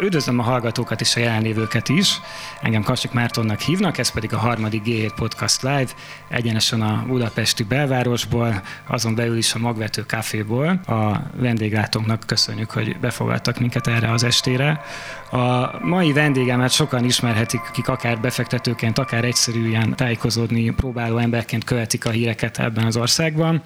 Üdvözlöm 0.00 0.38
a 0.38 0.42
hallgatókat 0.42 1.00
és 1.00 1.16
a 1.16 1.20
jelenlévőket 1.20 1.88
is. 1.88 2.20
Engem 2.62 2.82
Kassik 2.82 3.12
Mártonnak 3.12 3.60
hívnak, 3.60 3.98
ez 3.98 4.10
pedig 4.10 4.34
a 4.34 4.38
harmadik 4.38 4.82
G7 4.84 5.12
Podcast 5.16 5.62
Live, 5.62 5.88
egyenesen 6.28 6.80
a 6.80 7.04
budapesti 7.06 7.62
belvárosból, 7.62 8.62
azon 8.86 9.14
belül 9.14 9.36
is 9.36 9.54
a 9.54 9.58
Magvető 9.58 10.02
Caféból. 10.02 10.80
A 10.86 11.22
vendéglátóknak 11.34 12.22
köszönjük, 12.26 12.70
hogy 12.70 12.98
befogadtak 12.98 13.58
minket 13.58 13.86
erre 13.86 14.10
az 14.10 14.22
estére. 14.22 14.80
A 15.30 15.78
mai 15.82 16.12
vendégemet 16.12 16.70
sokan 16.70 17.04
ismerhetik, 17.04 17.60
akik 17.68 17.88
akár 17.88 18.20
befektetőként, 18.20 18.98
akár 18.98 19.24
egyszerűen 19.24 19.96
tájékozódni 19.96 20.70
próbáló 20.70 21.18
emberként 21.18 21.64
követik 21.64 22.04
a 22.04 22.10
híreket 22.10 22.58
ebben 22.58 22.84
az 22.84 22.96
országban 22.96 23.62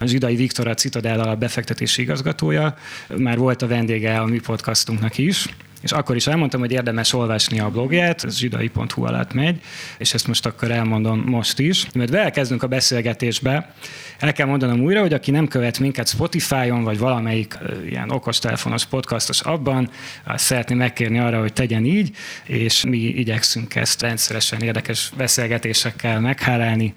Zsidai 0.00 0.36
Viktor 0.36 0.68
a 0.68 0.74
Citadel 0.74 1.20
a 1.20 1.36
befektetési 1.36 2.02
igazgatója, 2.02 2.74
már 3.16 3.38
volt 3.38 3.62
a 3.62 3.66
vendége 3.66 4.18
a 4.18 4.26
mi 4.26 4.40
podcastunknak 4.40 5.18
is, 5.18 5.46
és 5.82 5.92
akkor 5.92 6.16
is 6.16 6.26
elmondtam, 6.26 6.60
hogy 6.60 6.72
érdemes 6.72 7.12
olvasni 7.12 7.60
a 7.60 7.70
blogját, 7.70 8.24
ez 8.24 8.36
zsidai.hu 8.36 9.04
alatt 9.04 9.32
megy, 9.32 9.60
és 9.98 10.14
ezt 10.14 10.26
most 10.26 10.46
akkor 10.46 10.70
elmondom 10.70 11.22
most 11.26 11.58
is. 11.58 11.86
Mert 11.94 12.14
elkezdünk 12.14 12.62
a 12.62 12.66
beszélgetésbe, 12.66 13.74
el 14.18 14.32
kell 14.32 14.46
mondanom 14.46 14.80
újra, 14.80 15.00
hogy 15.00 15.12
aki 15.12 15.30
nem 15.30 15.48
követ 15.48 15.78
minket 15.78 16.08
Spotify-on, 16.08 16.84
vagy 16.84 16.98
valamelyik 16.98 17.58
ilyen 17.88 18.10
okostelefonos 18.10 18.86
podcastos 18.86 19.40
abban, 19.40 19.90
azt 20.24 20.44
szeretném 20.44 20.78
megkérni 20.78 21.18
arra, 21.18 21.40
hogy 21.40 21.52
tegyen 21.52 21.84
így, 21.84 22.16
és 22.44 22.84
mi 22.84 22.98
igyekszünk 22.98 23.74
ezt 23.74 24.00
rendszeresen 24.00 24.60
érdekes 24.60 25.10
beszélgetésekkel 25.16 26.20
meghálálni. 26.20 26.94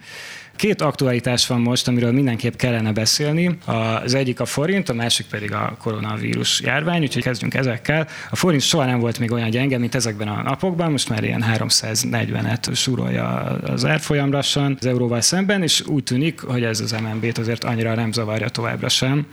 Két 0.59 0.81
aktualitás 0.81 1.47
van 1.47 1.61
most, 1.61 1.87
amiről 1.87 2.11
mindenképp 2.11 2.55
kellene 2.55 2.91
beszélni. 2.91 3.57
Az 4.03 4.13
egyik 4.13 4.39
a 4.39 4.45
forint, 4.45 4.89
a 4.89 4.93
másik 4.93 5.25
pedig 5.25 5.53
a 5.53 5.75
koronavírus 5.81 6.61
járvány, 6.61 7.01
úgyhogy 7.01 7.23
kezdjünk 7.23 7.53
ezekkel. 7.53 8.07
A 8.29 8.35
forint 8.35 8.61
soha 8.61 8.85
nem 8.85 8.99
volt 8.99 9.19
még 9.19 9.31
olyan 9.31 9.49
gyenge, 9.49 9.77
mint 9.77 9.95
ezekben 9.95 10.27
a 10.27 10.41
napokban, 10.41 10.91
most 10.91 11.09
már 11.09 11.23
ilyen 11.23 11.43
340-et 11.53 12.75
súrolja 12.75 13.27
az 13.63 13.85
árfolyam 13.85 14.31
lassan 14.31 14.77
az 14.79 14.85
euróval 14.85 15.21
szemben, 15.21 15.63
és 15.63 15.81
úgy 15.85 16.03
tűnik, 16.03 16.41
hogy 16.41 16.63
ez 16.63 16.79
az 16.79 16.91
MNB-t 16.91 17.37
azért 17.37 17.63
annyira 17.63 17.95
nem 17.95 18.11
zavarja 18.11 18.49
továbbra 18.49 18.89
sem. 18.89 19.25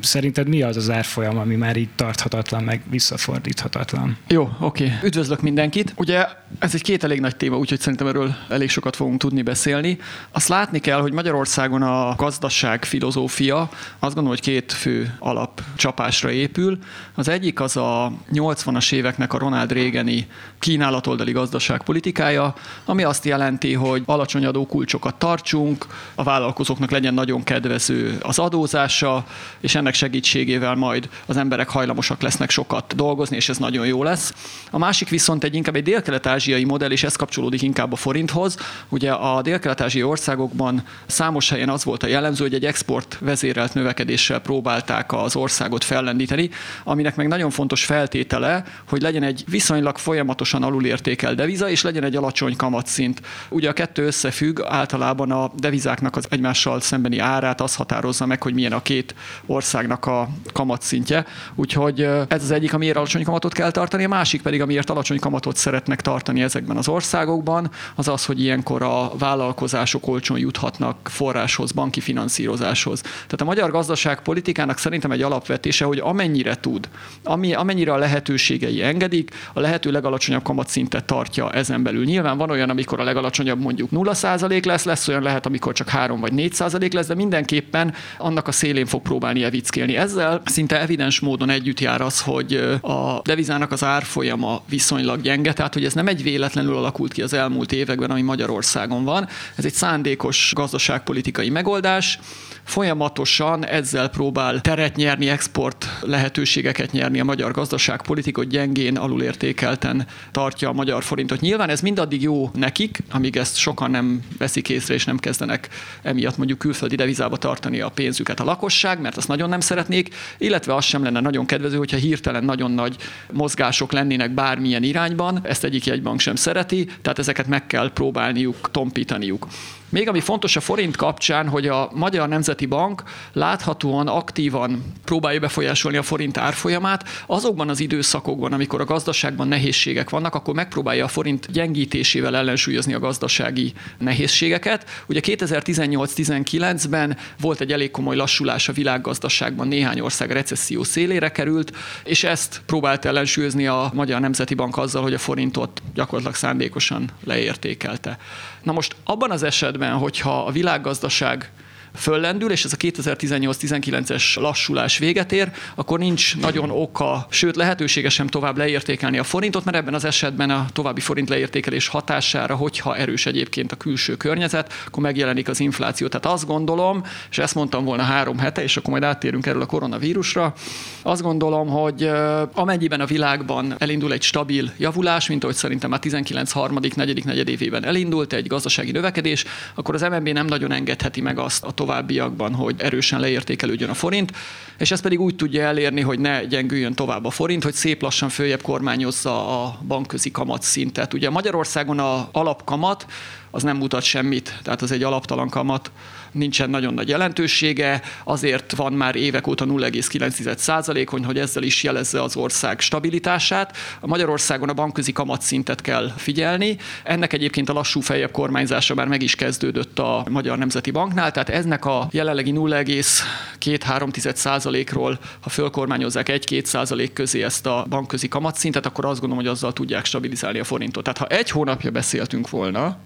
Szerinted 0.00 0.48
mi 0.48 0.62
az 0.62 0.76
az 0.76 0.90
árfolyam, 0.90 1.38
ami 1.38 1.54
már 1.54 1.76
így 1.76 1.88
tarthatatlan, 1.96 2.64
meg 2.64 2.82
visszafordíthatatlan? 2.90 4.16
Jó, 4.28 4.50
oké. 4.60 4.84
Okay. 4.84 4.96
Üdvözlök 5.02 5.40
mindenkit. 5.40 5.92
Ugye 5.96 6.26
ez 6.58 6.74
egy 6.74 6.82
két 6.82 7.04
elég 7.04 7.20
nagy 7.20 7.36
téma, 7.36 7.56
úgyhogy 7.56 7.80
szerintem 7.80 8.06
erről 8.06 8.34
elég 8.48 8.68
sokat 8.70 8.96
fogunk 8.96 9.18
tudni 9.18 9.42
beszélni. 9.42 9.98
Azt 10.44 10.52
látni 10.52 10.78
kell, 10.78 11.00
hogy 11.00 11.12
Magyarországon 11.12 11.82
a 11.82 12.14
gazdaság 12.16 12.84
filozófia 12.84 13.60
azt 13.98 14.14
gondolom, 14.14 14.28
hogy 14.28 14.40
két 14.40 14.72
fő 14.72 15.16
alapcsapásra 15.18 16.30
épül. 16.30 16.78
Az 17.14 17.28
egyik 17.28 17.60
az 17.60 17.76
a 17.76 18.12
80-as 18.32 18.92
éveknek 18.92 19.32
a 19.32 19.38
Ronald 19.38 19.72
Reagani 19.72 20.26
kínálatoldali 20.58 21.32
gazdaságpolitikája, 21.32 22.54
ami 22.84 23.02
azt 23.02 23.24
jelenti, 23.24 23.72
hogy 23.74 24.02
alacsony 24.06 24.44
adókulcsokat 24.46 25.14
tartsunk, 25.14 25.86
a 26.14 26.22
vállalkozóknak 26.22 26.90
legyen 26.90 27.14
nagyon 27.14 27.42
kedvező 27.42 28.18
az 28.22 28.38
adózása, 28.38 29.24
és 29.60 29.74
ennek 29.74 29.94
segítségével 29.94 30.74
majd 30.74 31.08
az 31.26 31.36
emberek 31.36 31.68
hajlamosak 31.68 32.22
lesznek 32.22 32.50
sokat 32.50 32.94
dolgozni, 32.96 33.36
és 33.36 33.48
ez 33.48 33.58
nagyon 33.58 33.86
jó 33.86 34.02
lesz. 34.02 34.34
A 34.70 34.78
másik 34.78 35.08
viszont 35.08 35.44
egy 35.44 35.54
inkább 35.54 35.76
egy 35.76 35.82
dél-kelet-ázsiai 35.82 36.64
modell, 36.64 36.90
és 36.90 37.02
ez 37.02 37.16
kapcsolódik 37.16 37.62
inkább 37.62 37.92
a 37.92 37.96
forinthoz. 37.96 38.56
Ugye 38.88 39.12
a 39.12 39.42
dél-kelet-ázsiai 39.42 40.02
országokban 40.34 40.82
számos 41.06 41.48
helyen 41.48 41.68
az 41.68 41.84
volt 41.84 42.02
a 42.02 42.06
jellemző, 42.06 42.44
hogy 42.44 42.54
egy 42.54 42.64
export 42.64 43.18
vezérelt 43.20 43.74
növekedéssel 43.74 44.38
próbálták 44.38 45.12
az 45.12 45.36
országot 45.36 45.84
fellendíteni, 45.84 46.50
aminek 46.84 47.16
meg 47.16 47.28
nagyon 47.28 47.50
fontos 47.50 47.84
feltétele, 47.84 48.64
hogy 48.88 49.02
legyen 49.02 49.22
egy 49.22 49.44
viszonylag 49.46 49.98
folyamatosan 49.98 50.62
alulértékel 50.62 51.34
deviza, 51.34 51.68
és 51.68 51.82
legyen 51.82 52.04
egy 52.04 52.16
alacsony 52.16 52.56
kamatszint. 52.56 53.20
Ugye 53.48 53.68
a 53.68 53.72
kettő 53.72 54.06
összefügg, 54.06 54.60
általában 54.64 55.30
a 55.30 55.50
devizáknak 55.56 56.16
az 56.16 56.26
egymással 56.30 56.80
szembeni 56.80 57.18
árát 57.18 57.60
az 57.60 57.74
határozza 57.74 58.26
meg, 58.26 58.42
hogy 58.42 58.54
milyen 58.54 58.72
a 58.72 58.82
két 58.82 59.14
országnak 59.46 60.06
a 60.06 60.28
kamatszintje. 60.52 61.26
Úgyhogy 61.54 62.00
ez 62.28 62.42
az 62.42 62.50
egyik, 62.50 62.74
amiért 62.74 62.96
alacsony 62.96 63.24
kamatot 63.24 63.52
kell 63.52 63.70
tartani, 63.70 64.04
a 64.04 64.08
másik 64.08 64.42
pedig, 64.42 64.60
amiért 64.60 64.90
alacsony 64.90 65.18
kamatot 65.18 65.56
szeretnek 65.56 66.00
tartani 66.00 66.42
ezekben 66.42 66.76
az 66.76 66.88
országokban, 66.88 67.70
az 67.94 68.08
az, 68.08 68.24
hogy 68.24 68.40
ilyenkor 68.40 68.82
a 68.82 69.12
vállalkozások 69.18 70.08
olcsón 70.30 70.38
juthatnak 70.38 71.08
forráshoz, 71.08 71.72
banki 71.72 72.00
finanszírozáshoz. 72.00 73.00
Tehát 73.00 73.40
a 73.40 73.44
magyar 73.44 73.70
gazdaság 73.70 74.22
politikának 74.22 74.78
szerintem 74.78 75.10
egy 75.10 75.22
alapvetése, 75.22 75.84
hogy 75.84 75.98
amennyire 75.98 76.54
tud, 76.54 76.88
ami, 77.24 77.54
amennyire 77.54 77.92
a 77.92 77.96
lehetőségei 77.96 78.82
engedik, 78.82 79.30
a 79.52 79.60
lehető 79.60 79.90
legalacsonyabb 79.90 80.42
kamatszintet 80.42 81.04
tartja 81.04 81.52
ezen 81.52 81.82
belül. 81.82 82.04
Nyilván 82.04 82.36
van 82.36 82.50
olyan, 82.50 82.70
amikor 82.70 83.00
a 83.00 83.04
legalacsonyabb 83.04 83.60
mondjuk 83.60 83.88
0% 83.92 84.66
lesz, 84.66 84.84
lesz 84.84 85.08
olyan 85.08 85.22
lehet, 85.22 85.46
amikor 85.46 85.72
csak 85.72 85.88
3 85.88 86.20
vagy 86.20 86.32
4% 86.36 86.92
lesz, 86.92 87.06
de 87.06 87.14
mindenképpen 87.14 87.94
annak 88.18 88.48
a 88.48 88.52
szélén 88.52 88.86
fog 88.86 89.02
próbálni 89.02 89.44
evickélni. 89.44 89.96
Ezzel 89.96 90.42
szinte 90.44 90.80
evidens 90.80 91.20
módon 91.20 91.50
együtt 91.50 91.80
jár 91.80 92.00
az, 92.00 92.20
hogy 92.20 92.54
a 92.80 93.20
devizának 93.24 93.72
az 93.72 93.84
árfolyama 93.84 94.62
viszonylag 94.68 95.20
gyenge, 95.20 95.52
tehát 95.52 95.74
hogy 95.74 95.84
ez 95.84 95.92
nem 95.92 96.06
egy 96.06 96.22
véletlenül 96.22 96.76
alakult 96.76 97.12
ki 97.12 97.22
az 97.22 97.32
elmúlt 97.32 97.72
években, 97.72 98.10
ami 98.10 98.22
Magyarországon 98.22 99.04
van. 99.04 99.28
Ez 99.56 99.64
egy 99.64 99.72
szándékos 100.14 100.52
gazdaságpolitikai 100.54 101.50
megoldás, 101.50 102.18
folyamatosan 102.64 103.66
ezzel 103.66 104.08
próbál 104.08 104.60
teret 104.60 104.96
nyerni, 104.96 105.28
export 105.28 105.86
lehetőségeket 106.02 106.92
nyerni 106.92 107.20
a 107.20 107.24
magyar 107.24 107.52
gazdaságpolitika, 107.52 108.40
hogy 108.40 108.48
gyengén, 108.48 108.96
alulértékelten 108.96 110.06
tartja 110.30 110.68
a 110.68 110.72
magyar 110.72 111.02
forintot. 111.02 111.40
Nyilván 111.40 111.68
ez 111.68 111.80
mindaddig 111.80 112.22
jó 112.22 112.50
nekik, 112.54 113.02
amíg 113.10 113.36
ezt 113.36 113.56
sokan 113.56 113.90
nem 113.90 114.22
veszik 114.38 114.68
észre, 114.68 114.94
és 114.94 115.04
nem 115.04 115.18
kezdenek 115.18 115.68
emiatt 116.02 116.36
mondjuk 116.36 116.58
külföldi 116.58 116.94
devizába 116.94 117.36
tartani 117.36 117.80
a 117.80 117.88
pénzüket 117.88 118.40
a 118.40 118.44
lakosság, 118.44 119.00
mert 119.00 119.16
azt 119.16 119.28
nagyon 119.28 119.48
nem 119.48 119.60
szeretnék, 119.60 120.14
illetve 120.38 120.74
az 120.74 120.84
sem 120.84 121.02
lenne 121.02 121.20
nagyon 121.20 121.46
kedvező, 121.46 121.76
hogyha 121.76 121.96
hirtelen 121.96 122.44
nagyon 122.44 122.70
nagy 122.70 122.96
mozgások 123.32 123.92
lennének 123.92 124.30
bármilyen 124.30 124.82
irányban, 124.82 125.40
ezt 125.42 125.64
egyik 125.64 125.86
jegybank 125.86 126.20
sem 126.20 126.34
szereti, 126.34 126.88
tehát 127.02 127.18
ezeket 127.18 127.46
meg 127.46 127.66
kell 127.66 127.90
próbálniuk 127.92 128.70
tompítaniuk. 128.70 129.46
Még 129.94 130.08
ami 130.08 130.20
fontos 130.20 130.56
a 130.56 130.60
forint 130.60 130.96
kapcsán, 130.96 131.48
hogy 131.48 131.66
a 131.66 131.90
Magyar 131.92 132.28
Nemzeti 132.28 132.66
Bank 132.66 133.02
láthatóan 133.32 134.08
aktívan 134.08 134.82
próbálja 135.04 135.40
befolyásolni 135.40 135.96
a 135.96 136.02
forint 136.02 136.38
árfolyamát. 136.38 137.08
Azokban 137.26 137.68
az 137.68 137.80
időszakokban, 137.80 138.52
amikor 138.52 138.80
a 138.80 138.84
gazdaságban 138.84 139.48
nehézségek 139.48 140.10
vannak, 140.10 140.34
akkor 140.34 140.54
megpróbálja 140.54 141.04
a 141.04 141.08
forint 141.08 141.52
gyengítésével 141.52 142.36
ellensúlyozni 142.36 142.94
a 142.94 142.98
gazdasági 142.98 143.72
nehézségeket. 143.98 144.90
Ugye 145.06 145.20
2018-19-ben 145.22 147.16
volt 147.40 147.60
egy 147.60 147.72
elég 147.72 147.90
komoly 147.90 148.16
lassulás 148.16 148.68
a 148.68 148.72
világgazdaságban, 148.72 149.68
néhány 149.68 150.00
ország 150.00 150.30
recesszió 150.30 150.82
szélére 150.82 151.28
került, 151.28 151.72
és 152.04 152.24
ezt 152.24 152.62
próbált 152.66 153.04
ellensúlyozni 153.04 153.66
a 153.66 153.90
Magyar 153.92 154.20
Nemzeti 154.20 154.54
Bank 154.54 154.76
azzal, 154.76 155.02
hogy 155.02 155.14
a 155.14 155.18
forintot 155.18 155.82
gyakorlatilag 155.94 156.34
szándékosan 156.34 157.10
leértékelte. 157.24 158.18
Na 158.64 158.72
most 158.72 158.96
abban 159.04 159.30
az 159.30 159.42
esetben, 159.42 159.92
hogyha 159.92 160.44
a 160.44 160.50
világgazdaság 160.50 161.52
föllendül, 161.94 162.50
és 162.50 162.64
ez 162.64 162.72
a 162.72 162.76
2018-19-es 162.76 164.40
lassulás 164.40 164.98
véget 164.98 165.32
ér, 165.32 165.50
akkor 165.74 165.98
nincs 165.98 166.36
nagyon 166.36 166.70
oka, 166.70 167.26
sőt 167.30 167.56
lehetősége 167.56 168.08
sem 168.08 168.26
tovább 168.26 168.56
leértékelni 168.56 169.18
a 169.18 169.24
forintot, 169.24 169.64
mert 169.64 169.76
ebben 169.76 169.94
az 169.94 170.04
esetben 170.04 170.50
a 170.50 170.66
további 170.72 171.00
forint 171.00 171.28
leértékelés 171.28 171.88
hatására, 171.88 172.54
hogyha 172.54 172.96
erős 172.96 173.26
egyébként 173.26 173.72
a 173.72 173.76
külső 173.76 174.16
környezet, 174.16 174.72
akkor 174.86 175.02
megjelenik 175.02 175.48
az 175.48 175.60
infláció. 175.60 176.06
Tehát 176.06 176.26
azt 176.26 176.46
gondolom, 176.46 177.02
és 177.30 177.38
ezt 177.38 177.54
mondtam 177.54 177.84
volna 177.84 178.02
három 178.02 178.38
hete, 178.38 178.62
és 178.62 178.76
akkor 178.76 178.90
majd 178.90 179.02
áttérünk 179.02 179.46
erről 179.46 179.62
a 179.62 179.66
koronavírusra, 179.66 180.54
azt 181.02 181.22
gondolom, 181.22 181.68
hogy 181.68 182.10
amennyiben 182.54 183.00
a 183.00 183.06
világban 183.06 183.74
elindul 183.78 184.12
egy 184.12 184.22
stabil 184.22 184.72
javulás, 184.78 185.28
mint 185.28 185.42
ahogy 185.42 185.56
szerintem 185.56 185.92
a 185.92 185.98
19 185.98 186.52
harmadik, 186.52 186.94
negyedik 186.94 187.24
negyedévében 187.24 187.84
elindult 187.84 188.32
egy 188.32 188.46
gazdasági 188.46 188.90
növekedés, 188.90 189.44
akkor 189.74 189.94
az 189.94 190.02
MNB 190.02 190.28
nem 190.28 190.46
nagyon 190.46 190.72
engedheti 190.72 191.20
meg 191.20 191.38
azt 191.38 191.64
a 191.64 191.72
továbbiakban, 191.84 192.54
hogy 192.54 192.74
erősen 192.78 193.20
leértékelődjön 193.20 193.90
a 193.90 193.94
forint, 193.94 194.32
és 194.78 194.90
ezt 194.90 195.02
pedig 195.02 195.20
úgy 195.20 195.36
tudja 195.36 195.62
elérni, 195.62 196.00
hogy 196.00 196.18
ne 196.18 196.44
gyengüljön 196.44 196.94
tovább 196.94 197.24
a 197.24 197.30
forint, 197.30 197.62
hogy 197.62 197.72
szép 197.72 198.02
lassan 198.02 198.28
följebb 198.28 198.62
kormányozza 198.62 199.62
a 199.62 199.78
bankközi 199.86 200.30
kamatszintet. 200.30 201.14
Ugye 201.14 201.30
Magyarországon 201.30 201.98
a 201.98 202.28
alapkamat 202.32 203.06
az 203.54 203.62
nem 203.62 203.76
mutat 203.76 204.02
semmit, 204.02 204.58
tehát 204.62 204.82
az 204.82 204.92
egy 204.92 205.02
alaptalan 205.02 205.48
kamat, 205.48 205.90
nincsen 206.32 206.70
nagyon 206.70 206.94
nagy 206.94 207.08
jelentősége, 207.08 208.02
azért 208.24 208.76
van 208.76 208.92
már 208.92 209.16
évek 209.16 209.46
óta 209.46 209.64
0,9% 209.64 211.22
hogy 211.24 211.38
ezzel 211.38 211.62
is 211.62 211.82
jelezze 211.82 212.22
az 212.22 212.36
ország 212.36 212.80
stabilitását. 212.80 213.76
A 214.00 214.06
Magyarországon 214.06 214.68
a 214.68 214.72
bankközi 214.72 215.12
kamatszintet 215.12 215.80
kell 215.80 216.12
figyelni. 216.16 216.76
Ennek 217.02 217.32
egyébként 217.32 217.68
a 217.68 217.72
lassú 217.72 218.00
fejebb 218.00 218.30
kormányzása 218.30 218.94
már 218.94 219.06
meg 219.06 219.22
is 219.22 219.34
kezdődött 219.34 219.98
a 219.98 220.26
Magyar 220.30 220.58
Nemzeti 220.58 220.90
Banknál, 220.90 221.30
tehát 221.30 221.48
eznek 221.48 221.84
a 221.84 222.08
jelenlegi 222.10 222.52
0,2-3 222.54 224.86
ról 224.92 225.18
ha 225.40 225.48
fölkormányozzák 225.48 226.26
1-2% 226.30 227.10
közé 227.12 227.42
ezt 227.42 227.66
a 227.66 227.86
bankközi 227.88 228.28
kamatszintet, 228.28 228.86
akkor 228.86 229.04
azt 229.04 229.20
gondolom, 229.20 229.44
hogy 229.44 229.52
azzal 229.52 229.72
tudják 229.72 230.04
stabilizálni 230.04 230.58
a 230.58 230.64
forintot. 230.64 231.04
Tehát 231.04 231.18
ha 231.18 231.26
egy 231.26 231.50
hónapja 231.50 231.90
beszéltünk 231.90 232.50
volna, 232.50 232.96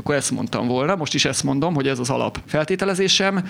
akkor 0.00 0.14
ezt 0.14 0.30
mondtam 0.30 0.66
volna, 0.66 0.96
most 0.96 1.14
is 1.14 1.24
ezt 1.24 1.42
mondom, 1.42 1.74
hogy 1.74 1.88
ez 1.88 1.98
az 1.98 2.10
alap 2.10 2.38
feltételezésem. 2.46 3.44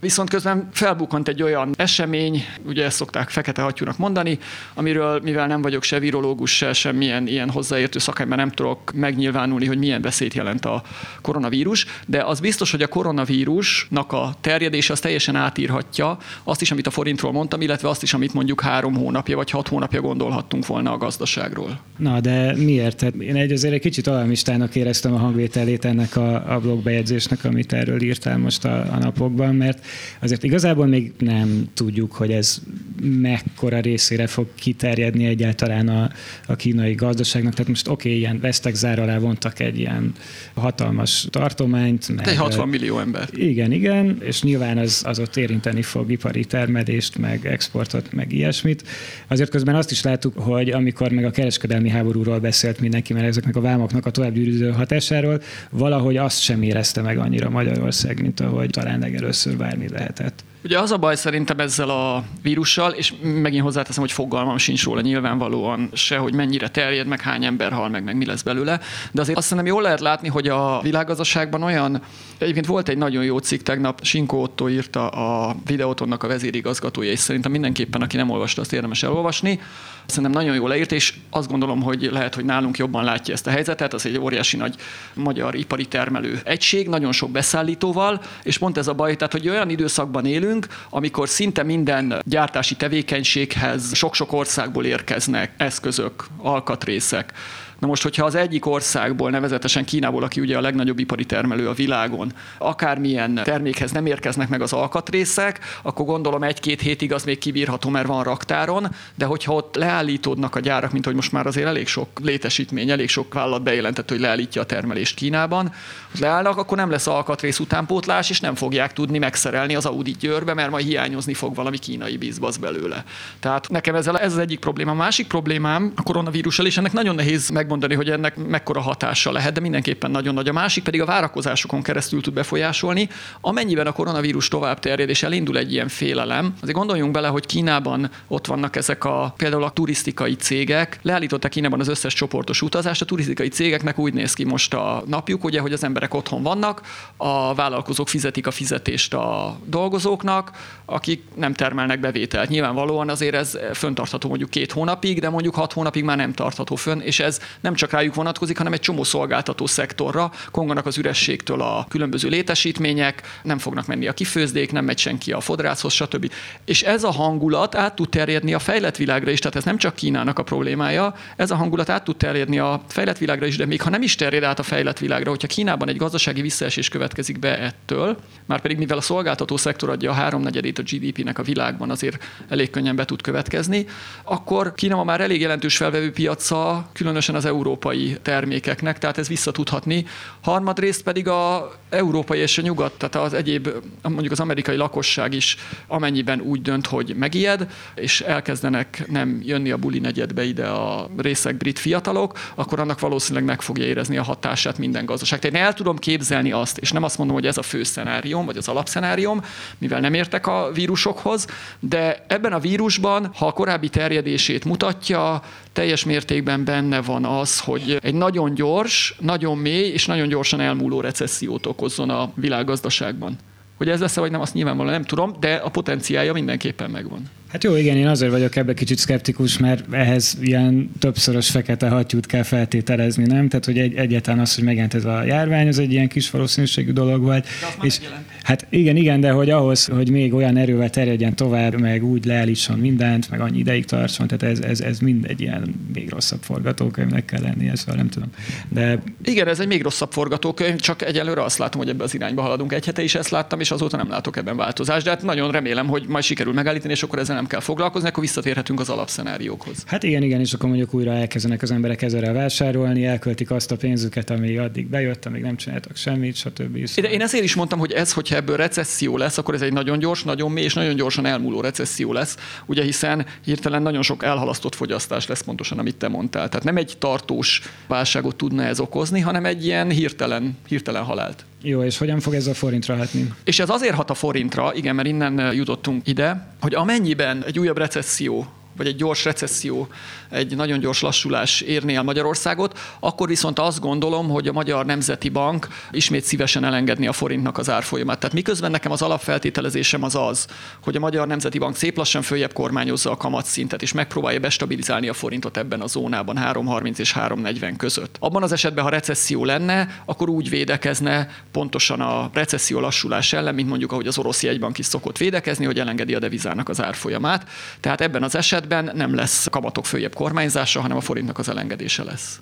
Viszont 0.00 0.30
közben 0.30 0.68
felbukkant 0.72 1.28
egy 1.28 1.42
olyan 1.42 1.74
esemény, 1.76 2.44
ugye 2.66 2.84
ezt 2.84 2.96
szokták 2.96 3.30
fekete 3.30 3.62
hattyúnak 3.62 3.98
mondani, 3.98 4.38
amiről, 4.74 5.20
mivel 5.22 5.46
nem 5.46 5.62
vagyok 5.62 5.82
se 5.82 5.98
virológus, 5.98 6.56
se 6.56 6.72
semmilyen 6.72 7.26
ilyen 7.26 7.50
hozzáértő 7.50 7.98
szakember, 7.98 8.38
nem 8.38 8.50
tudok 8.50 8.92
megnyilvánulni, 8.94 9.66
hogy 9.66 9.78
milyen 9.78 10.02
veszélyt 10.02 10.34
jelent 10.34 10.64
a 10.64 10.82
koronavírus, 11.22 11.86
de 12.06 12.22
az 12.22 12.40
biztos, 12.40 12.70
hogy 12.70 12.82
a 12.82 12.86
koronavírusnak 12.86 14.12
a 14.12 14.34
terjedése 14.40 14.92
az 14.92 15.00
teljesen 15.00 15.36
átírhatja 15.36 16.18
azt 16.44 16.60
is, 16.60 16.70
amit 16.70 16.86
a 16.86 16.90
forintról 16.90 17.32
mondtam, 17.32 17.60
illetve 17.60 17.88
azt 17.88 18.02
is, 18.02 18.14
amit 18.14 18.34
mondjuk 18.34 18.60
három 18.60 18.94
hónapja 18.94 19.36
vagy 19.36 19.50
hat 19.50 19.68
hónapja 19.68 20.00
gondolhattunk 20.00 20.66
volna 20.66 20.92
a 20.92 20.96
gazdaságról. 20.96 21.80
Na, 21.96 22.20
de 22.20 22.56
miért? 22.56 22.96
Tehát 22.96 23.14
én 23.14 23.36
egy 23.36 23.52
azért 23.52 23.74
egy 23.74 23.80
kicsit 23.80 24.06
alarmistának 24.06 24.74
éreztem 24.74 25.14
a 25.14 25.18
hangvételét 25.18 25.84
ennek 25.84 26.16
a, 26.16 26.54
a 26.54 26.58
blogbejegyzésnek, 26.58 27.44
amit 27.44 27.72
erről 27.72 28.02
írtál 28.02 28.38
most 28.38 28.64
a, 28.64 28.92
a 28.92 28.98
napokban, 28.98 29.54
mert 29.54 29.86
azért 30.20 30.42
igazából 30.44 30.86
még 30.86 31.12
nem 31.18 31.68
tudjuk, 31.74 32.12
hogy 32.12 32.32
ez 32.32 32.60
mekkora 33.02 33.80
részére 33.80 34.26
fog 34.26 34.46
kiterjedni 34.54 35.26
egyáltalán 35.26 35.88
a, 35.88 36.10
a 36.46 36.56
kínai 36.56 36.94
gazdaságnak. 36.94 37.52
Tehát 37.52 37.68
most 37.68 37.88
oké, 37.88 38.08
okay, 38.08 38.20
ilyen 38.20 38.40
vesztek 38.40 38.74
zár 38.74 38.98
alá 38.98 39.18
vontak 39.18 39.60
egy 39.60 39.78
ilyen 39.78 40.12
hatalmas 40.54 41.26
tartományt. 41.30 42.16
Meg, 42.16 42.28
egy 42.28 42.36
60 42.36 42.68
millió 42.68 42.98
ember. 42.98 43.28
Igen, 43.32 43.72
igen, 43.72 44.18
és 44.20 44.42
nyilván 44.42 44.78
az, 44.78 45.02
az 45.06 45.18
ott 45.18 45.36
érinteni 45.36 45.82
fog 45.82 46.10
ipari 46.10 46.44
termelést, 46.44 47.18
meg 47.18 47.46
exportot, 47.46 48.12
meg 48.12 48.32
ilyesmit. 48.32 48.82
Azért 49.26 49.50
közben 49.50 49.74
azt 49.74 49.90
is 49.90 50.02
láttuk, 50.02 50.38
hogy 50.38 50.70
amikor 50.70 51.10
meg 51.10 51.24
a 51.24 51.30
kereskedelmi 51.30 51.88
háborúról 51.88 52.38
beszélt 52.38 52.80
mindenki, 52.80 53.12
mert 53.12 53.26
ezeknek 53.26 53.56
a 53.56 53.60
vámoknak 53.60 54.06
a 54.06 54.10
továbbgyűrűző 54.10 54.70
hatásáról, 54.70 55.42
valahogy 55.70 56.16
azt 56.16 56.40
sem 56.40 56.62
érezte 56.62 57.00
meg 57.00 57.18
annyira 57.18 57.50
Magyarország, 57.50 58.20
mint 58.22 58.40
ahogy 58.40 58.70
talán 58.70 58.98
legelőször 58.98 59.56
várni 59.78 59.96
lehetett. 59.98 60.44
Ugye 60.64 60.78
az 60.78 60.90
a 60.90 60.96
baj 60.96 61.16
szerintem 61.16 61.58
ezzel 61.58 61.90
a 61.90 62.24
vírussal, 62.42 62.92
és 62.92 63.12
megint 63.22 63.62
hozzáteszem, 63.62 64.02
hogy 64.02 64.12
fogalmam 64.12 64.56
sincs 64.56 64.84
róla 64.84 65.00
nyilvánvalóan 65.00 65.90
se, 65.92 66.16
hogy 66.16 66.34
mennyire 66.34 66.68
terjed, 66.68 67.06
meg 67.06 67.20
hány 67.20 67.44
ember 67.44 67.72
hal 67.72 67.88
meg, 67.88 68.04
meg 68.04 68.16
mi 68.16 68.24
lesz 68.24 68.42
belőle, 68.42 68.80
de 69.12 69.20
azért 69.20 69.38
azt 69.38 69.46
szerintem 69.46 69.72
jól 69.72 69.82
lehet 69.82 70.00
látni, 70.00 70.28
hogy 70.28 70.48
a 70.48 70.80
világgazdaságban 70.82 71.62
olyan, 71.62 72.02
egyébként 72.38 72.66
volt 72.66 72.88
egy 72.88 72.98
nagyon 72.98 73.24
jó 73.24 73.38
cikk 73.38 73.62
tegnap, 73.62 74.04
Sinkó 74.04 74.42
Otto 74.42 74.68
írta 74.68 75.08
a 75.08 75.56
videótonnak 75.66 76.22
a 76.22 76.28
vezérigazgatója, 76.28 77.10
és 77.10 77.18
szerintem 77.18 77.50
mindenképpen, 77.50 78.02
aki 78.02 78.16
nem 78.16 78.30
olvasta, 78.30 78.60
azt 78.60 78.72
érdemes 78.72 79.02
elolvasni, 79.02 79.60
Szerintem 80.08 80.32
nagyon 80.32 80.54
jól 80.54 80.68
leírt, 80.68 80.92
és 80.92 81.14
azt 81.30 81.48
gondolom, 81.48 81.82
hogy 81.82 82.08
lehet, 82.12 82.34
hogy 82.34 82.44
nálunk 82.44 82.76
jobban 82.76 83.04
látja 83.04 83.34
ezt 83.34 83.46
a 83.46 83.50
helyzetet. 83.50 83.94
Az 83.94 84.06
egy 84.06 84.18
óriási 84.18 84.56
nagy 84.56 84.74
magyar 85.14 85.54
ipari 85.54 85.86
termelő 85.86 86.40
egység, 86.44 86.88
nagyon 86.88 87.12
sok 87.12 87.30
beszállítóval, 87.30 88.20
és 88.42 88.58
pont 88.58 88.76
ez 88.76 88.86
a 88.86 88.94
baj, 88.94 89.16
tehát 89.16 89.32
hogy 89.32 89.48
olyan 89.48 89.70
időszakban 89.70 90.26
élünk, 90.26 90.66
amikor 90.90 91.28
szinte 91.28 91.62
minden 91.62 92.22
gyártási 92.24 92.74
tevékenységhez 92.76 93.94
sok-sok 93.94 94.32
országból 94.32 94.84
érkeznek 94.84 95.52
eszközök, 95.56 96.24
alkatrészek, 96.36 97.32
Na 97.78 97.86
most, 97.86 98.02
hogyha 98.02 98.24
az 98.24 98.34
egyik 98.34 98.66
országból, 98.66 99.30
nevezetesen 99.30 99.84
Kínából, 99.84 100.22
aki 100.22 100.40
ugye 100.40 100.56
a 100.56 100.60
legnagyobb 100.60 100.98
ipari 100.98 101.24
termelő 101.24 101.68
a 101.68 101.72
világon, 101.72 102.32
akármilyen 102.58 103.40
termékhez 103.44 103.90
nem 103.90 104.06
érkeznek 104.06 104.48
meg 104.48 104.62
az 104.62 104.72
alkatrészek, 104.72 105.60
akkor 105.82 106.06
gondolom 106.06 106.42
egy-két 106.42 106.80
hétig 106.80 107.12
az 107.12 107.24
még 107.24 107.38
kibírható, 107.38 107.88
mert 107.88 108.06
van 108.06 108.22
raktáron, 108.22 108.88
de 109.14 109.24
hogyha 109.24 109.52
ott 109.52 109.76
leállítódnak 109.76 110.54
a 110.54 110.60
gyárak, 110.60 110.92
mint 110.92 111.04
hogy 111.04 111.14
most 111.14 111.32
már 111.32 111.46
azért 111.46 111.66
elég 111.66 111.86
sok 111.86 112.08
létesítmény, 112.22 112.90
elég 112.90 113.08
sok 113.08 113.34
vállalat 113.34 113.62
bejelentett, 113.62 114.08
hogy 114.08 114.20
leállítja 114.20 114.62
a 114.62 114.66
termelést 114.66 115.16
Kínában, 115.16 115.72
leállnak, 116.20 116.56
akkor 116.56 116.76
nem 116.76 116.90
lesz 116.90 117.06
alkatrész 117.06 117.58
utánpótlás, 117.58 118.30
és 118.30 118.40
nem 118.40 118.54
fogják 118.54 118.92
tudni 118.92 119.18
megszerelni 119.18 119.74
az 119.74 119.86
Audi 119.86 120.14
győrbe, 120.20 120.54
mert 120.54 120.70
majd 120.70 120.86
hiányozni 120.86 121.34
fog 121.34 121.54
valami 121.54 121.78
kínai 121.78 122.16
bizbasz 122.16 122.56
belőle. 122.56 123.04
Tehát 123.40 123.68
nekem 123.68 123.94
ezzel 123.94 124.18
ez 124.18 124.32
az 124.32 124.38
egyik 124.38 124.58
probléma. 124.58 124.90
A 124.90 124.94
másik 124.94 125.26
problémám 125.26 125.92
a 125.96 126.02
koronavírussal, 126.02 126.66
és 126.66 126.76
ennek 126.76 126.92
nagyon 126.92 127.14
nehéz 127.14 127.48
meg 127.48 127.67
megmondani, 127.68 127.94
hogy 127.94 128.10
ennek 128.10 128.36
mekkora 128.36 128.80
hatása 128.80 129.32
lehet, 129.32 129.52
de 129.52 129.60
mindenképpen 129.60 130.10
nagyon 130.10 130.34
nagy. 130.34 130.48
A 130.48 130.52
másik 130.52 130.84
pedig 130.84 131.00
a 131.00 131.04
várakozásokon 131.04 131.82
keresztül 131.82 132.22
tud 132.22 132.34
befolyásolni. 132.34 133.08
Amennyiben 133.40 133.86
a 133.86 133.92
koronavírus 133.92 134.48
tovább 134.48 134.78
terjed 134.78 135.08
és 135.08 135.22
elindul 135.22 135.58
egy 135.58 135.72
ilyen 135.72 135.88
félelem, 135.88 136.54
azért 136.60 136.76
gondoljunk 136.76 137.12
bele, 137.12 137.28
hogy 137.28 137.46
Kínában 137.46 138.10
ott 138.28 138.46
vannak 138.46 138.76
ezek 138.76 139.04
a 139.04 139.34
például 139.36 139.64
a 139.64 139.70
turisztikai 139.70 140.34
cégek, 140.34 140.98
leállították 141.02 141.50
Kínában 141.50 141.80
az 141.80 141.88
összes 141.88 142.14
csoportos 142.14 142.62
utazást, 142.62 143.02
a 143.02 143.04
turisztikai 143.04 143.48
cégeknek 143.48 143.98
úgy 143.98 144.12
néz 144.12 144.32
ki 144.32 144.44
most 144.44 144.74
a 144.74 145.02
napjuk, 145.06 145.44
ugye, 145.44 145.60
hogy 145.60 145.72
az 145.72 145.84
emberek 145.84 146.14
otthon 146.14 146.42
vannak, 146.42 146.80
a 147.16 147.54
vállalkozók 147.54 148.08
fizetik 148.08 148.46
a 148.46 148.50
fizetést 148.50 149.14
a 149.14 149.58
dolgozóknak, 149.64 150.50
akik 150.84 151.22
nem 151.34 151.52
termelnek 151.52 152.00
bevételt. 152.00 152.48
Nyilvánvalóan 152.48 153.08
azért 153.08 153.34
ez 153.34 153.58
föntartható 153.72 154.28
mondjuk 154.28 154.50
két 154.50 154.72
hónapig, 154.72 155.20
de 155.20 155.28
mondjuk 155.28 155.54
hat 155.54 155.72
hónapig 155.72 156.04
már 156.04 156.16
nem 156.16 156.32
tartható 156.32 156.74
fönn, 156.74 157.00
és 157.00 157.20
ez 157.20 157.40
nem 157.60 157.74
csak 157.74 157.90
rájuk 157.90 158.14
vonatkozik, 158.14 158.56
hanem 158.56 158.72
egy 158.72 158.80
csomó 158.80 159.04
szolgáltató 159.04 159.66
szektorra. 159.66 160.32
Konganak 160.50 160.86
az 160.86 160.98
ürességtől 160.98 161.60
a 161.60 161.86
különböző 161.88 162.28
létesítmények, 162.28 163.22
nem 163.42 163.58
fognak 163.58 163.86
menni 163.86 164.06
a 164.06 164.12
kifőzdék, 164.12 164.72
nem 164.72 164.84
megy 164.84 164.98
senki 164.98 165.32
a 165.32 165.40
fodrászhoz, 165.40 165.92
stb. 165.92 166.32
És 166.64 166.82
ez 166.82 167.04
a 167.04 167.10
hangulat 167.10 167.74
át 167.74 167.94
tud 167.94 168.08
terjedni 168.08 168.54
a 168.54 168.58
fejlett 168.58 168.96
világra 168.96 169.30
is, 169.30 169.38
tehát 169.38 169.56
ez 169.56 169.64
nem 169.64 169.76
csak 169.76 169.94
Kínának 169.94 170.38
a 170.38 170.42
problémája, 170.42 171.14
ez 171.36 171.50
a 171.50 171.56
hangulat 171.56 171.88
át 171.88 172.04
tud 172.04 172.16
terjedni 172.16 172.58
a 172.58 172.82
fejlett 172.88 173.18
világra 173.18 173.46
is, 173.46 173.56
de 173.56 173.66
még 173.66 173.82
ha 173.82 173.90
nem 173.90 174.02
is 174.02 174.14
terjed 174.14 174.42
át 174.42 174.58
a 174.58 174.62
fejlett 174.62 174.98
világra, 174.98 175.30
hogyha 175.30 175.46
Kínában 175.46 175.88
egy 175.88 175.96
gazdasági 175.96 176.40
visszaesés 176.40 176.88
következik 176.88 177.38
be 177.38 177.58
ettől, 177.58 178.18
már 178.46 178.60
pedig 178.60 178.78
mivel 178.78 178.98
a 178.98 179.00
szolgáltató 179.00 179.56
szektor 179.56 179.90
adja 179.90 180.10
a 180.10 180.14
háromnegyedét 180.14 180.78
a 180.78 180.82
GDP-nek 180.82 181.38
a 181.38 181.42
világban, 181.42 181.90
azért 181.90 182.24
elég 182.48 182.70
könnyen 182.70 182.96
be 182.96 183.04
tud 183.04 183.22
következni, 183.22 183.86
akkor 184.22 184.74
Kína 184.74 184.96
ma 184.96 185.04
már 185.04 185.20
elég 185.20 185.40
jelentős 185.40 185.76
felvevő 185.76 186.12
piaca, 186.12 186.88
különösen 186.92 187.34
az 187.34 187.44
európai 187.48 188.16
termékeknek, 188.22 188.98
tehát 188.98 189.18
ez 189.18 189.28
visszatudhatni. 189.28 190.06
Harmadrészt 190.40 191.02
pedig 191.02 191.28
a 191.28 191.72
európai 191.90 192.38
és 192.38 192.58
a 192.58 192.62
nyugat, 192.62 192.92
tehát 192.92 193.14
az 193.26 193.32
egyéb, 193.32 193.68
mondjuk 194.02 194.32
az 194.32 194.40
amerikai 194.40 194.76
lakosság 194.76 195.34
is 195.34 195.56
amennyiben 195.86 196.40
úgy 196.40 196.62
dönt, 196.62 196.86
hogy 196.86 197.14
megijed, 197.16 197.66
és 197.94 198.20
elkezdenek 198.20 199.04
nem 199.08 199.40
jönni 199.44 199.70
a 199.70 199.76
buli 199.76 199.98
negyedbe 199.98 200.44
ide 200.44 200.66
a 200.66 201.08
részek 201.16 201.56
brit 201.56 201.78
fiatalok, 201.78 202.38
akkor 202.54 202.80
annak 202.80 203.00
valószínűleg 203.00 203.44
meg 203.44 203.60
fogja 203.60 203.84
érezni 203.84 204.16
a 204.16 204.22
hatását 204.22 204.78
minden 204.78 205.04
gazdaság. 205.04 205.38
Tehát 205.38 205.56
én 205.56 205.62
el 205.62 205.74
tudom 205.74 205.96
képzelni 205.96 206.52
azt, 206.52 206.78
és 206.78 206.92
nem 206.92 207.02
azt 207.02 207.18
mondom, 207.18 207.36
hogy 207.36 207.46
ez 207.46 207.58
a 207.58 207.62
fő 207.62 207.82
szenárium, 207.82 208.46
vagy 208.46 208.56
az 208.56 208.68
alapszenárium, 208.68 209.40
mivel 209.78 210.00
nem 210.00 210.14
értek 210.14 210.46
a 210.46 210.70
vírusokhoz, 210.74 211.46
de 211.80 212.24
ebben 212.28 212.52
a 212.52 212.58
vírusban, 212.58 213.30
ha 213.34 213.46
a 213.46 213.52
korábbi 213.52 213.88
terjedését 213.88 214.64
mutatja, 214.64 215.42
teljes 215.78 216.04
mértékben 216.04 216.64
benne 216.64 217.00
van 217.00 217.24
az, 217.24 217.60
hogy 217.60 217.98
egy 218.02 218.14
nagyon 218.14 218.54
gyors, 218.54 219.16
nagyon 219.20 219.58
mély 219.58 219.92
és 219.92 220.06
nagyon 220.06 220.28
gyorsan 220.28 220.60
elmúló 220.60 221.00
recessziót 221.00 221.66
okozzon 221.66 222.10
a 222.10 222.30
világgazdaságban. 222.34 223.36
Hogy 223.76 223.88
ez 223.88 224.00
lesz 224.00 224.16
vagy 224.16 224.30
nem, 224.30 224.40
azt 224.40 224.54
nyilvánvalóan 224.54 224.94
nem 224.94 225.04
tudom, 225.04 225.34
de 225.40 225.54
a 225.54 225.68
potenciálja 225.68 226.32
mindenképpen 226.32 226.90
megvan. 226.90 227.22
Hát 227.48 227.64
jó, 227.64 227.76
igen, 227.76 227.96
én 227.96 228.06
azért 228.06 228.30
vagyok 228.30 228.56
ebbe 228.56 228.74
kicsit 228.74 228.98
szkeptikus, 228.98 229.58
mert 229.58 229.84
ehhez 229.94 230.36
ilyen 230.40 230.90
többszörös 230.98 231.50
fekete 231.50 231.88
hattyút 231.88 232.26
kell 232.26 232.42
feltételezni, 232.42 233.24
nem? 233.24 233.48
Tehát, 233.48 233.64
hogy 233.64 233.78
egy, 233.78 233.94
egyáltalán 233.94 234.40
az, 234.40 234.54
hogy 234.54 234.64
megjelent 234.64 234.94
ez 234.94 235.04
a 235.04 235.22
járvány, 235.24 235.68
az 235.68 235.78
egy 235.78 235.92
ilyen 235.92 236.08
kis 236.08 236.30
valószínűségű 236.30 236.92
dolog 236.92 237.22
volt. 237.22 237.46
És, 237.82 238.00
hát 238.42 238.66
igen, 238.70 238.96
igen, 238.96 239.20
de 239.20 239.30
hogy 239.30 239.50
ahhoz, 239.50 239.84
hogy 239.84 240.10
még 240.10 240.34
olyan 240.34 240.56
erővel 240.56 240.90
terjedjen 240.90 241.36
tovább, 241.36 241.80
meg 241.80 242.04
úgy 242.04 242.24
leállítson 242.24 242.78
mindent, 242.78 243.30
meg 243.30 243.40
annyi 243.40 243.58
ideig 243.58 243.84
tartson, 243.84 244.26
tehát 244.26 244.56
ez, 244.56 244.60
ez, 244.60 244.80
ez 244.80 244.98
mind 244.98 245.24
egy 245.28 245.40
ilyen 245.40 245.74
még 245.94 246.10
rosszabb 246.10 246.42
forgatókönyvnek 246.42 247.24
kell 247.24 247.40
lennie, 247.40 247.76
szóval 247.76 247.94
nem 247.94 248.08
tudom. 248.08 248.28
De... 248.68 249.02
Igen, 249.24 249.48
ez 249.48 249.60
egy 249.60 249.66
még 249.66 249.82
rosszabb 249.82 250.12
forgatókönyv, 250.12 250.80
csak 250.80 251.02
egyelőre 251.02 251.42
azt 251.42 251.58
látom, 251.58 251.80
hogy 251.80 251.90
ebbe 251.90 252.04
az 252.04 252.14
irányba 252.14 252.42
haladunk. 252.42 252.72
Egy 252.72 252.84
hete 252.84 253.02
is 253.02 253.14
ezt 253.14 253.30
láttam, 253.30 253.60
és 253.60 253.70
azóta 253.70 253.96
nem 253.96 254.08
látok 254.08 254.36
ebben 254.36 254.56
változást, 254.56 255.04
de 255.04 255.10
hát 255.10 255.22
nagyon 255.22 255.50
remélem, 255.50 255.86
hogy 255.86 256.04
majd 256.08 256.24
sikerül 256.24 256.52
megállítani, 256.52 256.92
és 256.92 257.02
akkor 257.02 257.18
ezen 257.18 257.37
nem 257.38 257.46
kell 257.46 257.60
foglalkozni, 257.60 258.08
akkor 258.08 258.22
visszatérhetünk 258.22 258.80
az 258.80 258.88
alapszenáriókhoz. 258.88 259.82
Hát 259.86 260.02
igen, 260.02 260.22
igen, 260.22 260.40
és 260.40 260.52
akkor 260.52 260.68
mondjuk 260.68 260.94
újra 260.94 261.12
elkezdenek 261.12 261.62
az 261.62 261.70
emberek 261.70 262.02
ezerrel 262.02 262.32
vásárolni, 262.32 263.04
elköltik 263.06 263.50
azt 263.50 263.70
a 263.70 263.76
pénzüket, 263.76 264.30
ami 264.30 264.56
addig 264.56 264.86
bejött, 264.86 265.26
amíg 265.26 265.42
nem 265.42 265.56
csináltak 265.56 265.96
semmit, 265.96 266.36
stb. 266.36 266.86
Szóval... 266.86 267.10
Én 267.10 267.20
ezért 267.20 267.44
is 267.44 267.54
mondtam, 267.54 267.78
hogy 267.78 267.92
ez, 267.92 268.12
hogyha 268.12 268.36
ebből 268.36 268.56
recesszió 268.56 269.16
lesz, 269.16 269.38
akkor 269.38 269.54
ez 269.54 269.62
egy 269.62 269.72
nagyon 269.72 269.98
gyors, 269.98 270.22
nagyon 270.22 270.50
mély 270.50 270.64
és 270.64 270.74
nagyon 270.74 270.96
gyorsan 270.96 271.26
elmúló 271.26 271.60
recesszió 271.60 272.12
lesz, 272.12 272.36
ugye 272.66 272.82
hiszen 272.82 273.26
hirtelen 273.44 273.82
nagyon 273.82 274.02
sok 274.02 274.22
elhalasztott 274.22 274.74
fogyasztás 274.74 275.26
lesz 275.26 275.42
pontosan, 275.42 275.78
amit 275.78 275.96
te 275.96 276.08
mondtál. 276.08 276.48
Tehát 276.48 276.64
nem 276.64 276.76
egy 276.76 276.94
tartós 276.98 277.62
válságot 277.86 278.36
tudna 278.36 278.62
ez 278.62 278.80
okozni, 278.80 279.20
hanem 279.20 279.44
egy 279.44 279.64
ilyen 279.64 279.90
hirtelen, 279.90 280.56
hirtelen 280.68 281.02
halált. 281.02 281.44
Jó, 281.62 281.82
és 281.82 281.98
hogyan 281.98 282.20
fog 282.20 282.34
ez 282.34 282.46
a 282.46 282.54
forintra 282.54 282.96
hatni? 282.96 283.32
És 283.44 283.58
ez 283.58 283.70
azért 283.70 283.94
hat 283.94 284.10
a 284.10 284.14
forintra, 284.14 284.74
igen, 284.74 284.94
mert 284.94 285.08
innen 285.08 285.54
jutottunk 285.54 286.06
ide, 286.06 286.54
hogy 286.60 286.74
amennyiben 286.74 287.44
egy 287.44 287.58
újabb 287.58 287.78
recesszió 287.78 288.46
vagy 288.78 288.86
egy 288.86 288.96
gyors 288.96 289.24
recesszió, 289.24 289.88
egy 290.30 290.56
nagyon 290.56 290.78
gyors 290.78 291.00
lassulás 291.00 291.60
érné 291.60 291.94
el 291.94 292.02
Magyarországot, 292.02 292.78
akkor 293.00 293.28
viszont 293.28 293.58
azt 293.58 293.80
gondolom, 293.80 294.28
hogy 294.28 294.48
a 294.48 294.52
Magyar 294.52 294.86
Nemzeti 294.86 295.28
Bank 295.28 295.68
ismét 295.90 296.24
szívesen 296.24 296.64
elengedni 296.64 297.06
a 297.06 297.12
forintnak 297.12 297.58
az 297.58 297.70
árfolyamát. 297.70 298.18
Tehát 298.18 298.34
miközben 298.34 298.70
nekem 298.70 298.92
az 298.92 299.02
alapfeltételezésem 299.02 300.02
az 300.02 300.14
az, 300.14 300.46
hogy 300.82 300.96
a 300.96 301.00
Magyar 301.00 301.26
Nemzeti 301.26 301.58
Bank 301.58 301.76
szép 301.76 301.96
lassan 301.96 302.22
följebb 302.22 302.52
kormányozza 302.52 303.10
a 303.10 303.16
kamatszintet, 303.16 303.82
és 303.82 303.92
megpróbálja 303.92 304.40
bestabilizálni 304.40 305.08
a 305.08 305.12
forintot 305.12 305.56
ebben 305.56 305.80
a 305.80 305.86
zónában 305.86 306.36
3,30 306.36 306.98
és 306.98 307.14
3,40 307.14 307.74
között. 307.76 308.16
Abban 308.20 308.42
az 308.42 308.52
esetben, 308.52 308.84
ha 308.84 308.90
recesszió 308.90 309.44
lenne, 309.44 310.02
akkor 310.04 310.28
úgy 310.28 310.48
védekezne 310.48 311.28
pontosan 311.52 312.00
a 312.00 312.30
recesszió 312.32 312.80
lassulás 312.80 313.32
ellen, 313.32 313.54
mint 313.54 313.68
mondjuk 313.68 313.92
ahogy 313.92 314.06
az 314.06 314.18
orosz 314.18 314.42
jegybank 314.42 314.78
is 314.78 314.86
szokott 314.86 315.18
védekezni, 315.18 315.64
hogy 315.64 315.78
elengedi 315.78 316.14
a 316.14 316.18
devizának 316.18 316.68
az 316.68 316.82
árfolyamát. 316.82 317.48
Tehát 317.80 318.00
ebben 318.00 318.22
az 318.22 318.34
esetben 318.34 318.67
esetben 318.70 318.96
nem 318.96 319.14
lesz 319.14 319.46
kamatok 319.50 319.86
följebb 319.86 320.14
kormányzása, 320.14 320.80
hanem 320.80 320.96
a 320.96 321.00
forintnak 321.00 321.38
az 321.38 321.48
elengedése 321.48 322.04
lesz. 322.04 322.40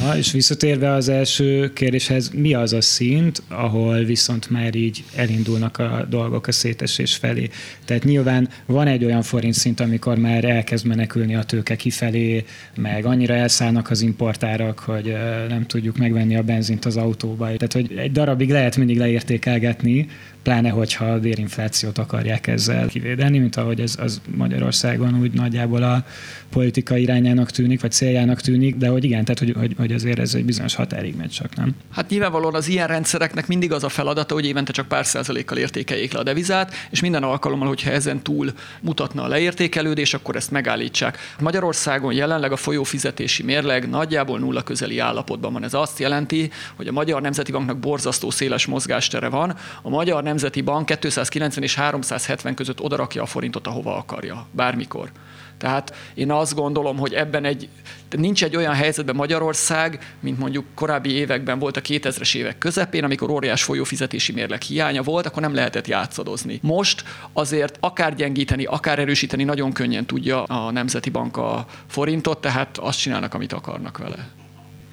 Aha, 0.00 0.16
és 0.16 0.32
visszatérve 0.32 0.92
az 0.92 1.08
első 1.08 1.72
kérdéshez, 1.72 2.30
mi 2.30 2.54
az 2.54 2.72
a 2.72 2.80
szint, 2.80 3.42
ahol 3.48 4.04
viszont 4.04 4.50
már 4.50 4.74
így 4.74 5.04
elindulnak 5.14 5.78
a 5.78 6.06
dolgok 6.10 6.46
a 6.46 6.52
szétesés 6.52 7.16
felé? 7.16 7.50
Tehát 7.84 8.04
nyilván 8.04 8.48
van 8.66 8.86
egy 8.86 9.04
olyan 9.04 9.22
forint 9.22 9.54
szint, 9.54 9.80
amikor 9.80 10.18
már 10.18 10.44
elkezd 10.44 10.86
menekülni 10.86 11.34
a 11.34 11.42
tőke 11.42 11.76
kifelé, 11.76 12.44
meg 12.76 13.04
annyira 13.04 13.34
elszállnak 13.34 13.90
az 13.90 14.00
importárak, 14.00 14.78
hogy 14.78 15.16
nem 15.48 15.66
tudjuk 15.66 15.96
megvenni 15.96 16.36
a 16.36 16.42
benzint 16.42 16.84
az 16.84 16.96
autóba. 16.96 17.44
Tehát, 17.44 17.72
hogy 17.72 17.92
egy 17.96 18.12
darabig 18.12 18.50
lehet 18.50 18.76
mindig 18.76 18.98
leértékelgetni, 18.98 20.06
pláne 20.44 20.68
hogyha 20.68 21.04
a 21.04 21.20
bérinflációt 21.20 21.98
akarják 21.98 22.46
ezzel 22.46 22.86
kivédeni, 22.86 23.38
mint 23.38 23.56
ahogy 23.56 23.80
ez 23.80 23.94
az 23.98 24.20
Magyarországon 24.36 25.20
úgy 25.20 25.32
nagyjából 25.32 25.82
a 25.82 26.04
politika 26.50 26.96
irányának 26.96 27.50
tűnik, 27.50 27.80
vagy 27.80 27.92
céljának 27.92 28.40
tűnik, 28.40 28.76
de 28.76 28.88
hogy 28.88 29.04
igen, 29.04 29.24
tehát 29.24 29.38
hogy, 29.38 29.54
hogy, 29.58 29.74
hogy 29.76 29.92
azért 29.92 30.18
ez 30.18 30.34
egy 30.34 30.44
bizonyos 30.44 30.74
határig 30.74 31.16
megy 31.16 31.30
csak, 31.30 31.56
nem? 31.56 31.74
Hát 31.90 32.08
nyilvánvalóan 32.08 32.54
az 32.54 32.68
ilyen 32.68 32.86
rendszereknek 32.86 33.46
mindig 33.46 33.72
az 33.72 33.84
a 33.84 33.88
feladata, 33.88 34.34
hogy 34.34 34.46
évente 34.46 34.72
csak 34.72 34.88
pár 34.88 35.06
százalékkal 35.06 35.58
értékeljék 35.58 36.12
le 36.12 36.18
a 36.18 36.22
devizát, 36.22 36.72
és 36.90 37.00
minden 37.00 37.22
alkalommal, 37.22 37.68
hogyha 37.68 37.90
ezen 37.90 38.22
túl 38.22 38.52
mutatna 38.80 39.22
a 39.22 39.28
leértékelődés, 39.28 40.14
akkor 40.14 40.36
ezt 40.36 40.50
megállítsák. 40.50 41.18
Magyarországon 41.40 42.12
jelenleg 42.12 42.52
a 42.52 42.56
folyófizetési 42.56 43.42
mérleg 43.42 43.88
nagyjából 43.88 44.38
nulla 44.38 44.62
közeli 44.62 44.98
állapotban 44.98 45.52
van. 45.52 45.64
Ez 45.64 45.74
azt 45.74 45.98
jelenti, 45.98 46.50
hogy 46.76 46.86
a 46.86 46.92
Magyar 46.92 47.20
Nemzeti 47.20 47.52
Banknak 47.52 47.78
borzasztó 47.78 48.30
széles 48.30 48.66
mozgástere 48.66 49.28
van. 49.28 49.56
A 49.82 49.88
Magyar 49.88 50.22
Nemzeti 50.22 50.32
Bank 50.64 50.86
290 50.86 51.64
és 51.64 51.74
370 51.74 52.54
között 52.54 52.80
odarakja 52.80 53.22
a 53.22 53.26
forintot, 53.26 53.66
ahova 53.66 53.96
akarja, 53.96 54.46
bármikor. 54.50 55.10
Tehát 55.58 55.94
én 56.14 56.30
azt 56.30 56.54
gondolom, 56.54 56.96
hogy 56.96 57.12
ebben 57.12 57.44
egy, 57.44 57.68
nincs 58.10 58.44
egy 58.44 58.56
olyan 58.56 58.74
helyzetben 58.74 59.14
Magyarország, 59.14 60.16
mint 60.20 60.38
mondjuk 60.38 60.64
korábbi 60.74 61.10
években 61.10 61.58
volt 61.58 61.76
a 61.76 61.80
2000-es 61.80 62.34
évek 62.34 62.58
közepén, 62.58 63.04
amikor 63.04 63.30
óriás 63.30 63.62
folyófizetési 63.62 64.32
mérleg 64.32 64.62
hiánya 64.62 65.02
volt, 65.02 65.26
akkor 65.26 65.42
nem 65.42 65.54
lehetett 65.54 65.86
játszadozni. 65.86 66.58
Most 66.62 67.04
azért 67.32 67.76
akár 67.80 68.14
gyengíteni, 68.14 68.64
akár 68.64 68.98
erősíteni 68.98 69.44
nagyon 69.44 69.72
könnyen 69.72 70.06
tudja 70.06 70.42
a 70.42 70.70
Nemzeti 70.70 71.10
Bank 71.10 71.36
a 71.36 71.66
forintot, 71.86 72.40
tehát 72.40 72.78
azt 72.78 73.00
csinálnak, 73.00 73.34
amit 73.34 73.52
akarnak 73.52 73.98
vele. 73.98 74.28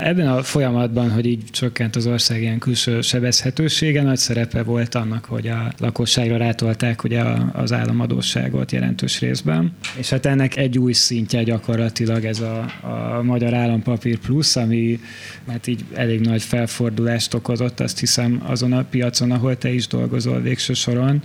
Ebben 0.03 0.27
a 0.27 0.43
folyamatban, 0.43 1.11
hogy 1.11 1.25
így 1.25 1.43
csökkent 1.51 1.95
az 1.95 2.07
ország 2.07 2.41
ilyen 2.41 2.59
külső 2.59 3.01
sebezhetősége, 3.01 4.01
nagy 4.01 4.17
szerepe 4.17 4.63
volt 4.63 4.95
annak, 4.95 5.25
hogy 5.25 5.47
a 5.47 5.73
lakosságra 5.77 6.37
rátolták 6.37 7.03
ugye 7.03 7.23
az 7.53 7.71
államadóságot 7.71 8.71
jelentős 8.71 9.19
részben. 9.19 9.75
És 9.97 10.09
hát 10.09 10.25
ennek 10.25 10.57
egy 10.57 10.77
új 10.77 10.93
szintje 10.93 11.43
gyakorlatilag 11.43 12.25
ez 12.25 12.39
a, 12.39 12.65
a 12.81 13.21
Magyar 13.23 13.53
Állampapír 13.53 14.17
Plusz, 14.17 14.55
ami 14.55 14.99
hát 15.47 15.67
így 15.67 15.85
elég 15.93 16.19
nagy 16.19 16.41
felfordulást 16.41 17.33
okozott, 17.33 17.79
azt 17.79 17.99
hiszem 17.99 18.43
azon 18.45 18.73
a 18.73 18.83
piacon, 18.83 19.31
ahol 19.31 19.57
te 19.57 19.73
is 19.73 19.87
dolgozol 19.87 20.41
végső 20.41 20.73
soron. 20.73 21.23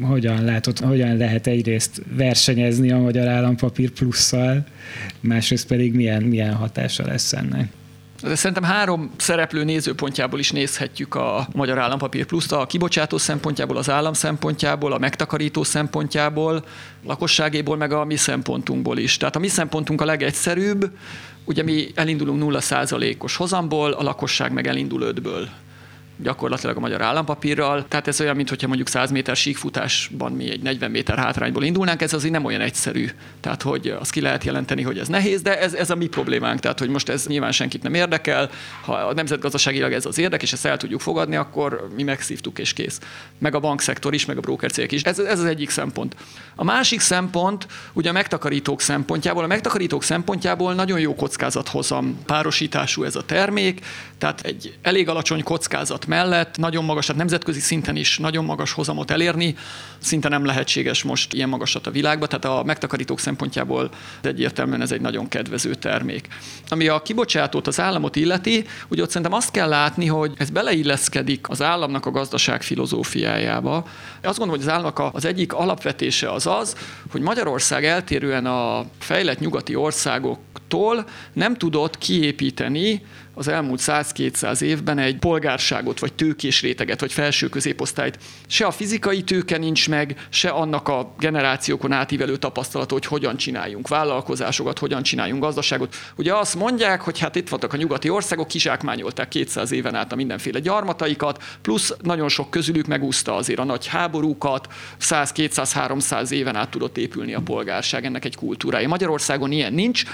Hogyan 0.00 0.44
látod, 0.44 0.78
hogyan 0.78 1.16
lehet 1.16 1.46
egyrészt 1.46 2.02
versenyezni 2.16 2.90
a 2.90 2.98
Magyar 2.98 3.28
Állampapír 3.28 3.90
Plusszal, 3.90 4.64
másrészt 5.20 5.66
pedig 5.66 5.94
milyen, 5.94 6.22
milyen 6.22 6.54
hatása 6.54 7.06
lesz 7.06 7.32
ennek? 7.32 7.68
Szerintem 8.22 8.62
három 8.62 9.10
szereplő 9.16 9.64
nézőpontjából 9.64 10.38
is 10.38 10.50
nézhetjük 10.50 11.14
a 11.14 11.46
Magyar 11.54 11.78
Állampapír 11.78 12.26
Pluszt, 12.26 12.52
a 12.52 12.66
kibocsátó 12.66 13.18
szempontjából, 13.18 13.76
az 13.76 13.90
állam 13.90 14.12
szempontjából, 14.12 14.92
a 14.92 14.98
megtakarító 14.98 15.62
szempontjából, 15.62 16.64
lakosságéból, 17.06 17.76
meg 17.76 17.92
a 17.92 18.04
mi 18.04 18.16
szempontunkból 18.16 18.98
is. 18.98 19.16
Tehát 19.16 19.36
a 19.36 19.38
mi 19.38 19.48
szempontunk 19.48 20.00
a 20.00 20.04
legegyszerűbb, 20.04 20.90
ugye 21.44 21.62
mi 21.62 21.86
elindulunk 21.94 22.42
0%-os 22.42 23.36
hozamból, 23.36 23.92
a 23.92 24.02
lakosság 24.02 24.52
meg 24.52 24.66
elindul 24.66 25.12
5-ből 25.14 25.46
gyakorlatilag 26.22 26.76
a 26.76 26.80
magyar 26.80 27.02
állampapírral. 27.02 27.84
Tehát 27.88 28.08
ez 28.08 28.20
olyan, 28.20 28.36
mintha 28.36 28.66
mondjuk 28.66 28.88
100 28.88 29.10
méter 29.10 29.36
síkfutásban 29.36 30.32
mi 30.32 30.50
egy 30.50 30.62
40 30.62 30.90
méter 30.90 31.18
hátrányból 31.18 31.64
indulnánk, 31.64 32.02
ez 32.02 32.12
azért 32.12 32.32
nem 32.32 32.44
olyan 32.44 32.60
egyszerű. 32.60 33.08
Tehát, 33.40 33.62
hogy 33.62 33.88
azt 34.00 34.10
ki 34.10 34.20
lehet 34.20 34.44
jelenteni, 34.44 34.82
hogy 34.82 34.98
ez 34.98 35.08
nehéz, 35.08 35.42
de 35.42 35.60
ez, 35.60 35.74
ez 35.74 35.90
a 35.90 35.94
mi 35.94 36.06
problémánk. 36.06 36.60
Tehát, 36.60 36.78
hogy 36.78 36.88
most 36.88 37.08
ez 37.08 37.26
nyilván 37.26 37.52
senkit 37.52 37.82
nem 37.82 37.94
érdekel. 37.94 38.50
Ha 38.80 38.92
a 38.92 39.14
nemzetgazdaságilag 39.14 39.92
ez 39.92 40.06
az 40.06 40.18
érdek, 40.18 40.42
és 40.42 40.52
ezt 40.52 40.66
el 40.66 40.76
tudjuk 40.76 41.00
fogadni, 41.00 41.36
akkor 41.36 41.88
mi 41.96 42.02
megszívtuk 42.02 42.58
és 42.58 42.72
kész. 42.72 43.00
Meg 43.38 43.54
a 43.54 43.60
bankszektor 43.60 44.14
is, 44.14 44.24
meg 44.24 44.36
a 44.36 44.40
broker 44.40 44.70
cégek 44.70 44.92
is. 44.92 45.02
Ez, 45.02 45.18
ez 45.18 45.38
az 45.38 45.44
egyik 45.44 45.70
szempont. 45.70 46.16
A 46.54 46.64
másik 46.64 47.00
szempont, 47.00 47.66
ugye 47.92 48.08
a 48.08 48.12
megtakarítók 48.12 48.80
szempontjából. 48.80 49.44
A 49.44 49.46
megtakarítók 49.46 50.02
szempontjából 50.02 50.74
nagyon 50.74 51.00
jó 51.00 51.14
kockázathozam 51.14 52.18
párosítású 52.26 53.02
ez 53.02 53.16
a 53.16 53.22
termék, 53.22 53.80
tehát 54.18 54.40
egy 54.40 54.78
elég 54.82 55.08
alacsony 55.08 55.42
kockázat 55.42 56.06
mellett 56.12 56.58
nagyon 56.58 56.84
magas, 56.84 57.06
tehát 57.06 57.20
nemzetközi 57.20 57.60
szinten 57.60 57.96
is 57.96 58.18
nagyon 58.18 58.44
magas 58.44 58.72
hozamot 58.72 59.10
elérni, 59.10 59.56
szinte 59.98 60.28
nem 60.28 60.44
lehetséges 60.44 61.02
most 61.02 61.32
ilyen 61.32 61.48
magasat 61.48 61.86
a 61.86 61.90
világban, 61.90 62.28
tehát 62.28 62.58
a 62.58 62.62
megtakarítók 62.64 63.20
szempontjából 63.20 63.90
egyértelműen 64.22 64.80
ez 64.80 64.92
egy 64.92 65.00
nagyon 65.00 65.28
kedvező 65.28 65.74
termék. 65.74 66.26
Ami 66.68 66.88
a 66.88 67.02
kibocsátót, 67.02 67.66
az 67.66 67.80
államot 67.80 68.16
illeti, 68.16 68.64
ugye 68.88 69.02
ott 69.02 69.08
szerintem 69.08 69.32
azt 69.32 69.50
kell 69.50 69.68
látni, 69.68 70.06
hogy 70.06 70.32
ez 70.36 70.50
beleilleszkedik 70.50 71.48
az 71.48 71.62
államnak 71.62 72.06
a 72.06 72.10
gazdaság 72.10 72.62
filozófiájába. 72.62 73.76
Azt 74.22 74.38
gondolom, 74.38 74.50
hogy 74.50 74.60
az 74.60 74.68
államnak 74.68 75.14
az 75.14 75.24
egyik 75.24 75.52
alapvetése 75.52 76.32
az 76.32 76.46
az, 76.46 76.76
hogy 77.10 77.20
Magyarország 77.20 77.84
eltérően 77.84 78.46
a 78.46 78.84
fejlett 78.98 79.38
nyugati 79.38 79.74
országoktól 79.74 81.04
nem 81.32 81.56
tudott 81.56 81.98
kiépíteni 81.98 83.02
az 83.34 83.48
elmúlt 83.48 83.80
100-200 83.82 84.60
évben 84.60 84.98
egy 84.98 85.16
polgárságot, 85.16 85.98
vagy 85.98 86.12
tőkés 86.12 86.62
réteget, 86.62 87.00
vagy 87.00 87.12
felső 87.12 87.48
középosztályt. 87.48 88.18
Se 88.46 88.66
a 88.66 88.70
fizikai 88.70 89.22
tőke 89.22 89.58
nincs 89.58 89.88
meg, 89.88 90.26
se 90.28 90.48
annak 90.48 90.88
a 90.88 91.14
generációkon 91.18 91.92
átívelő 91.92 92.36
tapasztalat, 92.36 92.90
hogy 92.90 93.06
hogyan 93.06 93.36
csináljunk 93.36 93.88
vállalkozásokat, 93.88 94.78
hogyan 94.78 95.02
csináljunk 95.02 95.42
gazdaságot. 95.42 95.94
Ugye 96.16 96.34
azt 96.34 96.54
mondják, 96.54 97.00
hogy 97.00 97.18
hát 97.18 97.36
itt 97.36 97.48
vannak 97.48 97.72
a 97.72 97.76
nyugati 97.76 98.08
országok, 98.08 98.48
kizsákmányolták 98.48 99.28
200 99.28 99.72
éven 99.72 99.94
át 99.94 100.12
a 100.12 100.16
mindenféle 100.16 100.58
gyarmataikat, 100.58 101.42
plusz 101.62 101.94
nagyon 102.02 102.28
sok 102.28 102.50
közülük 102.50 102.86
megúszta 102.86 103.34
azért 103.34 103.58
a 103.58 103.64
nagy 103.64 103.86
háborúkat, 103.86 104.68
100-200-300 105.00 106.30
éven 106.30 106.56
át 106.56 106.68
tudott 106.68 106.96
épülni 106.96 107.34
a 107.34 107.40
polgárság, 107.40 108.04
ennek 108.04 108.24
egy 108.24 108.36
kultúrája. 108.36 108.88
Magyarországon 108.88 109.52
ilyen 109.52 109.72
nincs. 109.72 110.04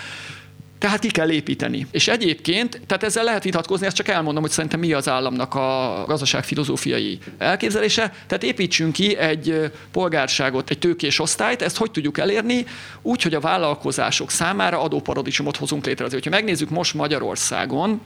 Tehát 0.79 0.99
ki 0.99 1.09
kell 1.09 1.31
építeni. 1.31 1.87
És 1.91 2.09
egyébként, 2.09 2.81
tehát 2.87 3.03
ezzel 3.03 3.25
lehet 3.25 3.45
vitatkozni, 3.45 3.87
ezt 3.87 3.97
csak 3.97 4.09
elmondom, 4.09 4.43
hogy 4.43 4.51
szerintem 4.51 4.81
mi 4.81 4.93
az 4.93 5.09
államnak 5.09 5.55
a 5.55 6.05
gazdaságfilozófiai 6.07 7.19
elképzelése. 7.39 8.13
Tehát 8.27 8.43
építsünk 8.43 8.93
ki 8.93 9.17
egy 9.17 9.71
polgárságot, 9.93 10.71
egy 10.71 10.79
tőkés 10.79 11.19
osztályt, 11.19 11.63
ezt 11.63 11.77
hogy 11.77 11.91
tudjuk 11.91 12.19
elérni? 12.19 12.67
Úgy, 13.03 13.23
hogy 13.23 13.35
a 13.35 13.41
vállalkozások 13.41 14.31
számára 14.31 14.81
adóparadicsomot 14.81 15.57
hozunk 15.57 15.87
létre. 15.87 16.05
Azért, 16.05 16.25
hogyha 16.25 16.39
megnézzük 16.41 16.71
most 16.71 16.95
Magyarországon, 16.95 18.01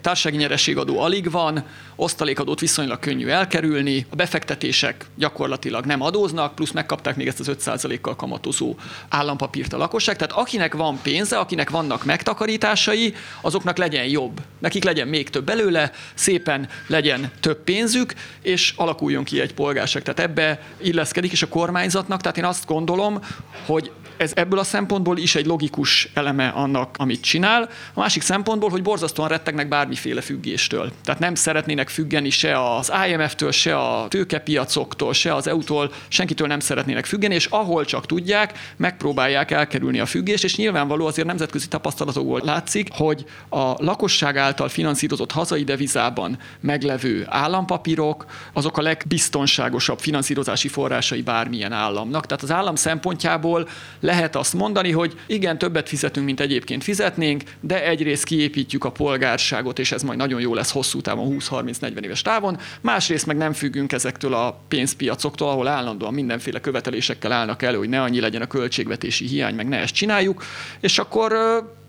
társasági 0.00 0.36
nyerességadó 0.36 1.00
alig 1.00 1.30
van, 1.30 1.64
osztalékadót 1.96 2.60
viszonylag 2.60 2.98
könnyű 2.98 3.26
elkerülni, 3.26 4.06
a 4.10 4.16
befektetések 4.16 5.06
gyakorlatilag 5.14 5.84
nem 5.84 6.02
adóznak, 6.02 6.54
plusz 6.54 6.70
megkapták 6.70 7.16
még 7.16 7.26
ezt 7.26 7.40
az 7.40 7.50
5%-kal 7.64 8.16
kamatozó 8.16 8.74
állampapírt 9.08 9.72
a 9.72 9.76
lakosság. 9.76 10.16
Tehát 10.16 10.32
akinek 10.32 10.74
van 10.74 10.98
pénze, 11.02 11.38
akinek 11.38 11.70
vannak 11.70 12.04
megtakarításai, 12.04 13.14
azoknak 13.40 13.76
legyen 13.76 14.04
jobb. 14.04 14.40
Nekik 14.58 14.84
legyen 14.84 15.08
még 15.08 15.30
több 15.30 15.44
belőle, 15.44 15.92
szépen 16.14 16.68
legyen 16.86 17.30
több 17.40 17.64
pénzük, 17.64 18.14
és 18.42 18.72
alakuljon 18.76 19.24
ki 19.24 19.40
egy 19.40 19.54
polgárság. 19.54 20.02
Tehát 20.02 20.30
ebbe 20.30 20.62
illeszkedik, 20.82 21.32
és 21.32 21.42
a 21.42 21.48
kormányzatnak, 21.48 22.20
tehát 22.20 22.36
én 22.36 22.44
azt 22.44 22.66
gondolom, 22.66 23.20
hogy 23.66 23.90
ez 24.20 24.32
ebből 24.34 24.58
a 24.58 24.64
szempontból 24.64 25.18
is 25.18 25.34
egy 25.34 25.46
logikus 25.46 26.08
eleme 26.14 26.48
annak, 26.48 26.94
amit 26.98 27.20
csinál. 27.20 27.68
A 27.94 28.00
másik 28.00 28.22
szempontból, 28.22 28.70
hogy 28.70 28.82
borzasztóan 28.82 29.28
rettegnek 29.28 29.68
bármiféle 29.68 30.20
függéstől. 30.20 30.92
Tehát 31.04 31.20
nem 31.20 31.34
szeretnének 31.34 31.88
függeni 31.88 32.30
se 32.30 32.74
az 32.74 32.92
IMF-től, 33.08 33.50
se 33.50 33.78
a 33.78 34.08
tőkepiacoktól, 34.08 35.12
se 35.12 35.34
az 35.34 35.46
EU-tól, 35.46 35.92
senkitől 36.08 36.46
nem 36.46 36.60
szeretnének 36.60 37.04
függeni, 37.04 37.34
és 37.34 37.46
ahol 37.46 37.84
csak 37.84 38.06
tudják, 38.06 38.58
megpróbálják 38.76 39.50
elkerülni 39.50 40.00
a 40.00 40.06
függést, 40.06 40.44
és 40.44 40.56
nyilvánvaló 40.56 41.06
azért 41.06 41.26
nemzetközi 41.26 41.68
tapasztalatokból 41.68 42.40
látszik, 42.44 42.88
hogy 42.92 43.24
a 43.48 43.84
lakosság 43.84 44.36
által 44.36 44.68
finanszírozott 44.68 45.32
hazai 45.32 45.64
devizában 45.64 46.38
meglevő 46.60 47.26
állampapírok, 47.28 48.24
azok 48.52 48.78
a 48.78 48.82
legbiztonságosabb 48.82 49.98
finanszírozási 49.98 50.68
forrásai 50.68 51.22
bármilyen 51.22 51.72
államnak. 51.72 52.26
Tehát 52.26 52.42
az 52.42 52.50
állam 52.50 52.74
szempontjából 52.74 53.68
lehet 54.10 54.36
azt 54.36 54.54
mondani, 54.54 54.90
hogy 54.90 55.14
igen, 55.26 55.58
többet 55.58 55.88
fizetünk, 55.88 56.26
mint 56.26 56.40
egyébként 56.40 56.84
fizetnénk, 56.84 57.42
de 57.60 57.84
egyrészt 57.84 58.24
kiépítjük 58.24 58.84
a 58.84 58.90
polgárságot, 58.90 59.78
és 59.78 59.92
ez 59.92 60.02
majd 60.02 60.18
nagyon 60.18 60.40
jó 60.40 60.54
lesz 60.54 60.70
hosszú 60.70 61.00
távon, 61.00 61.36
20-30-40 61.38 62.02
éves 62.02 62.22
távon, 62.22 62.58
másrészt 62.80 63.26
meg 63.26 63.36
nem 63.36 63.52
függünk 63.52 63.92
ezektől 63.92 64.34
a 64.34 64.60
pénzpiacoktól, 64.68 65.48
ahol 65.48 65.68
állandóan 65.68 66.14
mindenféle 66.14 66.60
követelésekkel 66.60 67.32
állnak 67.32 67.62
elő, 67.62 67.76
hogy 67.76 67.88
ne 67.88 68.02
annyi 68.02 68.20
legyen 68.20 68.42
a 68.42 68.46
költségvetési 68.46 69.26
hiány, 69.26 69.54
meg 69.54 69.68
ne 69.68 69.76
ezt 69.76 69.94
csináljuk, 69.94 70.44
és 70.80 70.98
akkor 70.98 71.32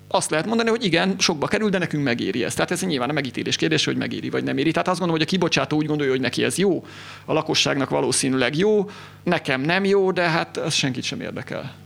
azt 0.08 0.30
lehet 0.30 0.46
mondani, 0.46 0.70
hogy 0.70 0.86
igen, 0.86 1.16
sokba 1.18 1.48
kerül, 1.48 1.70
de 1.70 1.78
nekünk 1.78 2.04
megéri 2.04 2.44
ez. 2.44 2.54
Tehát 2.54 2.72
ez 2.72 2.82
nyilván 2.82 3.10
a 3.10 3.14
megítélés 3.14 3.56
kérdése, 3.56 3.90
hogy 3.90 4.00
megéri 4.00 4.30
vagy 4.30 4.44
nem 4.44 4.58
éri. 4.58 4.72
Tehát 4.72 4.88
azt 4.88 5.00
gondolom, 5.00 5.22
hogy 5.22 5.30
a 5.30 5.32
kibocsátó 5.32 5.78
úgy 5.78 5.86
gondolja, 5.86 6.12
hogy 6.12 6.22
neki 6.22 6.44
ez 6.44 6.58
jó, 6.58 6.86
a 7.26 7.34
lakosságnak 7.34 7.90
valószínűleg 7.90 8.58
jó, 8.58 8.90
nekem 9.24 9.62
nem 9.62 9.86
jó, 9.86 10.12
de 10.12 10.22
hát 10.22 10.58
ez 10.58 10.74
senkit 10.74 11.04
sem 11.04 11.22
érdekel. 11.22 11.81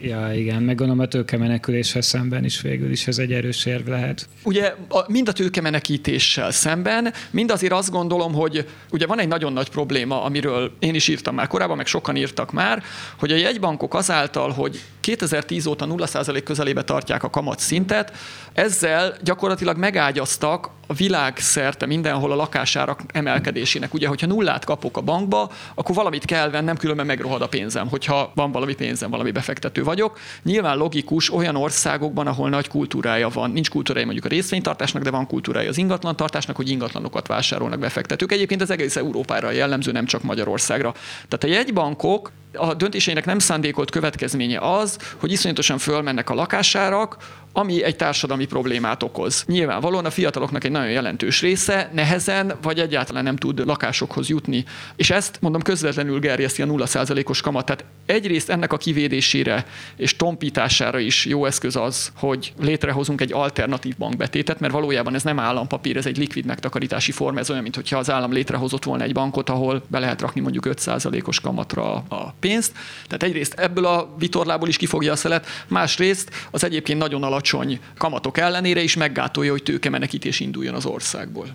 Ja, 0.00 0.32
igen, 0.34 0.62
meg 0.62 0.76
gondolom 0.76 1.00
a 1.02 1.08
tőkemeneküléshez 1.08 2.06
szemben 2.06 2.44
is 2.44 2.60
végül 2.60 2.90
is 2.90 3.06
ez 3.06 3.18
egy 3.18 3.32
erős 3.32 3.66
érv 3.66 3.88
lehet. 3.88 4.28
Ugye 4.42 4.74
a, 4.88 5.04
mind 5.12 5.28
a 5.28 5.32
tőkemenekítéssel 5.32 6.50
szemben, 6.50 7.12
mind 7.30 7.50
azért 7.50 7.72
azt 7.72 7.90
gondolom, 7.90 8.32
hogy 8.32 8.66
ugye 8.90 9.06
van 9.06 9.18
egy 9.20 9.28
nagyon 9.28 9.52
nagy 9.52 9.68
probléma, 9.68 10.22
amiről 10.22 10.72
én 10.78 10.94
is 10.94 11.08
írtam 11.08 11.34
már 11.34 11.46
korábban, 11.46 11.76
meg 11.76 11.86
sokan 11.86 12.16
írtak 12.16 12.52
már, 12.52 12.82
hogy 13.18 13.32
a 13.32 13.36
jegybankok 13.36 13.94
azáltal, 13.94 14.50
hogy 14.50 14.80
2010 15.00 15.66
óta 15.66 15.86
0% 15.88 16.40
közelébe 16.44 16.82
tartják 16.82 17.22
a 17.22 17.30
kamat 17.30 17.58
szintet, 17.58 18.12
ezzel 18.52 19.16
gyakorlatilag 19.22 19.76
megágyaztak 19.76 20.70
a 20.90 20.94
világ 20.94 21.38
szerte 21.38 21.86
mindenhol 21.86 22.32
a 22.32 22.34
lakásárak 22.34 23.00
emelkedésének. 23.12 23.94
Ugye, 23.94 24.08
hogyha 24.08 24.26
nullát 24.26 24.64
kapok 24.64 24.96
a 24.96 25.00
bankba, 25.00 25.50
akkor 25.74 25.94
valamit 25.94 26.24
kell 26.24 26.50
vennem, 26.50 26.76
különben 26.76 27.06
megrohad 27.06 27.42
a 27.42 27.48
pénzem, 27.48 27.88
hogyha 27.88 28.32
van 28.34 28.52
valami 28.52 28.74
pénzem, 28.74 29.10
valami 29.10 29.30
befektető 29.30 29.84
vagyok. 29.84 30.18
Nyilván 30.42 30.76
logikus 30.76 31.32
olyan 31.32 31.56
országokban, 31.56 32.26
ahol 32.26 32.48
nagy 32.48 32.68
kultúrája 32.68 33.28
van, 33.28 33.50
nincs 33.50 33.70
kultúrája 33.70 34.04
mondjuk 34.04 34.26
a 34.26 34.28
részvénytartásnak, 34.34 35.02
de 35.02 35.10
van 35.10 35.26
kultúrája 35.26 35.68
az 35.68 35.78
ingatlantartásnak, 35.78 36.56
hogy 36.56 36.70
ingatlanokat 36.70 37.26
vásárolnak 37.26 37.78
befektetők. 37.78 38.32
Egyébként 38.32 38.62
ez 38.62 38.70
egész 38.70 38.96
Európára 38.96 39.50
jellemző, 39.50 39.92
nem 39.92 40.06
csak 40.06 40.22
Magyarországra. 40.22 40.92
Tehát 41.28 41.44
a 41.44 41.46
jegybankok 41.46 42.32
a 42.52 42.74
döntéseinek 42.74 43.24
nem 43.24 43.38
szándékolt 43.38 43.90
következménye 43.90 44.58
az, 44.60 44.98
hogy 45.16 45.32
iszonyatosan 45.32 45.78
fölmennek 45.78 46.30
a 46.30 46.34
lakásárak, 46.34 47.16
ami 47.52 47.82
egy 47.82 47.96
társadalmi 47.96 48.46
problémát 48.46 49.02
okoz. 49.02 49.44
Nyilvánvalóan 49.46 50.04
a 50.04 50.10
fiataloknak 50.10 50.64
egy 50.64 50.70
nagyon 50.70 50.90
jelentős 50.90 51.40
része 51.40 51.90
nehezen 51.92 52.52
vagy 52.62 52.78
egyáltalán 52.78 53.24
nem 53.24 53.36
tud 53.36 53.66
lakásokhoz 53.66 54.28
jutni. 54.28 54.64
És 54.96 55.10
ezt 55.10 55.38
mondom 55.40 55.62
közvetlenül 55.62 56.18
gerjeszti 56.18 56.62
a 56.62 56.66
0%-os 56.66 57.40
kamat. 57.40 57.64
Tehát 57.64 57.84
egyrészt 58.06 58.50
ennek 58.50 58.72
a 58.72 58.76
kivédésére 58.76 59.66
és 59.96 60.16
tompítására 60.16 60.98
is 60.98 61.24
jó 61.24 61.44
eszköz 61.44 61.76
az, 61.76 62.12
hogy 62.16 62.52
létrehozunk 62.60 63.20
egy 63.20 63.32
alternatív 63.32 63.96
bankbetétet, 63.96 64.60
mert 64.60 64.72
valójában 64.72 65.14
ez 65.14 65.22
nem 65.22 65.38
állampapír, 65.38 65.96
ez 65.96 66.06
egy 66.06 66.16
likvid 66.16 66.44
megtakarítási 66.44 67.12
forma, 67.12 67.38
ez 67.38 67.50
olyan, 67.50 67.62
mintha 67.62 67.98
az 67.98 68.10
állam 68.10 68.32
létrehozott 68.32 68.84
volna 68.84 69.04
egy 69.04 69.12
bankot, 69.12 69.50
ahol 69.50 69.82
be 69.88 69.98
lehet 69.98 70.20
rakni 70.20 70.40
mondjuk 70.40 70.66
5%-os 70.68 71.40
kamatra 71.40 71.94
a 71.94 72.34
pénzt. 72.40 72.72
Tehát 73.06 73.22
egyrészt 73.22 73.54
ebből 73.54 73.84
a 73.84 74.14
vitorlából 74.18 74.68
is 74.68 74.76
kifogja 74.76 75.12
a 75.12 75.16
szelet, 75.16 75.46
másrészt 75.68 76.30
az 76.50 76.64
egyébként 76.64 76.98
nagyon 76.98 77.22
alacsony 77.22 77.80
kamatok 77.98 78.38
ellenére 78.38 78.82
is 78.82 78.96
meggátolja, 78.96 79.50
hogy 79.50 79.62
tőkemenekítés 79.62 80.40
induljon 80.40 80.74
az 80.74 80.86
országból. 80.86 81.46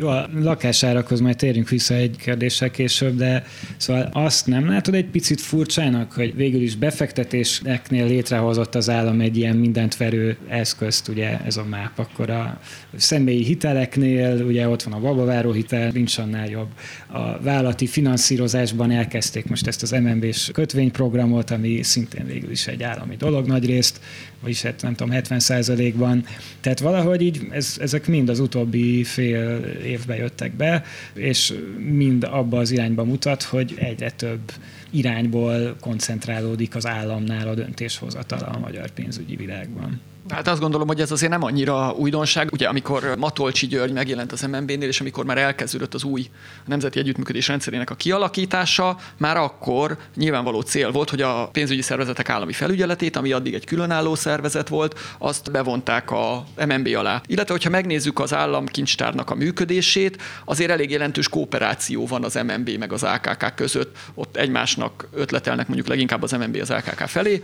Jó, 0.00 0.08
a 0.08 0.28
lakásárakhoz 0.34 1.20
majd 1.20 1.36
térjünk 1.36 1.68
vissza 1.68 1.94
egy 1.94 2.16
kérdéssel 2.16 2.70
később, 2.70 3.16
de 3.16 3.44
szóval 3.76 4.08
azt 4.12 4.46
nem 4.46 4.68
látod 4.68 4.94
egy 4.94 5.06
picit 5.06 5.40
furcsának, 5.40 6.12
hogy 6.12 6.34
végül 6.34 6.60
is 6.60 6.76
befektetéseknél 6.76 8.06
létrehozott 8.06 8.74
az 8.74 8.88
állam 8.88 9.20
egy 9.20 9.36
ilyen 9.36 9.56
mindent 9.56 9.96
verő 9.96 10.36
eszközt, 10.48 11.08
ugye 11.08 11.40
ez 11.44 11.56
a 11.56 11.64
máp, 11.64 11.98
akkor 11.98 12.30
a 12.30 12.60
személyi 12.96 13.44
hiteleknél, 13.44 14.44
ugye 14.44 14.68
ott 14.68 14.82
van 14.82 14.92
a 14.92 15.00
babaváró 15.00 15.52
hitel, 15.52 15.90
nincs 15.90 16.18
annál 16.18 16.48
jobb. 16.48 16.68
A 17.06 17.40
vállalati 17.42 17.86
finanszírozásban 17.86 18.90
elkezdték 18.90 19.46
most 19.48 19.66
ezt 19.66 19.82
az 19.82 19.90
MNB-s 19.90 20.50
kötvényprogramot, 20.52 21.50
ami 21.50 21.82
szintén 21.82 22.26
végül 22.26 22.50
is 22.50 22.66
egy 22.66 22.82
állami 22.82 23.16
dolog 23.16 23.46
nagy 23.46 23.66
részt, 23.66 24.00
vagyis 24.40 24.62
hát 24.62 24.82
nem 24.82 24.94
tudom, 24.94 25.16
70% 25.22 25.94
ban 25.96 26.24
Tehát 26.60 26.80
valahogy 26.80 27.22
így 27.22 27.46
ez, 27.50 27.76
ezek 27.80 28.06
mind 28.06 28.28
az 28.28 28.40
utóbbi 28.40 29.04
fél 29.04 29.58
évben 29.84 30.16
jöttek 30.16 30.52
be, 30.52 30.84
és 31.14 31.54
mind 31.78 32.24
abba 32.24 32.58
az 32.58 32.70
irányba 32.70 33.04
mutat, 33.04 33.42
hogy 33.42 33.74
egyre 33.78 34.10
több 34.10 34.52
irányból 34.90 35.76
koncentrálódik 35.80 36.74
az 36.74 36.86
államnál 36.86 37.48
a 37.48 37.54
döntéshozatala 37.54 38.46
a 38.46 38.58
magyar 38.58 38.90
pénzügyi 38.90 39.36
világban. 39.36 40.00
Hát 40.28 40.48
azt 40.48 40.60
gondolom, 40.60 40.86
hogy 40.86 41.00
ez 41.00 41.10
azért 41.10 41.30
nem 41.30 41.42
annyira 41.42 41.92
újdonság. 41.96 42.52
Ugye 42.52 42.68
amikor 42.68 43.14
Matolcsi 43.18 43.66
György 43.66 43.92
megjelent 43.92 44.32
az 44.32 44.42
MNB-nél, 44.42 44.88
és 44.88 45.00
amikor 45.00 45.24
már 45.24 45.38
elkezdődött 45.38 45.94
az 45.94 46.04
új 46.04 46.30
Nemzeti 46.66 46.98
Együttműködés 46.98 47.48
rendszerének 47.48 47.90
a 47.90 47.94
kialakítása, 47.94 48.96
már 49.16 49.36
akkor 49.36 49.96
nyilvánvaló 50.16 50.60
cél 50.60 50.90
volt, 50.90 51.10
hogy 51.10 51.22
a 51.22 51.48
pénzügyi 51.48 51.82
szervezetek 51.82 52.28
állami 52.28 52.52
felügyeletét, 52.52 53.16
ami 53.16 53.32
addig 53.32 53.54
egy 53.54 53.66
különálló 53.66 54.14
szervezet 54.14 54.68
volt, 54.68 54.98
azt 55.18 55.50
bevonták 55.50 56.10
a 56.10 56.44
MNB 56.66 56.88
alá. 56.96 57.20
Illetve, 57.26 57.52
hogyha 57.52 57.70
megnézzük 57.70 58.18
az 58.18 58.34
államkincstárnak 58.34 59.30
a 59.30 59.34
működését, 59.34 60.22
azért 60.44 60.70
elég 60.70 60.90
jelentős 60.90 61.28
kooperáció 61.28 62.06
van 62.06 62.24
az 62.24 62.34
MNB 62.34 62.70
meg 62.78 62.92
az 62.92 63.02
AKK 63.02 63.54
között. 63.54 63.96
Ott 64.14 64.36
egymásnak 64.36 65.08
ötletelnek 65.14 65.66
mondjuk 65.66 65.88
leginkább 65.88 66.22
az 66.22 66.32
MNB 66.32 66.58
az 66.60 66.70
AKK 66.70 66.98
felé, 67.06 67.42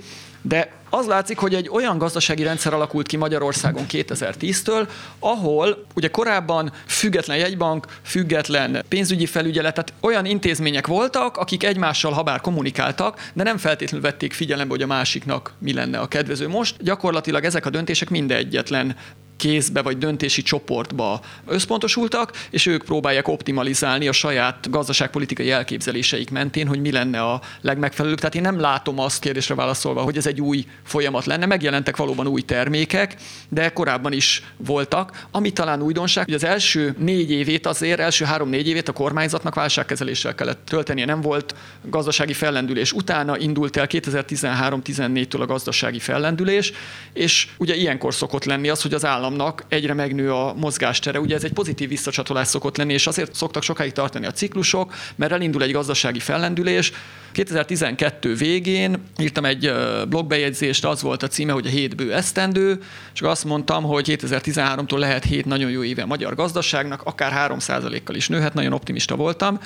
de 0.49 0.73
az 0.91 1.07
látszik, 1.07 1.39
hogy 1.39 1.55
egy 1.55 1.69
olyan 1.69 1.99
gazdasági 1.99 2.43
rendszer 2.43 2.75
alakult 2.75 3.07
ki 3.07 3.17
Magyarországon 3.17 3.85
2010-től, 3.91 4.89
ahol 5.19 5.87
ugye 5.95 6.09
korábban 6.09 6.73
független 6.87 7.37
jegybank, 7.37 7.87
független 8.03 8.85
pénzügyi 8.89 9.27
felügyelet, 9.27 9.75
tehát 9.75 9.93
olyan 10.01 10.25
intézmények 10.25 10.87
voltak, 10.87 11.37
akik 11.37 11.65
egymással 11.65 12.13
habár 12.13 12.41
kommunikáltak, 12.41 13.31
de 13.35 13.43
nem 13.43 13.57
feltétlenül 13.57 14.11
vették 14.11 14.33
figyelembe, 14.33 14.73
hogy 14.73 14.83
a 14.83 14.87
másiknak 14.87 15.53
mi 15.59 15.73
lenne 15.73 15.99
a 15.99 16.09
kedvező. 16.09 16.49
Most 16.49 16.83
gyakorlatilag 16.83 17.45
ezek 17.45 17.67
a 17.67 17.71
döntések 17.71 18.11
mind 18.11 18.31
egyetlen 18.31 18.97
kézbe 19.37 19.83
vagy 19.83 19.99
döntési 19.99 20.43
csoportba 20.43 21.21
összpontosultak, 21.47 22.33
és 22.51 22.67
ők 22.67 22.85
próbálják 22.85 23.29
optimalizálni 23.29 24.09
a 24.09 24.13
saját 24.13 24.71
gazdaságpolitikai 24.71 25.51
elképzeléseik 25.51 26.31
mentén, 26.31 26.67
hogy 26.67 26.81
mi 26.81 26.91
lenne 26.91 27.23
a 27.23 27.41
legmegfelelőbb. 27.61 28.19
Tehát 28.19 28.35
én 28.35 28.43
nem 28.43 28.61
látom 28.61 28.99
azt 28.99 29.21
kérdésre 29.21 29.55
válaszolva, 29.55 30.01
hogy 30.03 30.17
ez 30.17 30.27
egy 30.27 30.41
új 30.41 30.65
folyamat 30.85 31.25
lenne. 31.25 31.47
Megjelentek 31.47 31.97
valóban 31.97 32.27
új 32.27 32.41
termékek, 32.41 33.17
de 33.49 33.69
korábban 33.73 34.13
is 34.13 34.43
voltak. 34.57 35.27
Ami 35.31 35.51
talán 35.51 35.83
újdonság, 35.83 36.25
hogy 36.25 36.35
az 36.35 36.45
első 36.45 36.95
négy 36.99 37.31
évét 37.31 37.67
azért, 37.67 38.01
első 38.01 38.25
három-négy 38.25 38.69
évét 38.69 38.89
a 38.89 38.93
kormányzatnak 38.93 39.55
válságkezeléssel 39.55 40.35
kellett 40.35 40.65
töltenie. 40.65 41.05
Nem 41.05 41.21
volt 41.21 41.55
gazdasági 41.83 42.33
fellendülés. 42.33 42.93
Utána 42.93 43.39
indult 43.39 43.77
el 43.77 43.87
2013-14-től 43.91 45.41
a 45.41 45.47
gazdasági 45.47 45.99
fellendülés, 45.99 46.73
és 47.13 47.49
ugye 47.59 47.75
ilyenkor 47.75 48.15
szokott 48.15 48.45
lenni 48.45 48.69
az, 48.69 48.83
hogy 48.83 48.95
az 48.95 49.05
állam 49.05 49.26
államnak 49.27 49.65
egyre 49.69 49.95
megnő 49.95 50.33
a 50.33 50.55
mozgástere. 50.57 51.21
Ugye 51.21 51.35
ez 51.35 51.45
egy 51.45 51.53
pozitív 51.53 51.89
visszacsatolás 51.89 52.49
szokott 52.49 52.77
lenni, 52.77 52.93
és 52.93 53.07
azért 53.07 53.35
szoktak 53.35 53.63
sokáig 53.63 53.93
tartani 53.93 54.27
a 54.27 54.31
ciklusok, 54.31 54.95
mert 55.15 55.33
elindul 55.33 55.63
egy 55.63 55.73
gazdasági 55.73 56.19
fellendülés. 56.19 56.93
2012 57.33 58.35
végén 58.35 59.03
írtam 59.19 59.45
egy 59.45 59.73
blogbejegyzést, 60.09 60.85
az 60.85 61.03
volt 61.03 61.23
a 61.23 61.29
címe, 61.29 61.53
hogy 61.53 61.67
a 61.67 61.71
hét 61.71 61.97
bő 61.97 62.15
esztendő, 62.15 62.79
és 63.15 63.21
azt 63.21 63.45
mondtam, 63.45 63.85
hogy 63.85 64.17
2013-tól 64.21 64.99
lehet 64.99 65.25
hét 65.25 65.45
nagyon 65.45 65.71
jó 65.71 65.83
éve 65.83 66.03
a 66.03 66.07
magyar 66.07 66.35
gazdaságnak, 66.35 67.03
akár 67.03 67.53
3%-kal 67.53 68.17
is 68.17 68.29
nőhet, 68.29 68.55
nagyon 68.55 68.73
optimista 68.73 69.17
voltam. 69.17 69.59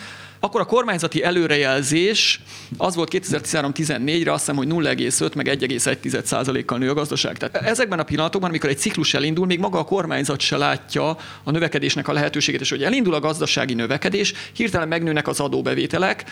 Akkor 0.42 0.60
a 0.60 0.64
kormányzati 0.64 1.22
előrejelzés 1.22 2.40
az 2.76 2.94
volt 2.94 3.10
2013-14-re, 3.12 4.32
azt 4.32 4.40
hiszem, 4.40 4.56
hogy 4.56 4.68
0,5 4.68 5.34
meg 5.34 5.58
1,1%-kal 5.60 6.78
nő 6.78 6.90
a 6.90 6.94
gazdaság. 6.94 7.38
Tehát 7.38 7.68
ezekben 7.68 7.98
a 7.98 8.02
pillanatokban, 8.02 8.50
amikor 8.50 8.70
egy 8.70 8.78
ciklus 8.78 9.14
elindul, 9.14 9.46
még 9.50 9.58
maga 9.58 9.78
a 9.78 9.84
kormányzat 9.84 10.40
se 10.40 10.56
látja 10.56 11.16
a 11.44 11.50
növekedésnek 11.50 12.08
a 12.08 12.12
lehetőségét, 12.12 12.60
és 12.60 12.70
hogy 12.70 12.82
elindul 12.82 13.14
a 13.14 13.20
gazdasági 13.20 13.74
növekedés, 13.74 14.32
hirtelen 14.52 14.88
megnőnek 14.88 15.28
az 15.28 15.40
adóbevételek, 15.40 16.24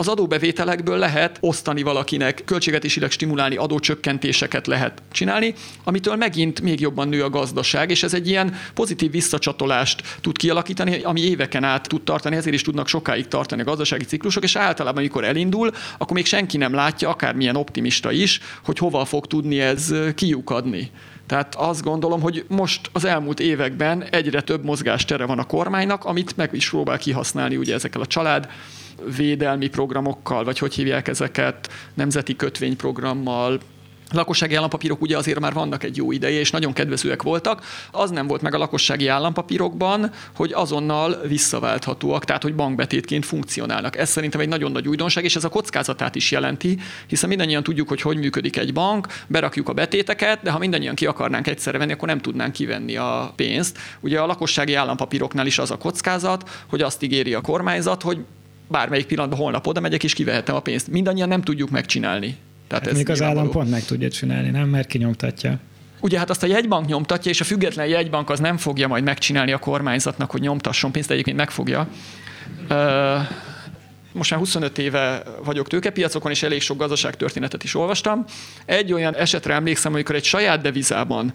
az 0.00 0.08
adóbevételekből 0.08 0.98
lehet 0.98 1.38
osztani 1.40 1.82
valakinek, 1.82 2.42
költségvetésileg 2.44 3.10
stimulálni, 3.10 3.56
adócsökkentéseket 3.56 4.66
lehet 4.66 5.02
csinálni, 5.12 5.54
amitől 5.84 6.16
megint 6.16 6.60
még 6.60 6.80
jobban 6.80 7.08
nő 7.08 7.24
a 7.24 7.30
gazdaság, 7.30 7.90
és 7.90 8.02
ez 8.02 8.14
egy 8.14 8.28
ilyen 8.28 8.54
pozitív 8.74 9.10
visszacsatolást 9.10 10.02
tud 10.20 10.36
kialakítani, 10.36 11.02
ami 11.02 11.20
éveken 11.20 11.64
át 11.64 11.88
tud 11.88 12.02
tartani, 12.02 12.36
ezért 12.36 12.54
is 12.54 12.62
tudnak 12.62 12.88
sokáig 12.88 13.28
tartani 13.28 13.60
a 13.60 13.64
gazdasági 13.64 14.04
ciklusok, 14.04 14.42
és 14.42 14.56
általában, 14.56 14.98
amikor 14.98 15.24
elindul, 15.24 15.70
akkor 15.98 16.16
még 16.16 16.26
senki 16.26 16.56
nem 16.56 16.74
látja, 16.74 17.08
akármilyen 17.08 17.56
optimista 17.56 18.12
is, 18.12 18.40
hogy 18.64 18.78
hova 18.78 19.04
fog 19.04 19.26
tudni 19.26 19.60
ez 19.60 19.94
kiukadni. 20.14 20.90
Tehát 21.28 21.54
azt 21.54 21.82
gondolom, 21.82 22.20
hogy 22.20 22.44
most 22.48 22.90
az 22.92 23.04
elmúlt 23.04 23.40
években 23.40 24.02
egyre 24.02 24.40
több 24.40 24.64
mozgástere 24.64 25.26
van 25.26 25.38
a 25.38 25.46
kormánynak, 25.46 26.04
amit 26.04 26.36
meg 26.36 26.50
is 26.52 26.70
próbál 26.70 26.98
kihasználni 26.98 27.56
ugye 27.56 27.74
ezekkel 27.74 28.00
a 28.00 28.06
család 28.06 28.48
védelmi 29.16 29.68
programokkal, 29.68 30.44
vagy 30.44 30.58
hogy 30.58 30.74
hívják 30.74 31.08
ezeket, 31.08 31.70
nemzeti 31.94 32.36
kötvényprogrammal, 32.36 33.60
lakossági 34.12 34.54
állampapírok 34.54 35.00
ugye 35.00 35.16
azért 35.16 35.40
már 35.40 35.52
vannak 35.52 35.84
egy 35.84 35.96
jó 35.96 36.12
ideje, 36.12 36.38
és 36.38 36.50
nagyon 36.50 36.72
kedvezőek 36.72 37.22
voltak. 37.22 37.64
Az 37.90 38.10
nem 38.10 38.26
volt 38.26 38.42
meg 38.42 38.54
a 38.54 38.58
lakossági 38.58 39.06
állampapírokban, 39.06 40.10
hogy 40.36 40.52
azonnal 40.52 41.20
visszaválthatóak, 41.26 42.24
tehát 42.24 42.42
hogy 42.42 42.54
bankbetétként 42.54 43.24
funkcionálnak. 43.24 43.96
Ez 43.96 44.10
szerintem 44.10 44.40
egy 44.40 44.48
nagyon 44.48 44.72
nagy 44.72 44.88
újdonság, 44.88 45.24
és 45.24 45.36
ez 45.36 45.44
a 45.44 45.48
kockázatát 45.48 46.14
is 46.14 46.30
jelenti, 46.30 46.78
hiszen 47.06 47.28
mindannyian 47.28 47.62
tudjuk, 47.62 47.88
hogy 47.88 48.00
hogy 48.00 48.18
működik 48.18 48.56
egy 48.56 48.72
bank, 48.72 49.06
berakjuk 49.26 49.68
a 49.68 49.72
betéteket, 49.72 50.42
de 50.42 50.50
ha 50.50 50.58
mindannyian 50.58 50.94
ki 50.94 51.06
akarnánk 51.06 51.46
egyszerre 51.46 51.78
venni, 51.78 51.92
akkor 51.92 52.08
nem 52.08 52.20
tudnánk 52.20 52.52
kivenni 52.52 52.96
a 52.96 53.32
pénzt. 53.36 53.78
Ugye 54.00 54.20
a 54.20 54.26
lakossági 54.26 54.74
állampapíroknál 54.74 55.46
is 55.46 55.58
az 55.58 55.70
a 55.70 55.76
kockázat, 55.76 56.50
hogy 56.68 56.82
azt 56.82 57.02
ígéri 57.02 57.34
a 57.34 57.40
kormányzat, 57.40 58.02
hogy 58.02 58.18
bármelyik 58.68 59.06
pillanatban 59.06 59.38
holnap 59.38 59.66
oda 59.66 59.80
megyek, 59.80 60.04
és 60.04 60.14
kivehetem 60.14 60.54
a 60.54 60.60
pénzt. 60.60 60.88
Mindannyian 60.88 61.28
nem 61.28 61.42
tudjuk 61.42 61.70
megcsinálni. 61.70 62.36
Tehát 62.68 62.84
hát 62.84 62.92
ez 62.92 62.96
még 62.96 63.10
az 63.10 63.22
állam 63.22 63.50
pont 63.50 63.70
meg 63.70 63.84
tudja 63.84 64.10
csinálni, 64.10 64.50
nem? 64.50 64.68
Mert 64.68 64.88
kinyomtatja. 64.88 65.58
Ugye 66.00 66.18
hát 66.18 66.30
azt 66.30 66.42
a 66.42 66.46
jegybank 66.46 66.86
nyomtatja, 66.86 67.30
és 67.30 67.40
a 67.40 67.44
független 67.44 67.86
jegybank 67.86 68.30
az 68.30 68.38
nem 68.38 68.56
fogja 68.56 68.88
majd 68.88 69.04
megcsinálni 69.04 69.52
a 69.52 69.58
kormányzatnak, 69.58 70.30
hogy 70.30 70.40
nyomtasson 70.40 70.92
pénzt, 70.92 71.08
de 71.08 71.14
egyébként 71.14 71.36
megfogja. 71.36 71.88
Most 74.12 74.30
már 74.30 74.40
25 74.40 74.78
éve 74.78 75.22
vagyok 75.44 75.68
tőkepiacokon, 75.68 76.30
és 76.30 76.42
elég 76.42 76.60
sok 76.60 76.78
gazdaságtörténetet 76.78 77.64
is 77.64 77.74
olvastam. 77.74 78.24
Egy 78.64 78.92
olyan 78.92 79.14
esetre 79.14 79.54
emlékszem, 79.54 79.92
amikor 79.92 80.14
egy 80.14 80.24
saját 80.24 80.60
devizában 80.60 81.32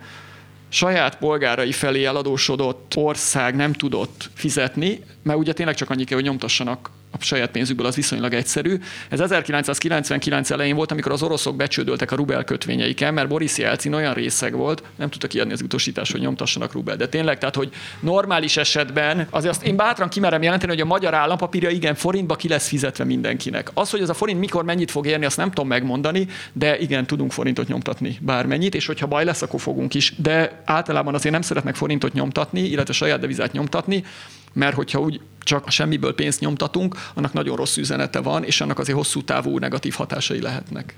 saját 0.70 1.18
polgárai 1.18 1.72
felé 1.72 2.06
eladósodott 2.06 2.94
ország 2.96 3.56
nem 3.56 3.74
tudott 3.74 4.30
fizetni, 4.34 5.00
mert 5.24 5.40
ugye 5.40 5.54
tényleg 5.54 5.76
csak 5.76 5.90
annyi 5.90 6.04
kell, 6.04 6.18
hogy 6.18 6.26
nyomtassanak 6.26 6.90
a 7.20 7.24
saját 7.24 7.52
pénzükből 7.52 7.86
az 7.86 7.96
viszonylag 7.96 8.34
egyszerű. 8.34 8.78
Ez 9.10 9.20
1999 9.20 10.50
elején 10.50 10.76
volt, 10.76 10.92
amikor 10.92 11.12
az 11.12 11.24
oroszok 11.24 11.56
becsődöltek 11.56 12.12
a 12.12 12.16
rubel 12.16 12.44
kötvényeiken, 12.44 13.14
mert 13.14 13.28
Boris 13.28 13.58
Jelcin 13.58 13.94
olyan 13.94 14.14
részeg 14.14 14.56
volt, 14.56 14.84
nem 14.96 15.10
tudta 15.10 15.28
kiadni 15.28 15.54
az 15.54 15.62
utasítás, 15.62 16.12
hogy 16.12 16.22
nyomtassanak 16.22 16.72
rubel. 16.74 16.96
De 16.96 17.08
tényleg, 17.08 17.38
tehát, 17.38 17.56
hogy 17.56 17.72
normális 18.00 18.58
esetben, 18.58 19.28
azért 19.30 19.54
azt 19.54 19.64
én 19.64 19.76
bátran 19.76 20.10
kimerem 20.10 20.42
jelenteni, 20.42 20.72
hogy 20.72 20.82
a 20.82 20.86
magyar 20.86 21.14
állampapírja 21.14 21.70
igen 21.70 21.96
forintba 21.96 22.36
ki 22.36 22.48
lesz 22.48 22.68
fizetve 22.68 23.04
mindenkinek. 23.04 23.70
Az, 23.74 23.90
hogy 23.90 24.02
ez 24.02 24.10
a 24.10 24.14
forint 24.14 24.40
mikor 24.40 24.64
mennyit 24.64 24.92
fog 24.92 25.06
érni, 25.08 25.26
azt 25.26 25.38
nem 25.38 25.50
tudom 25.50 25.68
megmondani, 25.68 26.28
de 26.54 26.78
igen, 26.80 27.06
tudunk 27.06 27.32
forintot 27.32 27.68
nyomtatni 27.68 28.18
bármennyit, 28.22 28.76
és 28.76 28.86
hogyha 28.86 29.08
baj 29.08 29.26
lesz, 29.26 29.42
akkor 29.42 29.62
fogunk 29.62 29.94
is. 29.94 30.14
De 30.18 30.62
általában 30.66 31.14
azért 31.14 31.34
nem 31.34 31.42
szeretnek 31.42 31.76
forintot 31.76 32.14
nyomtatni, 32.14 32.62
illetve 32.62 32.94
saját 32.94 33.20
devizát 33.20 33.52
nyomtatni, 33.52 34.04
mert 34.54 34.76
hogyha 34.76 35.00
úgy 35.00 35.22
csak 35.40 35.70
semmiből 35.70 36.16
pénzt 36.16 36.40
nyomtatunk, 36.40 36.96
annak 37.14 37.34
nagyon 37.34 37.56
rossz 37.56 37.78
üzenete 37.78 38.20
van, 38.20 38.44
és 38.44 38.62
annak 38.62 38.80
azért 38.80 38.98
hosszú 38.98 39.24
távú 39.24 39.58
negatív 39.58 39.94
hatásai 39.94 40.42
lehetnek. 40.42 40.96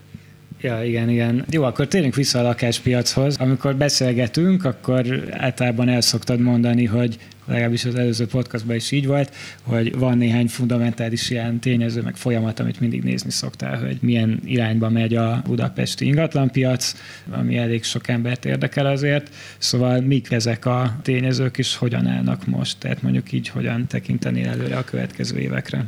Ja, 0.61 0.83
igen, 0.83 1.09
igen. 1.09 1.45
Jó, 1.49 1.63
akkor 1.63 1.87
térjünk 1.87 2.15
vissza 2.15 2.39
a 2.39 2.41
lakáspiachoz. 2.41 3.37
Amikor 3.37 3.75
beszélgetünk, 3.75 4.65
akkor 4.65 5.29
általában 5.31 5.89
el 5.89 6.01
szoktad 6.01 6.39
mondani, 6.39 6.85
hogy 6.85 7.17
legalábbis 7.45 7.85
az 7.85 7.95
előző 7.95 8.25
podcastban 8.27 8.75
is 8.75 8.91
így 8.91 9.05
volt, 9.05 9.35
hogy 9.61 9.97
van 9.97 10.17
néhány 10.17 10.47
fundamentális 10.47 11.29
ilyen 11.29 11.59
tényező, 11.59 12.01
meg 12.01 12.15
folyamat, 12.15 12.59
amit 12.59 12.79
mindig 12.79 13.03
nézni 13.03 13.31
szoktál, 13.31 13.79
hogy 13.79 13.97
milyen 14.01 14.39
irányba 14.45 14.89
megy 14.89 15.15
a 15.15 15.41
budapesti 15.45 16.05
ingatlanpiac, 16.05 16.93
ami 17.31 17.57
elég 17.57 17.83
sok 17.83 18.07
embert 18.07 18.45
érdekel 18.45 18.85
azért. 18.85 19.29
Szóval 19.57 20.01
mik 20.01 20.31
ezek 20.31 20.65
a 20.65 20.99
tényezők, 21.01 21.57
és 21.57 21.75
hogyan 21.75 22.07
állnak 22.07 22.45
most? 22.45 22.77
Tehát 22.79 23.01
mondjuk 23.01 23.31
így, 23.31 23.47
hogyan 23.47 23.87
tekinteni 23.87 24.43
előre 24.43 24.77
a 24.77 24.83
következő 24.83 25.37
évekre? 25.37 25.85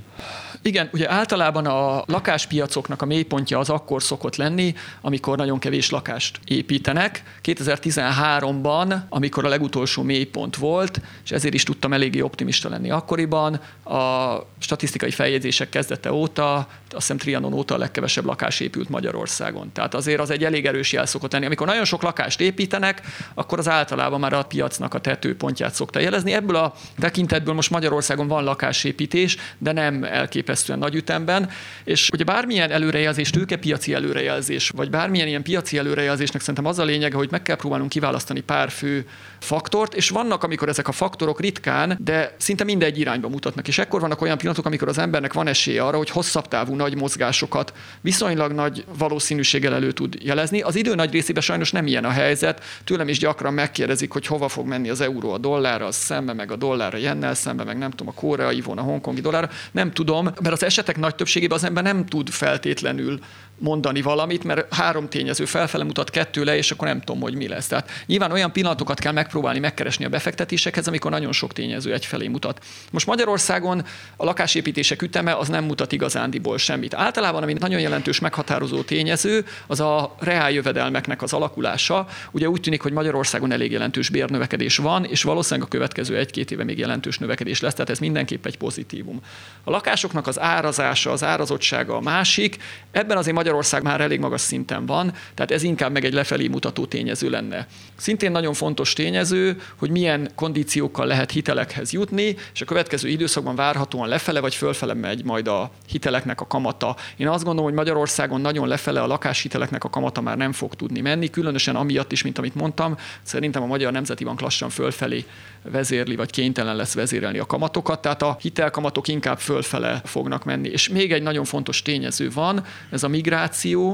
Igen, 0.62 0.90
ugye 0.94 1.12
általában 1.12 1.66
a 1.66 2.04
lakáspiacoknak 2.06 3.02
a 3.02 3.06
mélypontja 3.06 3.60
az 3.60 3.70
akkor 3.70 4.04
szokott 4.04 4.36
lenni, 4.36 4.76
amikor 5.02 5.38
nagyon 5.38 5.60
kevés 5.60 5.90
lakást 5.90 6.40
építenek. 6.46 7.24
2013-ban, 7.44 8.96
amikor 9.10 9.46
a 9.46 9.50
legutolsó 9.50 10.04
mélypont 10.04 10.56
volt, 10.56 11.02
és 11.24 11.32
ezért 11.32 11.54
is 11.54 11.64
tudtam 11.64 11.94
eléggé 11.94 12.20
optimista 12.22 12.70
lenni 12.70 12.90
akkoriban, 12.90 13.60
a 13.84 14.36
statisztikai 14.60 15.12
feljegyzések 15.12 15.70
kezdete 15.70 16.12
óta, 16.12 16.56
azt 16.58 16.68
hiszem 16.90 17.18
Trianon 17.18 17.54
óta 17.54 17.76
a 17.76 17.78
legkevesebb 17.78 18.26
lakás 18.26 18.60
épült 18.60 18.90
Magyarországon. 18.90 19.72
Tehát 19.72 19.94
azért 19.94 20.20
az 20.20 20.30
egy 20.30 20.44
elég 20.44 20.66
erős 20.66 20.92
jel 20.92 21.06
szokott 21.06 21.32
lenni. 21.32 21.46
Amikor 21.46 21.68
nagyon 21.68 21.86
sok 21.86 22.02
lakást 22.02 22.42
építenek, 22.42 23.02
akkor 23.34 23.60
az 23.60 23.70
általában 23.70 24.20
már 24.20 24.34
a 24.34 24.44
piacnak 24.44 24.94
a 24.94 25.00
tetőpontját 25.00 25.74
szokta 25.74 26.00
jelezni. 26.00 26.34
Ebből 26.34 26.56
a 26.56 26.74
tekintetből 27.00 27.54
most 27.54 27.70
Magyarországon 27.70 28.28
van 28.28 28.44
lakásépítés, 28.44 29.38
de 29.58 29.72
nem 29.72 30.04
elképesztő 30.04 30.47
elképesztően 30.48 30.80
nagy 30.80 30.96
ütemben, 30.96 31.50
és 31.84 32.10
ugye 32.14 32.24
bármilyen 32.24 32.72
előrejelzés, 32.72 33.30
tőkepiaci 33.30 33.94
előrejelzés, 33.94 34.70
vagy 34.70 34.90
bármilyen 34.90 35.28
ilyen 35.28 35.44
piaci 35.44 35.78
előrejelzésnek 35.78 36.42
szerintem 36.42 36.66
az 36.66 36.80
a 36.80 36.84
lényege, 36.84 37.16
hogy 37.16 37.32
meg 37.32 37.42
kell 37.42 37.56
próbálnunk 37.56 37.90
kiválasztani 37.90 38.40
pár 38.40 38.70
fő 38.70 39.06
faktort, 39.40 39.94
és 39.94 40.10
vannak, 40.10 40.44
amikor 40.44 40.70
ezek 40.70 40.88
a 40.88 40.92
faktorok 40.92 41.40
ritkán, 41.40 41.98
de 42.02 42.36
szinte 42.38 42.64
mindegy 42.64 43.00
irányba 43.00 43.30
mutatnak. 43.30 43.68
És 43.68 43.78
ekkor 43.78 44.02
vannak 44.02 44.22
olyan 44.22 44.38
pillanatok, 44.38 44.66
amikor 44.66 44.88
az 44.88 44.98
embernek 44.98 45.34
van 45.34 45.48
esélye 45.48 45.84
arra, 45.84 45.98
hogy 45.98 46.10
hosszabb 46.10 46.48
távú 46.48 46.76
nagy 46.76 46.96
mozgásokat 46.96 47.74
viszonylag 48.02 48.52
nagy 48.52 48.86
valószínűséggel 48.98 49.74
elő 49.74 49.92
tud 49.92 50.16
jelezni. 50.20 50.62
Az 50.62 50.76
idő 50.76 50.96
nagy 50.96 51.12
részében 51.12 51.42
sajnos 51.42 51.72
nem 51.72 51.88
ilyen 51.88 52.06
a 52.06 52.10
helyzet. 52.10 52.64
Tőlem 52.84 53.08
is 53.08 53.20
gyakran 53.20 53.54
megkérdezik, 53.54 54.12
hogy 54.12 54.26
hova 54.26 54.48
fog 54.48 54.68
menni 54.68 54.90
az 54.90 55.02
euró 55.02 55.32
a 55.32 55.38
dollárra, 55.38 55.86
az 55.86 55.96
szembe, 55.96 56.34
meg 56.34 56.52
a 56.52 56.56
dollárra 56.56 56.98
jennel 56.98 57.34
szembe, 57.34 57.64
meg 57.64 57.78
nem 57.78 57.90
tudom, 57.90 58.08
a 58.08 58.20
koreai 58.20 58.62
von, 58.62 58.78
a 58.78 58.82
hongkongi 58.82 59.22
dollárra. 59.22 59.50
Nem 59.72 59.92
tudom, 59.92 60.24
mert 60.24 60.52
az 60.52 60.64
esetek 60.64 60.98
nagy 60.98 61.16
többségében 61.16 61.58
az 61.58 61.64
ember 61.64 61.84
nem 61.84 62.06
tud 62.06 62.30
feltétlenül 62.30 63.20
mondani 63.60 64.02
valamit, 64.02 64.44
mert 64.44 64.74
három 64.74 65.10
tényező 65.10 65.46
felfele 65.46 65.84
mutat 65.84 66.10
kettő 66.10 66.44
le, 66.44 66.58
és 66.58 66.72
akkor 66.72 66.88
nem 66.88 67.00
tudom, 67.00 67.22
hogy 67.22 67.36
mi 67.36 67.48
lesz. 67.48 67.68
Tehát 67.68 67.90
nyilván 68.06 68.32
olyan 68.32 68.52
pillanatokat 68.52 69.00
kell 69.00 69.12
megpróbálni 69.12 69.60
megkeresni 69.60 70.06
a 70.06 70.10
befektetésekhez, 70.10 70.88
amikor 70.88 71.12
nagyon 71.12 71.32
sok 71.32 71.54
tényező 71.54 71.94
egyfelé 71.94 72.28
mutat. 72.28 72.64
Most 72.92 73.06
Magyarországon 73.06 73.86
a 74.16 74.26
lakásépítések 74.26 75.02
üteme 75.02 75.36
az 75.36 75.48
nem 75.48 75.64
mutat 75.64 75.92
igazándiból 75.92 76.58
semmit. 76.58 76.94
Általában, 76.94 77.44
ami 77.44 77.54
nagyon 77.54 77.80
jelentős 77.80 78.20
meghatározó 78.20 78.82
tényező, 78.82 79.46
az 79.68 79.80
a 79.80 80.16
reál 80.20 80.52
jövedelmeknek 80.52 81.22
az 81.22 81.34
alakulása. 81.34 82.08
Ugye 82.32 82.50
úgy 82.50 82.62
tűnik, 82.62 82.82
hogy 82.82 82.92
Magyarországon 82.92 83.52
elég 83.52 83.72
jelentős 83.72 84.10
bérnövekedés 84.10 84.78
van, 84.78 85.06
és 85.06 85.24
valószínűleg 85.24 85.68
a 85.68 85.72
következő 85.72 86.18
egy-két 86.18 86.52
éve 86.52 86.64
még 86.64 86.78
jelentős 86.78 87.18
növekedés 87.18 87.62
lesz, 87.62 87.74
tehát 87.74 87.90
ez 87.90 88.00
mindenképp 88.00 88.46
egy 88.46 88.58
pozitívum. 88.58 89.22
A 89.64 89.72
lakásoknak 89.72 90.28
az 90.28 90.40
árazása, 90.40 91.12
az 91.12 91.24
árazottsága 91.24 91.96
a 91.96 92.02
másik. 92.02 92.58
Ebben 92.92 93.18
azért 93.18 93.36
Magyarország 93.48 93.84
már 93.84 94.02
elég 94.02 94.20
magas 94.20 94.42
szinten 94.42 94.86
van, 94.86 95.14
tehát 95.34 95.52
ez 95.52 95.64
inkább 95.64 95.92
meg 95.92 96.06
egy 96.06 96.14
lefelé 96.14 96.48
mutató 96.48 96.86
tényező 96.86 97.30
lenne. 97.30 97.68
Szintén 97.96 98.32
nagyon 98.32 98.54
fontos 98.54 98.94
tényező, 98.94 99.62
hogy 99.76 99.90
milyen 99.90 100.30
kondíciókkal 100.36 101.06
lehet 101.06 101.32
hitelekhez 101.32 101.92
jutni, 101.92 102.36
és 102.54 102.62
a 102.62 102.66
következő 102.66 103.10
időszakban 103.10 103.56
várhatóan 103.56 104.08
lefele 104.08 104.40
vagy 104.40 104.56
fölfele 104.56 104.94
megy 104.94 105.24
majd 105.24 105.48
a 105.48 105.72
hiteleknek 105.88 106.42
a 106.42 106.48
kamata. 106.48 106.96
Én 107.18 107.28
azt 107.28 107.44
gondolom, 107.44 107.70
hogy 107.70 107.78
Magyarországon 107.78 108.42
nagyon 108.42 108.68
lefele 108.68 109.02
a 109.02 109.08
lakáshiteleknek 109.08 109.84
a 109.84 109.90
kamata 109.90 110.22
már 110.22 110.38
nem 110.38 110.52
fog 110.52 110.76
tudni 110.76 111.02
menni, 111.02 111.30
különösen 111.30 111.76
amiatt 111.76 112.12
is, 112.12 112.24
mint 112.24 112.38
amit 112.38 112.56
mondtam, 112.56 112.98
szerintem 113.22 113.64
a 113.64 113.66
Magyar 113.66 113.92
Nemzeti 113.92 114.24
Bank 114.24 114.42
lassan 114.42 114.70
fölfelé 114.70 115.26
vezérli, 115.62 116.16
vagy 116.16 116.32
kénytelen 116.32 116.76
lesz 116.76 116.94
vezérelni 116.94 117.38
a 117.38 117.46
kamatokat, 117.46 118.02
tehát 118.02 118.22
a 118.22 118.38
hitelkamatok 118.40 119.08
inkább 119.08 119.40
fölfele 119.40 120.02
fognak 120.06 120.44
menni. 120.44 120.70
És 120.70 120.90
még 120.90 121.12
egy 121.12 121.22
nagyon 121.22 121.46
fontos 121.46 121.82
tényező 121.82 122.30
van, 122.30 122.64
ez 122.90 123.04
a 123.04 123.08
migráció, 123.08 123.36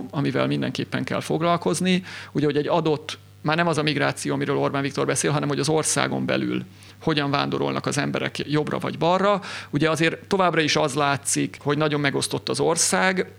amivel 0.09 0.47
mindenképpen 0.47 1.03
kell 1.03 1.21
foglalkozni. 1.21 2.03
Ugye, 2.31 2.45
hogy 2.45 2.57
egy 2.57 2.67
adott 2.67 3.17
már 3.41 3.55
nem 3.55 3.67
az 3.67 3.77
a 3.77 3.83
migráció, 3.83 4.33
amiről 4.33 4.57
Orbán 4.57 4.81
Viktor 4.81 5.05
beszél, 5.05 5.31
hanem 5.31 5.47
hogy 5.47 5.59
az 5.59 5.69
országon 5.69 6.25
belül 6.25 6.63
hogyan 7.01 7.31
vándorolnak 7.31 7.85
az 7.85 7.97
emberek 7.97 8.51
jobbra 8.51 8.79
vagy 8.79 8.97
balra. 8.97 9.41
Ugye 9.69 9.89
azért 9.89 10.27
továbbra 10.27 10.61
is 10.61 10.75
az 10.75 10.93
látszik, 10.93 11.57
hogy 11.61 11.77
nagyon 11.77 11.99
megosztott 11.99 12.49
az 12.49 12.59
ország, 12.59 13.31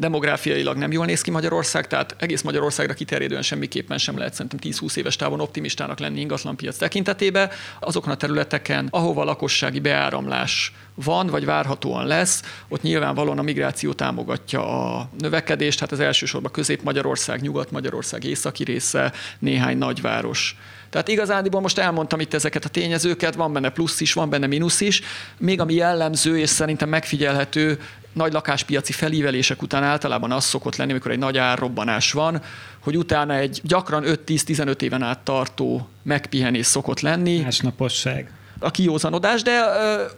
demográfiailag 0.00 0.76
nem 0.76 0.92
jól 0.92 1.06
néz 1.06 1.20
ki 1.20 1.30
Magyarország, 1.30 1.86
tehát 1.86 2.16
egész 2.18 2.42
Magyarországra 2.42 2.94
kiterjedően 2.94 3.42
semmiképpen 3.42 3.98
sem 3.98 4.18
lehet 4.18 4.34
szerintem 4.34 4.58
10-20 4.62 4.96
éves 4.96 5.16
távon 5.16 5.40
optimistának 5.40 5.98
lenni 5.98 6.20
ingatlanpiac 6.20 6.76
tekintetében. 6.76 7.50
Azokon 7.80 8.12
a 8.12 8.16
területeken, 8.16 8.88
ahova 8.90 9.22
a 9.22 9.24
lakossági 9.24 9.80
beáramlás 9.80 10.72
van, 11.04 11.26
vagy 11.26 11.44
várhatóan 11.44 12.06
lesz, 12.06 12.42
ott 12.68 12.82
nyilvánvalóan 12.82 13.38
a 13.38 13.42
migráció 13.42 13.92
támogatja 13.92 14.96
a 14.96 15.08
növekedést, 15.18 15.80
hát 15.80 15.92
az 15.92 16.00
elsősorban 16.00 16.52
Közép-Magyarország, 16.52 17.40
Nyugat-Magyarország 17.40 18.24
északi 18.24 18.64
része, 18.64 19.12
néhány 19.38 19.78
nagyváros. 19.78 20.56
Tehát 20.90 21.08
igazándiból 21.08 21.60
most 21.60 21.78
elmondtam 21.78 22.20
itt 22.20 22.34
ezeket 22.34 22.64
a 22.64 22.68
tényezőket, 22.68 23.34
van 23.34 23.52
benne 23.52 23.68
plusz 23.68 24.00
is, 24.00 24.12
van 24.12 24.30
benne 24.30 24.46
mínusz 24.46 24.80
is. 24.80 25.02
Még 25.38 25.60
ami 25.60 25.74
jellemző 25.74 26.38
és 26.38 26.48
szerintem 26.48 26.88
megfigyelhető 26.88 27.78
nagy 28.12 28.32
lakáspiaci 28.32 28.92
felívelések 28.92 29.62
után 29.62 29.82
általában 29.82 30.32
az 30.32 30.44
szokott 30.44 30.76
lenni, 30.76 30.90
amikor 30.90 31.10
egy 31.10 31.18
nagy 31.18 31.38
árrobbanás 31.38 32.12
van, 32.12 32.42
hogy 32.78 32.96
utána 32.96 33.34
egy 33.34 33.60
gyakran 33.62 34.02
5-10-15 34.06 34.82
éven 34.82 35.02
át 35.02 35.18
tartó 35.18 35.88
megpihenés 36.02 36.66
szokott 36.66 37.00
lenni. 37.00 37.40
Másnaposság 37.40 38.30
a 38.60 38.70
kiózanodás, 38.70 39.42
de 39.42 39.62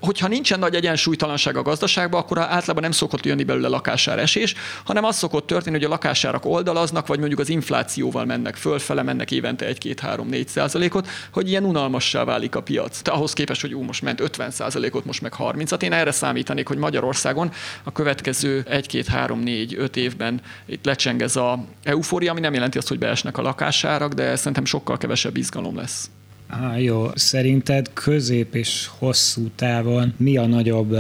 hogyha 0.00 0.28
nincsen 0.28 0.58
nagy 0.58 0.74
egyensúlytalanság 0.74 1.56
a 1.56 1.62
gazdaságban, 1.62 2.20
akkor 2.20 2.38
általában 2.38 2.82
nem 2.82 2.90
szokott 2.90 3.24
jönni 3.24 3.44
belőle 3.44 3.68
lakásár 3.68 4.18
esés, 4.18 4.54
hanem 4.84 5.04
az 5.04 5.16
szokott 5.16 5.46
történni, 5.46 5.76
hogy 5.76 5.84
a 5.84 5.88
lakásárak 5.88 6.44
oldalaznak, 6.44 7.06
vagy 7.06 7.18
mondjuk 7.18 7.40
az 7.40 7.48
inflációval 7.48 8.24
mennek 8.24 8.56
fölfele, 8.56 9.02
mennek 9.02 9.30
évente 9.30 9.72
1-2-3-4 9.80 10.46
százalékot, 10.46 11.08
hogy 11.32 11.48
ilyen 11.48 11.64
unalmassá 11.64 12.24
válik 12.24 12.54
a 12.54 12.62
piac. 12.62 13.02
De 13.02 13.10
ahhoz 13.10 13.32
képest, 13.32 13.60
hogy 13.60 13.74
ú, 13.74 13.82
most 13.82 14.02
ment 14.02 14.20
50 14.20 14.50
százalékot, 14.50 15.04
most 15.04 15.20
meg 15.20 15.34
30-at. 15.38 15.82
Én 15.82 15.92
erre 15.92 16.10
számítanék, 16.10 16.68
hogy 16.68 16.78
Magyarországon 16.78 17.52
a 17.84 17.92
következő 17.92 18.64
1-2-3-4-5 18.70 19.96
évben 19.96 20.40
itt 20.66 20.84
lecseng 20.84 21.22
ez 21.22 21.36
a 21.36 21.64
eufória, 21.82 22.30
ami 22.30 22.40
nem 22.40 22.54
jelenti 22.54 22.78
azt, 22.78 22.88
hogy 22.88 22.98
beesnek 22.98 23.38
a 23.38 23.42
lakásárak, 23.42 24.12
de 24.12 24.36
szerintem 24.36 24.64
sokkal 24.64 24.96
kevesebb 24.98 25.36
izgalom 25.36 25.76
lesz. 25.76 26.10
Ah, 26.60 26.82
jó, 26.82 27.10
szerinted 27.14 27.92
közép 27.92 28.54
és 28.54 28.88
hosszú 28.98 29.48
távon 29.54 30.14
mi 30.16 30.36
a 30.36 30.46
nagyobb 30.46 30.96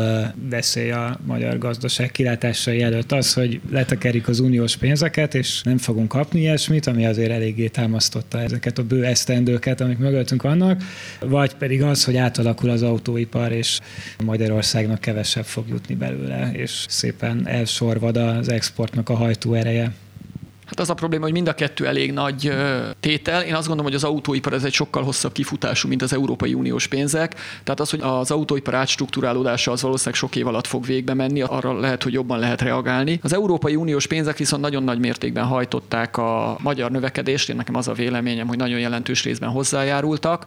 veszély 0.50 0.90
a 0.90 1.18
magyar 1.26 1.58
gazdaság 1.58 2.10
kilátásai 2.10 2.82
előtt? 2.82 3.12
Az, 3.12 3.32
hogy 3.32 3.60
letekerik 3.70 4.28
az 4.28 4.40
uniós 4.40 4.76
pénzeket, 4.76 5.34
és 5.34 5.62
nem 5.62 5.78
fogunk 5.78 6.08
kapni 6.08 6.40
ilyesmit, 6.40 6.86
ami 6.86 7.06
azért 7.06 7.30
eléggé 7.30 7.68
támasztotta 7.68 8.40
ezeket 8.40 8.78
a 8.78 8.82
bő 8.82 9.04
esztendőket, 9.04 9.80
amik 9.80 9.98
mögöttünk 9.98 10.42
vannak, 10.42 10.82
vagy 11.20 11.54
pedig 11.54 11.82
az, 11.82 12.04
hogy 12.04 12.16
átalakul 12.16 12.70
az 12.70 12.82
autóipar, 12.82 13.52
és 13.52 13.80
Magyarországnak 14.24 15.00
kevesebb 15.00 15.44
fog 15.44 15.68
jutni 15.68 15.94
belőle, 15.94 16.50
és 16.52 16.84
szépen 16.88 17.46
elsorvad 17.46 18.16
az 18.16 18.48
exportnak 18.48 19.08
a 19.08 19.14
hajtóereje. 19.14 19.92
Hát 20.72 20.80
az 20.80 20.90
a 20.90 20.94
probléma, 20.94 21.24
hogy 21.24 21.32
mind 21.32 21.48
a 21.48 21.54
kettő 21.54 21.86
elég 21.86 22.12
nagy 22.12 22.52
tétel. 23.00 23.42
Én 23.42 23.54
azt 23.54 23.66
gondolom, 23.66 23.84
hogy 23.84 23.94
az 23.94 24.04
autóipar 24.04 24.52
ez 24.52 24.64
egy 24.64 24.72
sokkal 24.72 25.02
hosszabb 25.02 25.32
kifutású, 25.32 25.88
mint 25.88 26.02
az 26.02 26.12
Európai 26.12 26.54
Uniós 26.54 26.86
pénzek. 26.86 27.34
Tehát 27.64 27.80
az, 27.80 27.90
hogy 27.90 28.00
az 28.02 28.30
autóipar 28.30 28.74
átstruktúrálódása 28.74 29.72
az 29.72 29.82
valószínűleg 29.82 30.18
sok 30.18 30.36
év 30.36 30.46
alatt 30.46 30.66
fog 30.66 30.84
végbe 30.86 31.14
menni, 31.14 31.40
arra 31.40 31.80
lehet, 31.80 32.02
hogy 32.02 32.12
jobban 32.12 32.38
lehet 32.38 32.60
reagálni. 32.60 33.20
Az 33.22 33.34
Európai 33.34 33.76
Uniós 33.76 34.06
pénzek 34.06 34.36
viszont 34.36 34.62
nagyon 34.62 34.82
nagy 34.82 34.98
mértékben 34.98 35.44
hajtották 35.44 36.16
a 36.16 36.56
magyar 36.60 36.90
növekedést. 36.90 37.48
Én 37.48 37.56
nekem 37.56 37.74
az 37.74 37.88
a 37.88 37.92
véleményem, 37.92 38.48
hogy 38.48 38.58
nagyon 38.58 38.78
jelentős 38.78 39.22
részben 39.22 39.50
hozzájárultak 39.50 40.46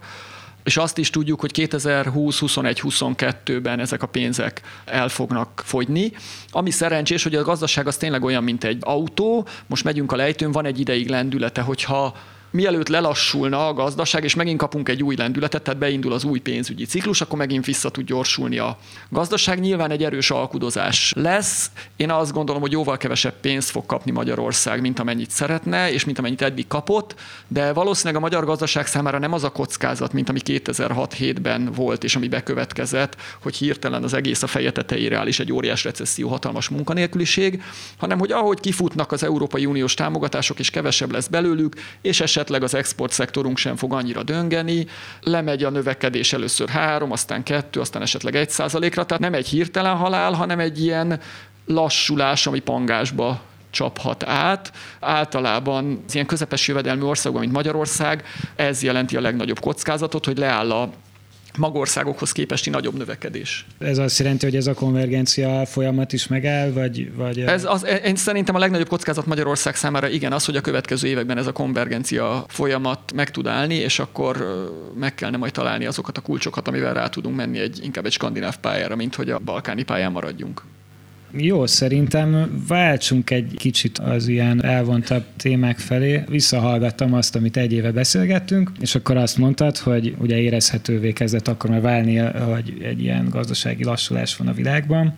és 0.66 0.76
azt 0.76 0.98
is 0.98 1.10
tudjuk, 1.10 1.40
hogy 1.40 1.52
2020, 1.52 2.38
21, 2.38 2.80
22-ben 2.82 3.80
ezek 3.80 4.02
a 4.02 4.06
pénzek 4.06 4.60
el 4.84 5.08
fognak 5.08 5.62
fogyni. 5.64 6.12
Ami 6.50 6.70
szerencsés, 6.70 7.22
hogy 7.22 7.34
a 7.34 7.42
gazdaság 7.42 7.86
az 7.86 7.96
tényleg 7.96 8.24
olyan, 8.24 8.44
mint 8.44 8.64
egy 8.64 8.78
autó, 8.80 9.46
most 9.66 9.84
megyünk 9.84 10.12
a 10.12 10.16
lejtőn, 10.16 10.52
van 10.52 10.64
egy 10.64 10.80
ideig 10.80 11.08
lendülete, 11.08 11.60
hogyha 11.60 12.16
mielőtt 12.50 12.88
lelassulna 12.88 13.68
a 13.68 13.72
gazdaság, 13.72 14.24
és 14.24 14.34
megint 14.34 14.58
kapunk 14.58 14.88
egy 14.88 15.02
új 15.02 15.16
lendületet, 15.16 15.62
tehát 15.62 15.80
beindul 15.80 16.12
az 16.12 16.24
új 16.24 16.38
pénzügyi 16.38 16.84
ciklus, 16.84 17.20
akkor 17.20 17.38
megint 17.38 17.64
vissza 17.64 17.90
tud 17.90 18.06
gyorsulni 18.06 18.58
a 18.58 18.78
gazdaság. 19.08 19.60
Nyilván 19.60 19.90
egy 19.90 20.04
erős 20.04 20.30
alkudozás 20.30 21.12
lesz. 21.16 21.70
Én 21.96 22.10
azt 22.10 22.32
gondolom, 22.32 22.60
hogy 22.60 22.72
jóval 22.72 22.96
kevesebb 22.96 23.34
pénzt 23.40 23.70
fog 23.70 23.86
kapni 23.86 24.10
Magyarország, 24.10 24.80
mint 24.80 24.98
amennyit 24.98 25.30
szeretne, 25.30 25.92
és 25.92 26.04
mint 26.04 26.18
amennyit 26.18 26.42
eddig 26.42 26.66
kapott, 26.66 27.14
de 27.48 27.72
valószínűleg 27.72 28.16
a 28.16 28.24
magyar 28.24 28.44
gazdaság 28.44 28.86
számára 28.86 29.18
nem 29.18 29.32
az 29.32 29.44
a 29.44 29.50
kockázat, 29.50 30.12
mint 30.12 30.28
ami 30.28 30.40
2006-7-ben 30.44 31.72
volt, 31.72 32.04
és 32.04 32.16
ami 32.16 32.28
bekövetkezett, 32.28 33.16
hogy 33.42 33.56
hirtelen 33.56 34.02
az 34.02 34.14
egész 34.14 34.42
a 34.42 34.46
feje 34.46 34.72
tetejére 34.72 35.18
áll, 35.18 35.26
és 35.26 35.40
egy 35.40 35.52
óriás 35.52 35.84
recesszió, 35.84 36.28
hatalmas 36.28 36.68
munkanélküliség, 36.68 37.62
hanem 37.96 38.18
hogy 38.18 38.32
ahogy 38.32 38.60
kifutnak 38.60 39.12
az 39.12 39.22
Európai 39.22 39.66
Uniós 39.66 39.94
támogatások, 39.94 40.58
és 40.58 40.70
kevesebb 40.70 41.10
lesz 41.12 41.26
belőlük, 41.26 41.74
és 42.00 42.20
esetleg 42.20 42.44
esetleg 42.46 42.62
az 42.62 42.74
export 42.74 43.12
szektorunk 43.12 43.58
sem 43.58 43.76
fog 43.76 43.92
annyira 43.92 44.22
döngeni, 44.22 44.86
lemegy 45.20 45.64
a 45.64 45.70
növekedés 45.70 46.32
először 46.32 46.68
három, 46.68 47.12
aztán 47.12 47.42
kettő, 47.42 47.80
aztán 47.80 48.02
esetleg 48.02 48.34
egy 48.34 48.50
százalékra, 48.50 49.04
tehát 49.04 49.22
nem 49.22 49.34
egy 49.34 49.48
hirtelen 49.48 49.96
halál, 49.96 50.32
hanem 50.32 50.58
egy 50.58 50.82
ilyen 50.82 51.20
lassulás, 51.66 52.46
ami 52.46 52.58
pangásba 52.58 53.40
csaphat 53.70 54.24
át. 54.24 54.72
Általában 55.00 56.02
az 56.06 56.14
ilyen 56.14 56.26
közepes 56.26 56.68
jövedelmi 56.68 57.02
országban, 57.02 57.40
mint 57.40 57.52
Magyarország, 57.52 58.24
ez 58.56 58.82
jelenti 58.82 59.16
a 59.16 59.20
legnagyobb 59.20 59.60
kockázatot, 59.60 60.24
hogy 60.24 60.38
leáll 60.38 60.70
a 60.70 60.90
magországokhoz 61.56 62.32
képesti 62.32 62.70
nagyobb 62.70 62.96
növekedés. 62.96 63.66
Ez 63.78 63.98
azt 63.98 64.18
jelenti, 64.18 64.44
hogy 64.44 64.56
ez 64.56 64.66
a 64.66 64.74
konvergencia 64.74 65.66
folyamat 65.66 66.12
is 66.12 66.26
megáll, 66.26 66.70
vagy... 66.72 67.14
vagy 67.14 67.40
ez 67.40 67.64
az, 67.64 67.86
én 68.04 68.16
szerintem 68.16 68.54
a 68.54 68.58
legnagyobb 68.58 68.88
kockázat 68.88 69.26
Magyarország 69.26 69.74
számára 69.76 70.08
igen 70.08 70.32
az, 70.32 70.44
hogy 70.44 70.56
a 70.56 70.60
következő 70.60 71.08
években 71.08 71.38
ez 71.38 71.46
a 71.46 71.52
konvergencia 71.52 72.44
folyamat 72.48 73.12
meg 73.14 73.30
tud 73.30 73.46
állni, 73.46 73.74
és 73.74 73.98
akkor 73.98 74.46
meg 74.94 75.14
kellene 75.14 75.36
majd 75.36 75.52
találni 75.52 75.86
azokat 75.86 76.18
a 76.18 76.20
kulcsokat, 76.20 76.68
amivel 76.68 76.94
rá 76.94 77.08
tudunk 77.08 77.36
menni 77.36 77.58
egy, 77.58 77.78
inkább 77.82 78.06
egy 78.06 78.12
skandináv 78.12 78.56
pályára, 78.56 78.96
mint 78.96 79.14
hogy 79.14 79.30
a 79.30 79.38
balkáni 79.38 79.82
pályán 79.82 80.12
maradjunk. 80.12 80.62
Jó, 81.32 81.66
szerintem 81.66 82.62
váltsunk 82.68 83.30
egy 83.30 83.54
kicsit 83.56 83.98
az 83.98 84.28
ilyen 84.28 84.64
elvontabb 84.64 85.24
témák 85.36 85.78
felé. 85.78 86.22
Visszahallgattam 86.28 87.14
azt, 87.14 87.36
amit 87.36 87.56
egy 87.56 87.72
éve 87.72 87.92
beszélgettünk, 87.92 88.70
és 88.80 88.94
akkor 88.94 89.16
azt 89.16 89.38
mondtad, 89.38 89.76
hogy 89.76 90.14
ugye 90.18 90.36
érezhetővé 90.36 91.12
kezdett 91.12 91.48
akkor 91.48 91.70
már 91.70 91.80
válni, 91.80 92.16
hogy 92.16 92.80
egy 92.82 93.02
ilyen 93.02 93.28
gazdasági 93.28 93.84
lassulás 93.84 94.36
van 94.36 94.48
a 94.48 94.52
világban 94.52 95.14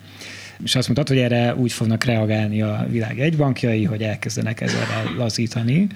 és 0.63 0.75
azt 0.75 0.87
mondtad, 0.87 1.17
hogy 1.17 1.17
erre 1.17 1.55
úgy 1.55 1.71
fognak 1.71 2.03
reagálni 2.03 2.61
a 2.61 2.85
világ 2.89 3.19
egybankjai, 3.19 3.83
hogy 3.83 4.03
elkezdenek 4.03 4.61
ezzel 4.61 4.85
lazítani, 5.17 5.87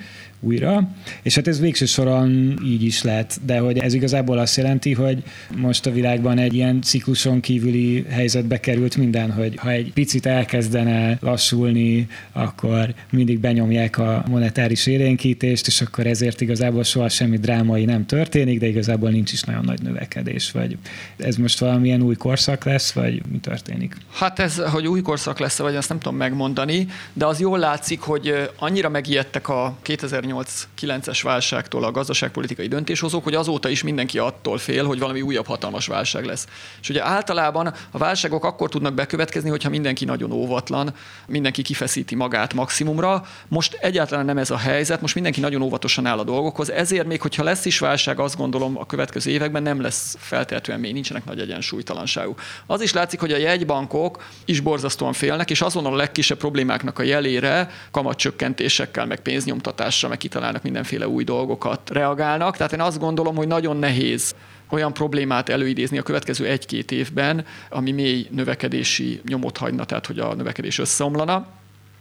újra. 0.44 0.90
És 1.22 1.36
hát 1.36 1.48
ez 1.48 1.60
végső 1.60 1.86
soron 1.86 2.60
így 2.66 2.84
is 2.84 3.02
lett, 3.04 3.40
de 3.46 3.60
hogy 3.60 3.78
ez 3.78 3.94
igazából 3.94 4.38
azt 4.38 4.58
jelenti, 4.58 4.94
hogy 4.94 5.24
most 5.56 5.86
a 5.86 5.92
világban 5.92 6.38
egy 6.38 6.54
ilyen 6.54 6.82
cikluson 6.82 7.40
kívüli 7.40 8.06
helyzetbe 8.10 8.60
került 8.60 8.98
minden, 8.98 9.32
hogy 9.32 9.56
ha 9.58 9.70
egy 9.70 9.92
picit 9.94 10.26
elkezdene 10.26 11.18
lassulni, 11.22 12.08
akkor 12.32 12.94
mindig 13.12 13.40
benyomják 13.40 13.98
a 13.98 14.24
monetáris 14.30 14.88
érénkítést, 14.88 15.68
és 15.68 15.82
akkor 15.82 16.08
ezért 16.08 16.42
igazából 16.42 16.84
soha 16.84 17.10
semmi 17.10 17.38
drámai 17.38 17.86
nem 17.86 18.06
történik, 18.06 18.60
de 18.60 18.68
igazából 18.68 19.10
nincs 19.10 19.32
is 19.32 19.42
nagyon 19.42 19.64
nagy 19.66 19.82
növekedés, 19.82 20.52
vagy 20.52 20.78
ez 21.18 21.36
most 21.36 21.60
valamilyen 21.60 22.02
új 22.02 22.16
korszak 22.16 22.64
lesz, 22.64 22.92
vagy 22.92 23.22
mi 23.32 23.38
történik? 23.38 23.96
Hát 24.12 24.40
ez, 24.40 24.58
hogy 24.58 24.88
új 24.88 25.02
korszak 25.02 25.40
lesz, 25.40 25.58
vagy 25.58 25.76
azt 25.76 25.90
nem 25.90 26.00
tudom 26.00 26.18
megmondani, 26.18 26.88
de 27.14 27.26
az 27.26 27.40
jól 27.40 27.60
látszik, 27.60 28.00
hogy 28.00 28.50
annyira 28.58 28.90
megijedtek 28.90 29.50
a 29.50 29.78
2008 29.82 30.33
2008-9-es 30.34 31.20
válságtól 31.24 31.84
a 31.84 31.92
gazdaságpolitikai 31.92 32.68
döntéshozók, 32.68 33.24
hogy 33.24 33.36
azóta 33.36 33.70
is 33.70 33.84
mindenki 33.84 34.18
attól 34.18 34.58
fél, 34.58 34.86
hogy 34.86 35.00
valami 35.00 35.22
újabb 35.22 35.46
hatalmas 35.46 35.88
válság 35.88 36.26
lesz. 36.26 36.48
És 36.82 36.90
ugye 36.90 37.06
általában 37.06 37.74
a 37.92 37.98
válságok 37.98 38.44
akkor 38.44 38.70
tudnak 38.70 38.94
bekövetkezni, 38.94 39.50
hogyha 39.50 39.70
mindenki 39.70 40.06
nagyon 40.06 40.32
óvatlan, 40.32 40.94
mindenki 41.28 41.62
kifeszíti 41.62 42.16
magát 42.16 42.54
maximumra. 42.54 43.26
Most 43.48 43.74
egyáltalán 43.74 44.26
nem 44.26 44.38
ez 44.38 44.52
a 44.52 44.58
helyzet, 44.58 45.02
most 45.02 45.14
mindenki 45.14 45.40
nagyon 45.40 45.62
óvatosan 45.62 46.06
áll 46.06 46.20
a 46.20 46.24
dolgokhoz, 46.24 46.72
ezért 46.72 47.08
még 47.08 47.22
hogyha 47.22 47.44
lesz 47.44 47.66
is 47.66 47.80
válság, 47.80 48.20
azt 48.20 48.38
gondolom 48.38 48.78
a 48.78 48.86
következő 48.86 49.32
években 49.32 49.64
nem 49.64 49.82
lesz 49.82 50.16
feltétlenül 50.20 50.84
még 50.84 50.94
nincsenek 50.94 51.26
nagy 51.26 51.40
egyensúlytalanságú. 51.40 52.36
Az 52.66 52.82
is 52.82 52.94
látszik, 52.94 53.20
hogy 53.20 53.32
a 53.32 53.38
jegybankok 53.38 54.24
is 54.46 54.60
borzasztóan 54.60 55.14
félnek, 55.14 55.50
és 55.50 55.62
azon 55.62 55.86
a 55.86 55.96
legkisebb 55.96 56.38
problémáknak 56.38 57.00
a 57.00 57.04
jelére 57.04 57.70
kamatcsökkentésekkel, 57.92 59.06
meg 59.06 59.20
pénznyomtatással, 59.20 60.10
meg 60.10 60.23
kitalálnak 60.24 60.64
mindenféle 60.64 61.08
új 61.08 61.24
dolgokat 61.24 61.90
reagálnak. 61.90 62.58
Tehát 62.58 62.74
én 62.74 62.82
azt 62.82 63.00
gondolom, 63.00 63.36
hogy 63.36 63.48
nagyon 63.48 63.78
nehéz 63.78 64.36
olyan 64.70 64.94
problémát 64.94 65.50
előidézni 65.50 65.98
a 65.98 66.04
következő 66.04 66.46
egy-két 66.46 66.92
évben, 66.92 67.46
ami 67.70 67.92
mély 67.92 68.28
növekedési 68.32 69.22
nyomot 69.28 69.58
hagyna, 69.58 69.86
tehát 69.86 70.06
hogy 70.06 70.20
a 70.20 70.34
növekedés 70.34 70.80
összeomlana. 70.80 71.48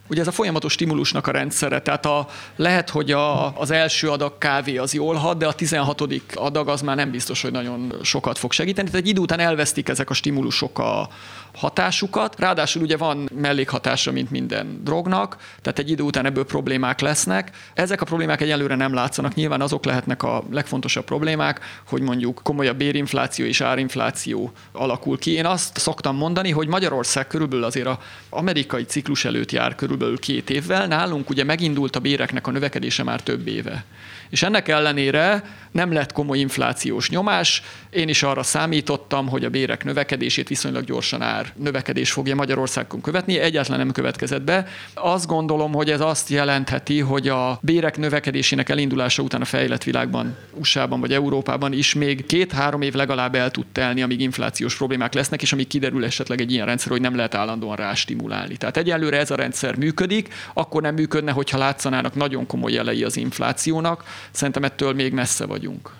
Ugye 0.09 0.21
ez 0.21 0.27
a 0.27 0.33
folyamatos 0.33 0.73
stimulusnak 0.73 1.27
a 1.27 1.31
rendszere, 1.31 1.83
tehát 1.83 2.07
a, 2.07 2.27
lehet, 2.57 2.91
hogy 2.91 3.11
a, 3.11 3.59
az 3.59 3.71
első 3.71 4.11
adag 4.11 4.39
kávé 4.39 4.77
az 4.77 4.95
jól 4.95 5.15
hat, 5.15 5.39
de 5.39 5.47
a 5.47 5.53
16. 5.53 6.03
adag 6.35 6.69
az 6.69 6.83
már 6.83 6.97
nem 6.97 7.11
biztos, 7.11 7.43
hogy 7.43 7.53
nagyon 7.53 7.95
sokat 8.03 8.39
fog 8.39 8.53
segíteni. 8.53 8.89
Tehát 8.89 9.05
egy 9.05 9.11
idő 9.11 9.21
után 9.21 9.39
elvesztik 9.39 9.89
ezek 9.89 10.11
a 10.11 10.15
stimulusok 10.15 10.79
a, 10.79 11.09
hatásukat. 11.55 12.41
Ráadásul 12.41 12.83
ugye 12.83 12.97
van 12.97 13.29
mellékhatása, 13.35 14.12
mint 14.12 14.31
minden 14.31 14.81
drognak, 14.85 15.37
tehát 15.62 15.79
egy 15.79 15.91
idő 15.91 16.03
után 16.03 16.27
ebből 16.27 16.45
problémák 16.45 17.01
lesznek. 17.01 17.51
Ezek 17.75 18.01
a 18.01 18.05
problémák 18.05 18.41
egyelőre 18.41 18.75
nem 18.75 18.95
látszanak. 18.95 19.35
Nyilván 19.35 19.61
azok 19.61 19.85
lehetnek 19.85 20.23
a 20.23 20.45
legfontosabb 20.51 21.05
problémák, 21.05 21.61
hogy 21.87 22.03
mondjuk 22.03 22.41
komolyabb 22.43 22.77
bérinfláció 22.77 23.45
és 23.45 23.61
árinfláció 23.61 24.53
alakul 24.73 25.19
ki. 25.19 25.31
Én 25.31 25.47
azt 25.47 25.79
szoktam 25.79 26.17
mondani, 26.17 26.51
hogy 26.51 26.67
Magyarország 26.69 27.27
körülbelül 27.27 27.65
azért 27.65 27.87
az 27.87 27.97
amerikai 28.31 28.85
ciklus 28.85 29.25
előtt 29.25 29.53
jár 29.53 29.75
körülbelül 29.75 30.19
két 30.19 30.51
évvel. 30.51 30.87
Nálunk 30.87 31.31
ugye 31.31 31.45
megindult 31.45 31.97
a 31.97 32.01
béreknek 32.01 32.47
a 32.47 32.51
növekedése 32.51 33.03
már 33.03 33.21
több 33.21 33.47
éve. 33.47 33.85
És 34.31 34.43
ennek 34.43 34.69
ellenére 34.69 35.45
nem 35.73 35.93
lett 35.93 36.13
komoly 36.13 36.39
inflációs 36.39 37.11
nyomás. 37.11 37.63
Én 37.91 38.09
is 38.09 38.23
arra 38.23 38.43
számítottam, 38.43 39.29
hogy 39.29 39.45
a 39.45 39.51
bérek 39.51 39.85
növekedését 39.85 40.49
viszonylag 40.49 40.85
gyorsan 40.85 41.23
ár 41.23 41.53
növekedés 41.57 42.13
fogja 42.13 42.35
Magyarországon 42.35 43.01
követni. 43.01 43.39
Egyáltalán 43.39 43.79
nem 43.79 43.93
következett 43.93 44.43
be. 44.43 44.67
Azt 44.95 45.27
gondolom, 45.27 45.73
hogy 45.73 45.91
ez 45.91 46.01
azt 46.01 46.29
jelentheti, 46.29 47.01
hogy 47.01 47.29
a 47.29 47.59
bérek 47.63 47.97
növekedésének 47.97 48.69
elindulása 48.69 49.23
után 49.23 49.41
a 49.41 49.45
fejlett 49.45 49.83
világban, 49.83 50.37
USA-ban 50.55 51.01
vagy 51.01 51.13
Európában 51.13 51.73
is 51.73 51.95
még 51.95 52.27
két-három 52.27 52.83
év 52.83 52.95
legalább 52.95 53.35
el 53.35 53.51
tud 53.51 53.67
telni, 53.73 54.03
amíg 54.03 54.21
inflációs 54.21 54.77
problémák 54.77 55.15
lesznek, 55.15 55.43
és 55.43 55.53
amíg 55.53 55.67
kiderül 55.67 56.05
esetleg 56.05 56.41
egy 56.41 56.53
ilyen 56.53 56.67
rendszer, 56.67 56.91
hogy 56.91 57.01
nem 57.01 57.17
lehet 57.17 57.35
állandóan 57.35 57.77
rástimulálni. 57.77 58.57
Tehát 58.57 58.77
egyelőre 58.77 59.19
ez 59.19 59.31
a 59.31 59.35
rendszer 59.35 59.77
működik, 59.77 60.35
akkor 60.55 60.83
nem 60.83 60.95
működne, 60.95 61.31
hogyha 61.31 61.59
látszanának 61.59 62.15
nagyon 62.15 62.47
komoly 62.47 62.73
jelei 62.73 63.05
az 63.05 63.17
inflációnak. 63.17 64.05
Szerintem 64.31 64.65
ettől 64.65 64.93
még 64.93 65.13
messze 65.13 65.47
vagyunk. 65.62 65.90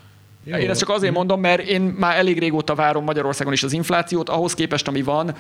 Jó. 0.45 0.57
Én 0.57 0.71
ezt 0.71 0.81
csak 0.81 0.89
azért 0.89 1.15
mondom, 1.15 1.41
mert 1.41 1.63
én 1.63 1.81
már 1.81 2.17
elég 2.17 2.39
régóta 2.39 2.75
várom 2.75 3.05
Magyarországon 3.05 3.53
is 3.53 3.63
az 3.63 3.73
inflációt, 3.73 4.29
ahhoz 4.29 4.55
képest, 4.55 4.89
ami 4.89 5.03
van, 5.03 5.35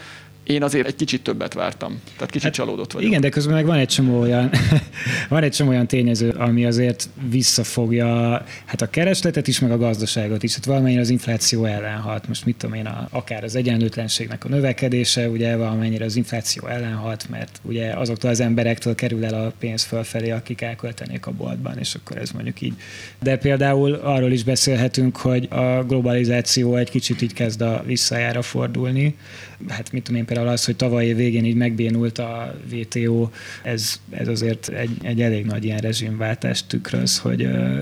én 0.44 0.62
azért 0.62 0.86
egy 0.86 0.96
kicsit 0.96 1.22
többet 1.22 1.54
vártam. 1.54 2.00
Tehát 2.14 2.30
kicsit 2.30 2.42
hát, 2.42 2.52
csalódott 2.52 2.92
vagyok. 2.92 3.08
Igen, 3.08 3.20
de 3.20 3.28
közben 3.28 3.54
meg 3.54 3.66
van 3.66 3.78
egy 3.78 3.88
csomó 3.88 4.20
olyan, 4.20 4.50
van 5.28 5.42
egy 5.42 5.52
csomó 5.52 5.70
olyan 5.70 5.86
tényező, 5.86 6.30
ami 6.30 6.64
azért 6.64 7.08
visszafogja 7.28 8.44
hát 8.64 8.82
a 8.82 8.90
keresletet 8.90 9.48
is, 9.48 9.60
meg 9.60 9.70
a 9.70 9.78
gazdaságot 9.78 10.42
is. 10.42 10.54
Hát 10.54 10.64
valamennyire 10.64 11.00
az 11.00 11.10
infláció 11.10 11.64
ellen 11.64 11.98
hat. 11.98 12.28
Most 12.28 12.44
mit 12.44 12.56
tudom 12.56 12.76
én, 12.76 12.86
a, 12.86 13.08
akár 13.10 13.44
az 13.44 13.56
egyenlőtlenségnek 13.56 14.44
a 14.44 14.48
növekedése, 14.48 15.28
ugye 15.28 15.56
valamennyire 15.56 16.04
az 16.04 16.16
infláció 16.16 16.66
ellen 16.66 16.94
hat, 16.94 17.26
mert 17.28 17.60
ugye 17.62 17.92
azoktól 17.92 18.30
az 18.30 18.40
emberektől 18.40 18.94
kerül 18.94 19.24
el 19.24 19.34
a 19.44 19.52
pénz 19.58 19.82
fölfelé, 19.82 20.30
akik 20.30 20.60
elköltenék 20.60 21.26
a 21.26 21.30
boltban, 21.30 21.78
és 21.78 21.94
akkor 21.94 22.16
ez 22.16 22.30
mondjuk 22.30 22.60
így. 22.60 22.74
De 23.18 23.36
például 23.36 23.94
arról 23.94 24.32
is 24.32 24.44
beszélhetünk, 24.44 25.16
hogy 25.16 25.48
a 25.50 25.84
globalizáció 25.86 26.76
egy 26.76 26.90
kicsit 26.90 27.22
így 27.22 27.32
kezd 27.32 27.60
a 27.60 27.82
visszajára 27.86 28.42
fordulni. 28.42 29.16
Hát 29.68 29.92
mit 29.92 30.02
tudom 30.02 30.20
én, 30.20 30.26
például 30.26 30.48
az, 30.48 30.64
hogy 30.64 30.76
tavaly 30.76 31.12
végén 31.12 31.44
így 31.44 31.54
megbénult 31.54 32.18
a 32.18 32.54
WTO, 32.72 33.28
ez, 33.62 34.00
ez 34.10 34.28
azért 34.28 34.68
egy, 34.68 34.90
egy 35.02 35.22
elég 35.22 35.44
nagy 35.44 35.64
ilyen 35.64 35.78
rezsimváltást 35.78 36.66
tükröz, 36.68 37.18
hogy 37.18 37.44
uh, 37.44 37.80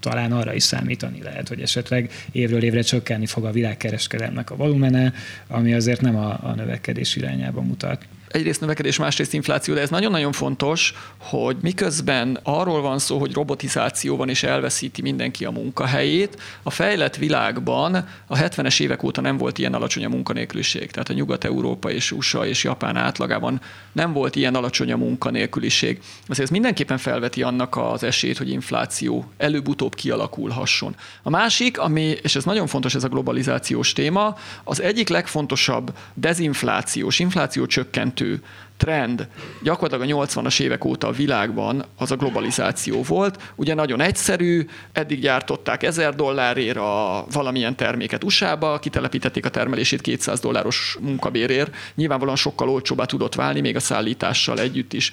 talán 0.00 0.32
arra 0.32 0.54
is 0.54 0.62
számítani 0.62 1.22
lehet, 1.22 1.48
hogy 1.48 1.60
esetleg 1.60 2.10
évről 2.32 2.62
évre 2.62 2.82
csökkenni 2.82 3.26
fog 3.26 3.44
a 3.44 3.50
világkereskedelmnek 3.50 4.50
a 4.50 4.56
volumene, 4.56 5.12
ami 5.46 5.74
azért 5.74 6.00
nem 6.00 6.16
a, 6.16 6.38
a 6.42 6.54
növekedés 6.54 7.16
irányába 7.16 7.60
mutat 7.60 8.06
egyrészt 8.28 8.60
növekedés, 8.60 8.98
másrészt 8.98 9.32
infláció, 9.32 9.74
de 9.74 9.80
ez 9.80 9.90
nagyon-nagyon 9.90 10.32
fontos, 10.32 10.94
hogy 11.18 11.56
miközben 11.60 12.38
arról 12.42 12.80
van 12.80 12.98
szó, 12.98 13.18
hogy 13.18 13.32
robotizáció 13.32 14.16
van 14.16 14.28
és 14.28 14.42
elveszíti 14.42 15.02
mindenki 15.02 15.44
a 15.44 15.50
munkahelyét, 15.50 16.40
a 16.62 16.70
fejlett 16.70 17.16
világban 17.16 17.94
a 18.26 18.36
70-es 18.36 18.80
évek 18.80 19.02
óta 19.02 19.20
nem 19.20 19.36
volt 19.36 19.58
ilyen 19.58 19.74
alacsony 19.74 20.04
a 20.04 20.08
munkanélküliség. 20.08 20.90
Tehát 20.90 21.08
a 21.08 21.12
Nyugat-Európa 21.12 21.90
és 21.90 22.12
USA 22.12 22.46
és 22.46 22.64
Japán 22.64 22.96
átlagában 22.96 23.60
nem 23.92 24.12
volt 24.12 24.36
ilyen 24.36 24.54
alacsony 24.54 24.92
a 24.92 24.96
munkanélküliség. 24.96 26.00
Azért 26.22 26.46
ez 26.46 26.50
mindenképpen 26.50 26.98
felveti 26.98 27.42
annak 27.42 27.76
az 27.76 28.02
esélyt, 28.02 28.38
hogy 28.38 28.50
infláció 28.50 29.30
előbb-utóbb 29.36 29.94
kialakulhasson. 29.94 30.96
A 31.22 31.30
másik, 31.30 31.78
ami, 31.78 32.16
és 32.22 32.36
ez 32.36 32.44
nagyon 32.44 32.66
fontos, 32.66 32.94
ez 32.94 33.04
a 33.04 33.08
globalizációs 33.08 33.92
téma, 33.92 34.36
az 34.64 34.80
egyik 34.80 35.08
legfontosabb 35.08 35.96
dezinflációs, 36.14 37.18
infláció 37.18 37.66
csökkentő 37.66 38.15
vezető 38.16 38.40
trend 38.76 39.28
gyakorlatilag 39.62 40.20
a 40.20 40.26
80-as 40.26 40.60
évek 40.60 40.84
óta 40.84 41.06
a 41.06 41.12
világban 41.12 41.84
az 41.96 42.10
a 42.10 42.16
globalizáció 42.16 43.02
volt. 43.02 43.52
Ugye 43.54 43.74
nagyon 43.74 44.00
egyszerű, 44.00 44.66
eddig 44.92 45.20
gyártották 45.20 45.82
1000 45.82 46.14
dollárért 46.14 46.76
a 46.76 47.24
valamilyen 47.32 47.76
terméket 47.76 48.24
USA-ba, 48.24 48.78
kitelepítették 48.78 49.44
a 49.44 49.48
termelését 49.48 50.00
200 50.00 50.40
dolláros 50.40 50.98
munkabérért, 51.00 51.74
nyilvánvalóan 51.94 52.36
sokkal 52.36 52.68
olcsóbbá 52.68 53.04
tudott 53.04 53.34
válni, 53.34 53.60
még 53.60 53.76
a 53.76 53.80
szállítással 53.80 54.58
együtt 54.58 54.92
is. 54.92 55.12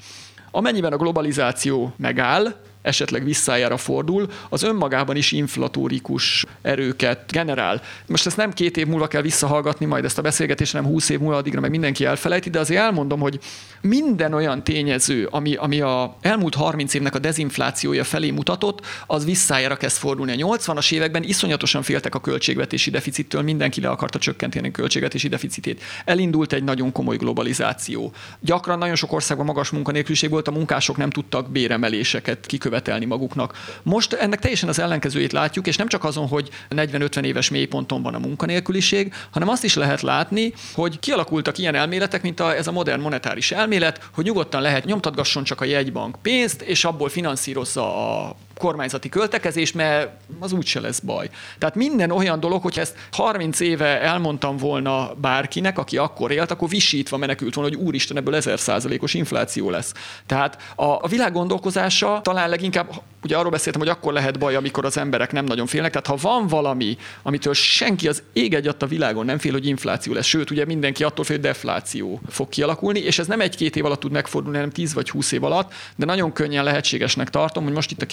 Amennyiben 0.51 0.93
a 0.93 0.97
globalizáció 0.97 1.93
megáll, 1.97 2.55
esetleg 2.83 3.23
visszájára 3.23 3.77
fordul, 3.77 4.27
az 4.49 4.63
önmagában 4.63 5.15
is 5.15 5.31
inflatórikus 5.31 6.45
erőket 6.61 7.31
generál. 7.31 7.81
Most 8.07 8.25
ezt 8.25 8.37
nem 8.37 8.53
két 8.53 8.77
év 8.77 8.87
múlva 8.87 9.07
kell 9.07 9.21
visszahallgatni 9.21 9.85
majd 9.85 10.05
ezt 10.05 10.17
a 10.17 10.21
beszélgetést, 10.21 10.71
hanem 10.71 10.89
húsz 10.89 11.09
év 11.09 11.19
múlva 11.19 11.35
addigra 11.35 11.59
meg 11.59 11.69
mindenki 11.69 12.05
elfelejti, 12.05 12.49
de 12.49 12.59
azért 12.59 12.81
elmondom, 12.81 13.19
hogy 13.19 13.39
minden 13.81 14.33
olyan 14.33 14.63
tényező, 14.63 15.27
ami, 15.31 15.55
ami 15.55 15.81
a 15.81 16.17
elmúlt 16.21 16.55
30 16.55 16.93
évnek 16.93 17.15
a 17.15 17.19
dezinflációja 17.19 18.03
felé 18.03 18.31
mutatott, 18.31 18.85
az 19.07 19.25
visszájára 19.25 19.75
kezd 19.75 19.97
fordulni. 19.97 20.41
A 20.41 20.47
80-as 20.57 20.91
években 20.91 21.23
iszonyatosan 21.23 21.81
féltek 21.81 22.15
a 22.15 22.19
költségvetési 22.19 22.89
deficittől, 22.89 23.41
mindenki 23.41 23.81
le 23.81 23.89
akarta 23.89 24.19
csökkenteni 24.19 24.67
a 24.67 24.71
költségvetési 24.71 25.27
deficitét. 25.27 25.81
Elindult 26.05 26.53
egy 26.53 26.63
nagyon 26.63 26.91
komoly 26.91 27.17
globalizáció. 27.17 28.11
Gyakran 28.39 28.77
nagyon 28.77 28.95
sok 28.95 29.13
országban 29.13 29.45
magas 29.45 29.69
munkanélküliség 29.69 30.29
volt, 30.29 30.47
a 30.47 30.51
munkások 30.51 30.97
nem 30.97 31.09
tudtak 31.09 31.49
béremeléseket 31.49 32.45
kikövetni 32.45 32.72
követelni 32.73 33.05
maguknak. 33.05 33.53
Most 33.83 34.13
ennek 34.13 34.39
teljesen 34.39 34.69
az 34.69 34.79
ellenkezőjét 34.79 35.31
látjuk, 35.31 35.67
és 35.67 35.75
nem 35.75 35.87
csak 35.87 36.03
azon, 36.03 36.27
hogy 36.27 36.49
40-50 36.69 37.23
éves 37.23 37.49
mélyponton 37.49 38.01
van 38.01 38.13
a 38.13 38.19
munkanélküliség, 38.19 39.13
hanem 39.31 39.49
azt 39.49 39.63
is 39.63 39.75
lehet 39.75 40.01
látni, 40.01 40.53
hogy 40.73 40.99
kialakultak 40.99 41.57
ilyen 41.57 41.75
elméletek, 41.75 42.21
mint 42.21 42.39
a, 42.39 42.55
ez 42.55 42.67
a 42.67 42.71
modern 42.71 43.01
monetáris 43.01 43.51
elmélet, 43.51 44.09
hogy 44.13 44.23
nyugodtan 44.23 44.61
lehet 44.61 44.85
nyomtatgasson 44.85 45.43
csak 45.43 45.61
a 45.61 45.65
jegybank 45.65 46.17
pénzt, 46.21 46.61
és 46.61 46.85
abból 46.85 47.09
finanszírozza 47.09 48.17
a 48.17 48.35
kormányzati 48.63 49.09
költekezés, 49.09 49.71
mert 49.71 50.09
az 50.39 50.51
úgyse 50.51 50.79
lesz 50.79 50.99
baj. 50.99 51.29
Tehát 51.57 51.75
minden 51.75 52.11
olyan 52.11 52.39
dolog, 52.39 52.61
hogy 52.61 52.79
ezt 52.79 52.95
30 53.11 53.59
éve 53.59 54.01
elmondtam 54.01 54.57
volna 54.57 55.13
bárkinek, 55.21 55.77
aki 55.77 55.97
akkor 55.97 56.31
élt, 56.31 56.51
akkor 56.51 56.69
visítva 56.69 57.17
menekült 57.17 57.55
volna, 57.55 57.69
hogy 57.69 57.85
úristen, 57.85 58.17
ebből 58.17 58.35
1000 58.35 58.59
százalékos 58.59 59.13
infláció 59.13 59.69
lesz. 59.69 59.93
Tehát 60.25 60.57
a, 60.75 60.83
a 60.85 61.07
világ 61.07 61.33
gondolkozása 61.33 62.19
talán 62.23 62.49
leginkább 62.49 63.01
ugye 63.23 63.37
arról 63.37 63.51
beszéltem, 63.51 63.81
hogy 63.81 63.89
akkor 63.89 64.13
lehet 64.13 64.39
baj, 64.39 64.55
amikor 64.55 64.85
az 64.85 64.97
emberek 64.97 65.31
nem 65.31 65.45
nagyon 65.45 65.67
félnek. 65.67 65.91
Tehát 65.91 66.07
ha 66.07 66.29
van 66.29 66.47
valami, 66.47 66.97
amitől 67.23 67.53
senki 67.53 68.07
az 68.07 68.23
ég 68.33 68.53
egy 68.53 68.67
a 68.79 68.85
világon 68.85 69.25
nem 69.25 69.37
fél, 69.37 69.51
hogy 69.51 69.67
infláció 69.67 70.13
lesz, 70.13 70.25
sőt, 70.25 70.51
ugye 70.51 70.65
mindenki 70.65 71.03
attól 71.03 71.25
fél, 71.25 71.35
hogy 71.35 71.45
defláció 71.45 72.21
fog 72.29 72.49
kialakulni, 72.49 72.99
és 72.99 73.19
ez 73.19 73.27
nem 73.27 73.41
egy-két 73.41 73.75
év 73.75 73.85
alatt 73.85 73.99
tud 73.99 74.11
megfordulni, 74.11 74.57
hanem 74.57 74.71
10 74.71 74.93
vagy 74.93 75.09
20 75.09 75.31
év 75.31 75.43
alatt, 75.43 75.73
de 75.95 76.05
nagyon 76.05 76.33
könnyen 76.33 76.63
lehetségesnek 76.63 77.29
tartom, 77.29 77.63
hogy 77.63 77.73
most 77.73 77.91
itt 77.91 78.01
a 78.01 78.05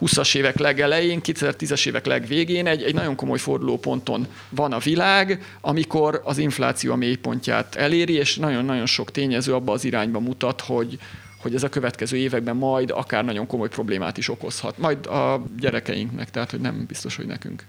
2020-as 0.00 0.36
évek 0.36 0.58
legelején, 0.58 1.20
2010-es 1.24 1.86
évek 1.86 2.06
legvégén 2.06 2.66
egy, 2.66 2.82
egy 2.82 2.94
nagyon 2.94 3.14
komoly 3.14 3.38
fordulóponton 3.38 4.26
van 4.48 4.72
a 4.72 4.78
világ, 4.78 5.56
amikor 5.60 6.20
az 6.24 6.38
infláció 6.38 6.92
a 6.92 6.96
mélypontját 6.96 7.74
eléri, 7.74 8.12
és 8.12 8.36
nagyon-nagyon 8.36 8.86
sok 8.86 9.10
tényező 9.10 9.54
abba 9.54 9.72
az 9.72 9.84
irányba 9.84 10.20
mutat, 10.20 10.60
hogy, 10.60 10.98
hogy 11.42 11.54
ez 11.54 11.62
a 11.62 11.68
következő 11.68 12.16
években 12.16 12.56
majd 12.56 12.90
akár 12.90 13.24
nagyon 13.24 13.46
komoly 13.46 13.68
problémát 13.68 14.18
is 14.18 14.28
okozhat. 14.28 14.78
Majd 14.78 15.06
a 15.06 15.44
gyerekeinknek, 15.58 16.30
tehát 16.30 16.50
hogy 16.50 16.60
nem 16.60 16.84
biztos, 16.88 17.16
hogy 17.16 17.26
nekünk. 17.26 17.64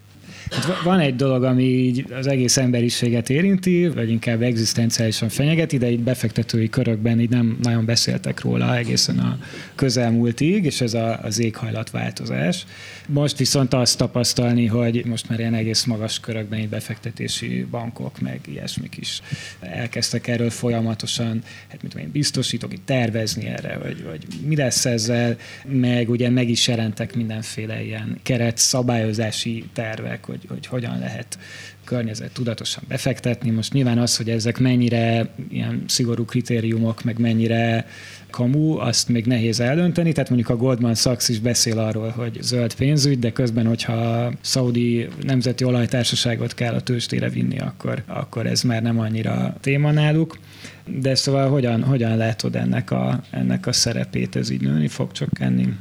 Hát 0.51 0.81
van 0.83 0.99
egy 0.99 1.15
dolog, 1.15 1.43
ami 1.43 1.63
így 1.63 2.05
az 2.11 2.27
egész 2.27 2.57
emberiséget 2.57 3.29
érinti, 3.29 3.87
vagy 3.87 4.09
inkább 4.09 4.41
egzisztenciálisan 4.41 5.29
fenyegeti, 5.29 5.77
de 5.77 5.89
itt 5.89 5.99
befektetői 5.99 6.69
körökben 6.69 7.19
így 7.19 7.29
nem 7.29 7.57
nagyon 7.61 7.85
beszéltek 7.85 8.41
róla 8.41 8.77
egészen 8.77 9.19
a 9.19 9.37
közelmúltig, 9.75 10.65
és 10.65 10.81
ez 10.81 10.93
a, 10.93 11.19
az 11.21 11.39
éghajlatváltozás. 11.39 12.65
Most 13.07 13.37
viszont 13.37 13.73
azt 13.73 13.97
tapasztalni, 13.97 14.65
hogy 14.65 15.05
most 15.05 15.29
már 15.29 15.39
ilyen 15.39 15.53
egész 15.53 15.83
magas 15.83 16.19
körökben 16.19 16.59
így 16.59 16.69
befektetési 16.69 17.65
bankok, 17.71 18.19
meg 18.19 18.39
ilyesmik 18.47 18.97
is 18.97 19.21
elkezdtek 19.59 20.27
erről 20.27 20.49
folyamatosan, 20.49 21.43
hát 21.69 21.81
mit 21.81 21.91
tudom 21.91 22.05
én, 22.05 22.11
biztosítok, 22.11 22.73
itt 22.73 22.85
tervezni 22.85 23.45
erre, 23.45 23.77
vagy, 23.83 24.03
vagy 24.03 24.25
mi 24.45 24.55
lesz 24.55 24.85
ezzel, 24.85 25.37
meg 25.65 26.09
ugye 26.09 26.29
meg 26.29 26.49
is 26.49 26.67
jelentek 26.67 27.15
mindenféle 27.15 27.83
ilyen 27.83 28.19
keret 28.23 28.57
szabályozási 28.57 29.63
tervek, 29.73 30.25
hogy, 30.25 30.40
hogy 30.47 30.65
hogyan 30.65 30.99
lehet 30.99 31.37
környezet 31.83 32.31
tudatosan 32.31 32.83
befektetni. 32.87 33.49
Most 33.49 33.73
nyilván 33.73 33.97
az, 33.97 34.17
hogy 34.17 34.29
ezek 34.29 34.59
mennyire 34.59 35.29
ilyen 35.49 35.83
szigorú 35.87 36.25
kritériumok, 36.25 37.03
meg 37.03 37.19
mennyire 37.19 37.85
kamu, 38.29 38.77
azt 38.77 39.09
még 39.09 39.25
nehéz 39.25 39.59
eldönteni. 39.59 40.11
Tehát 40.11 40.29
mondjuk 40.29 40.49
a 40.49 40.55
Goldman 40.55 40.95
Sachs 40.95 41.29
is 41.29 41.39
beszél 41.39 41.79
arról, 41.79 42.09
hogy 42.09 42.37
zöld 42.41 42.75
pénzügy, 42.75 43.19
de 43.19 43.31
közben, 43.31 43.65
hogyha 43.65 44.31
Saudi 44.41 45.07
nemzeti 45.21 45.63
olajtársaságot 45.63 46.53
kell 46.53 46.73
a 46.73 46.81
tőzsdére 46.81 47.29
vinni, 47.29 47.59
akkor, 47.59 48.03
akkor 48.07 48.45
ez 48.45 48.61
már 48.61 48.81
nem 48.81 48.99
annyira 48.99 49.55
téma 49.61 49.91
náluk. 49.91 50.37
De 50.85 51.15
szóval 51.15 51.49
hogyan, 51.49 51.83
hogyan 51.83 52.17
látod 52.17 52.55
ennek 52.55 52.91
a, 52.91 53.23
ennek 53.29 53.67
a 53.67 53.71
szerepét? 53.71 54.35
Ez 54.35 54.49
így 54.49 54.61
nőni 54.61 54.87
fog 54.87 55.11
csökkenni? 55.11 55.73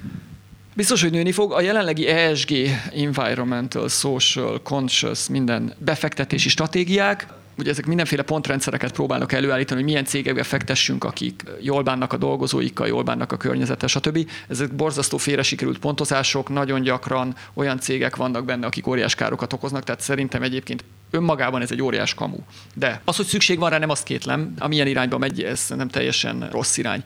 Biztos, 0.74 1.02
hogy 1.02 1.10
nőni 1.10 1.32
fog. 1.32 1.52
A 1.52 1.60
jelenlegi 1.60 2.06
ESG, 2.06 2.52
Environmental, 2.94 3.88
Social, 3.88 4.62
Conscious, 4.62 5.28
minden 5.28 5.74
befektetési 5.78 6.48
stratégiák, 6.48 7.26
ugye 7.58 7.70
ezek 7.70 7.86
mindenféle 7.86 8.22
pontrendszereket 8.22 8.92
próbálnak 8.92 9.32
előállítani, 9.32 9.80
hogy 9.80 9.90
milyen 9.90 10.04
cégekbe 10.04 10.42
fektessünk, 10.42 11.04
akik 11.04 11.42
jól 11.60 11.82
bánnak 11.82 12.12
a 12.12 12.16
dolgozóikkal, 12.16 12.86
jól 12.86 13.02
bánnak 13.02 13.32
a 13.32 13.36
környezettel, 13.36 13.88
stb. 13.88 14.30
Ezek 14.48 14.74
borzasztó 14.74 15.16
félre 15.16 15.42
sikerült 15.42 15.78
pontozások, 15.78 16.48
nagyon 16.48 16.82
gyakran 16.82 17.34
olyan 17.54 17.78
cégek 17.78 18.16
vannak 18.16 18.44
benne, 18.44 18.66
akik 18.66 18.86
óriás 18.86 19.14
károkat 19.14 19.52
okoznak, 19.52 19.84
tehát 19.84 20.00
szerintem 20.00 20.42
egyébként 20.42 20.84
önmagában 21.10 21.62
ez 21.62 21.70
egy 21.70 21.82
óriás 21.82 22.14
kamu. 22.14 22.38
De 22.74 23.00
az, 23.04 23.16
hogy 23.16 23.26
szükség 23.26 23.58
van 23.58 23.70
rá, 23.70 23.78
nem 23.78 23.90
azt 23.90 24.04
kétlem, 24.04 24.54
amilyen 24.58 24.86
irányba 24.86 25.18
megy, 25.18 25.42
ez 25.42 25.66
nem 25.76 25.88
teljesen 25.88 26.48
rossz 26.50 26.76
irány. 26.76 27.02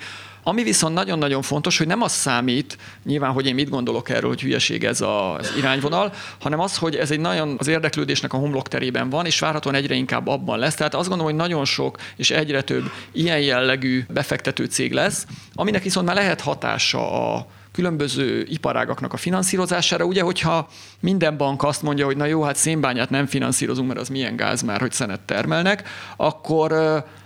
Ami 0.46 0.62
viszont 0.62 0.94
nagyon-nagyon 0.94 1.42
fontos, 1.42 1.78
hogy 1.78 1.86
nem 1.86 2.02
az 2.02 2.12
számít, 2.12 2.78
nyilván, 3.04 3.32
hogy 3.32 3.46
én 3.46 3.54
mit 3.54 3.68
gondolok 3.68 4.08
erről, 4.08 4.28
hogy 4.28 4.40
hülyeség 4.40 4.84
ez 4.84 5.00
az 5.00 5.52
irányvonal, 5.56 6.12
hanem 6.40 6.60
az, 6.60 6.76
hogy 6.76 6.96
ez 6.96 7.10
egy 7.10 7.20
nagyon 7.20 7.56
az 7.58 7.66
érdeklődésnek 7.66 8.32
a 8.32 8.36
homlokterében 8.36 9.10
van, 9.10 9.26
és 9.26 9.38
várhatóan 9.38 9.74
egyre 9.74 9.94
inkább 9.94 10.26
abban 10.26 10.58
lesz. 10.58 10.74
Tehát 10.74 10.94
azt 10.94 11.08
gondolom, 11.08 11.32
hogy 11.32 11.42
nagyon 11.42 11.64
sok 11.64 11.98
és 12.16 12.30
egyre 12.30 12.62
több 12.62 12.90
ilyen 13.12 13.40
jellegű 13.40 14.04
befektető 14.08 14.64
cég 14.64 14.92
lesz, 14.92 15.26
aminek 15.54 15.82
viszont 15.82 16.06
már 16.06 16.16
lehet 16.16 16.40
hatása 16.40 17.34
a 17.34 17.46
különböző 17.72 18.46
iparágaknak 18.48 19.12
a 19.12 19.16
finanszírozására. 19.16 20.04
Ugye, 20.04 20.22
hogyha 20.22 20.68
minden 21.00 21.36
bank 21.36 21.62
azt 21.62 21.82
mondja, 21.82 22.04
hogy 22.04 22.16
na 22.16 22.24
jó, 22.24 22.42
hát 22.42 22.56
szénbányát 22.56 23.10
nem 23.10 23.26
finanszírozunk, 23.26 23.88
mert 23.88 24.00
az 24.00 24.08
milyen 24.08 24.36
gáz 24.36 24.62
már, 24.62 24.80
hogy 24.80 24.92
szenet 24.92 25.20
termelnek, 25.20 25.88
akkor 26.16 26.72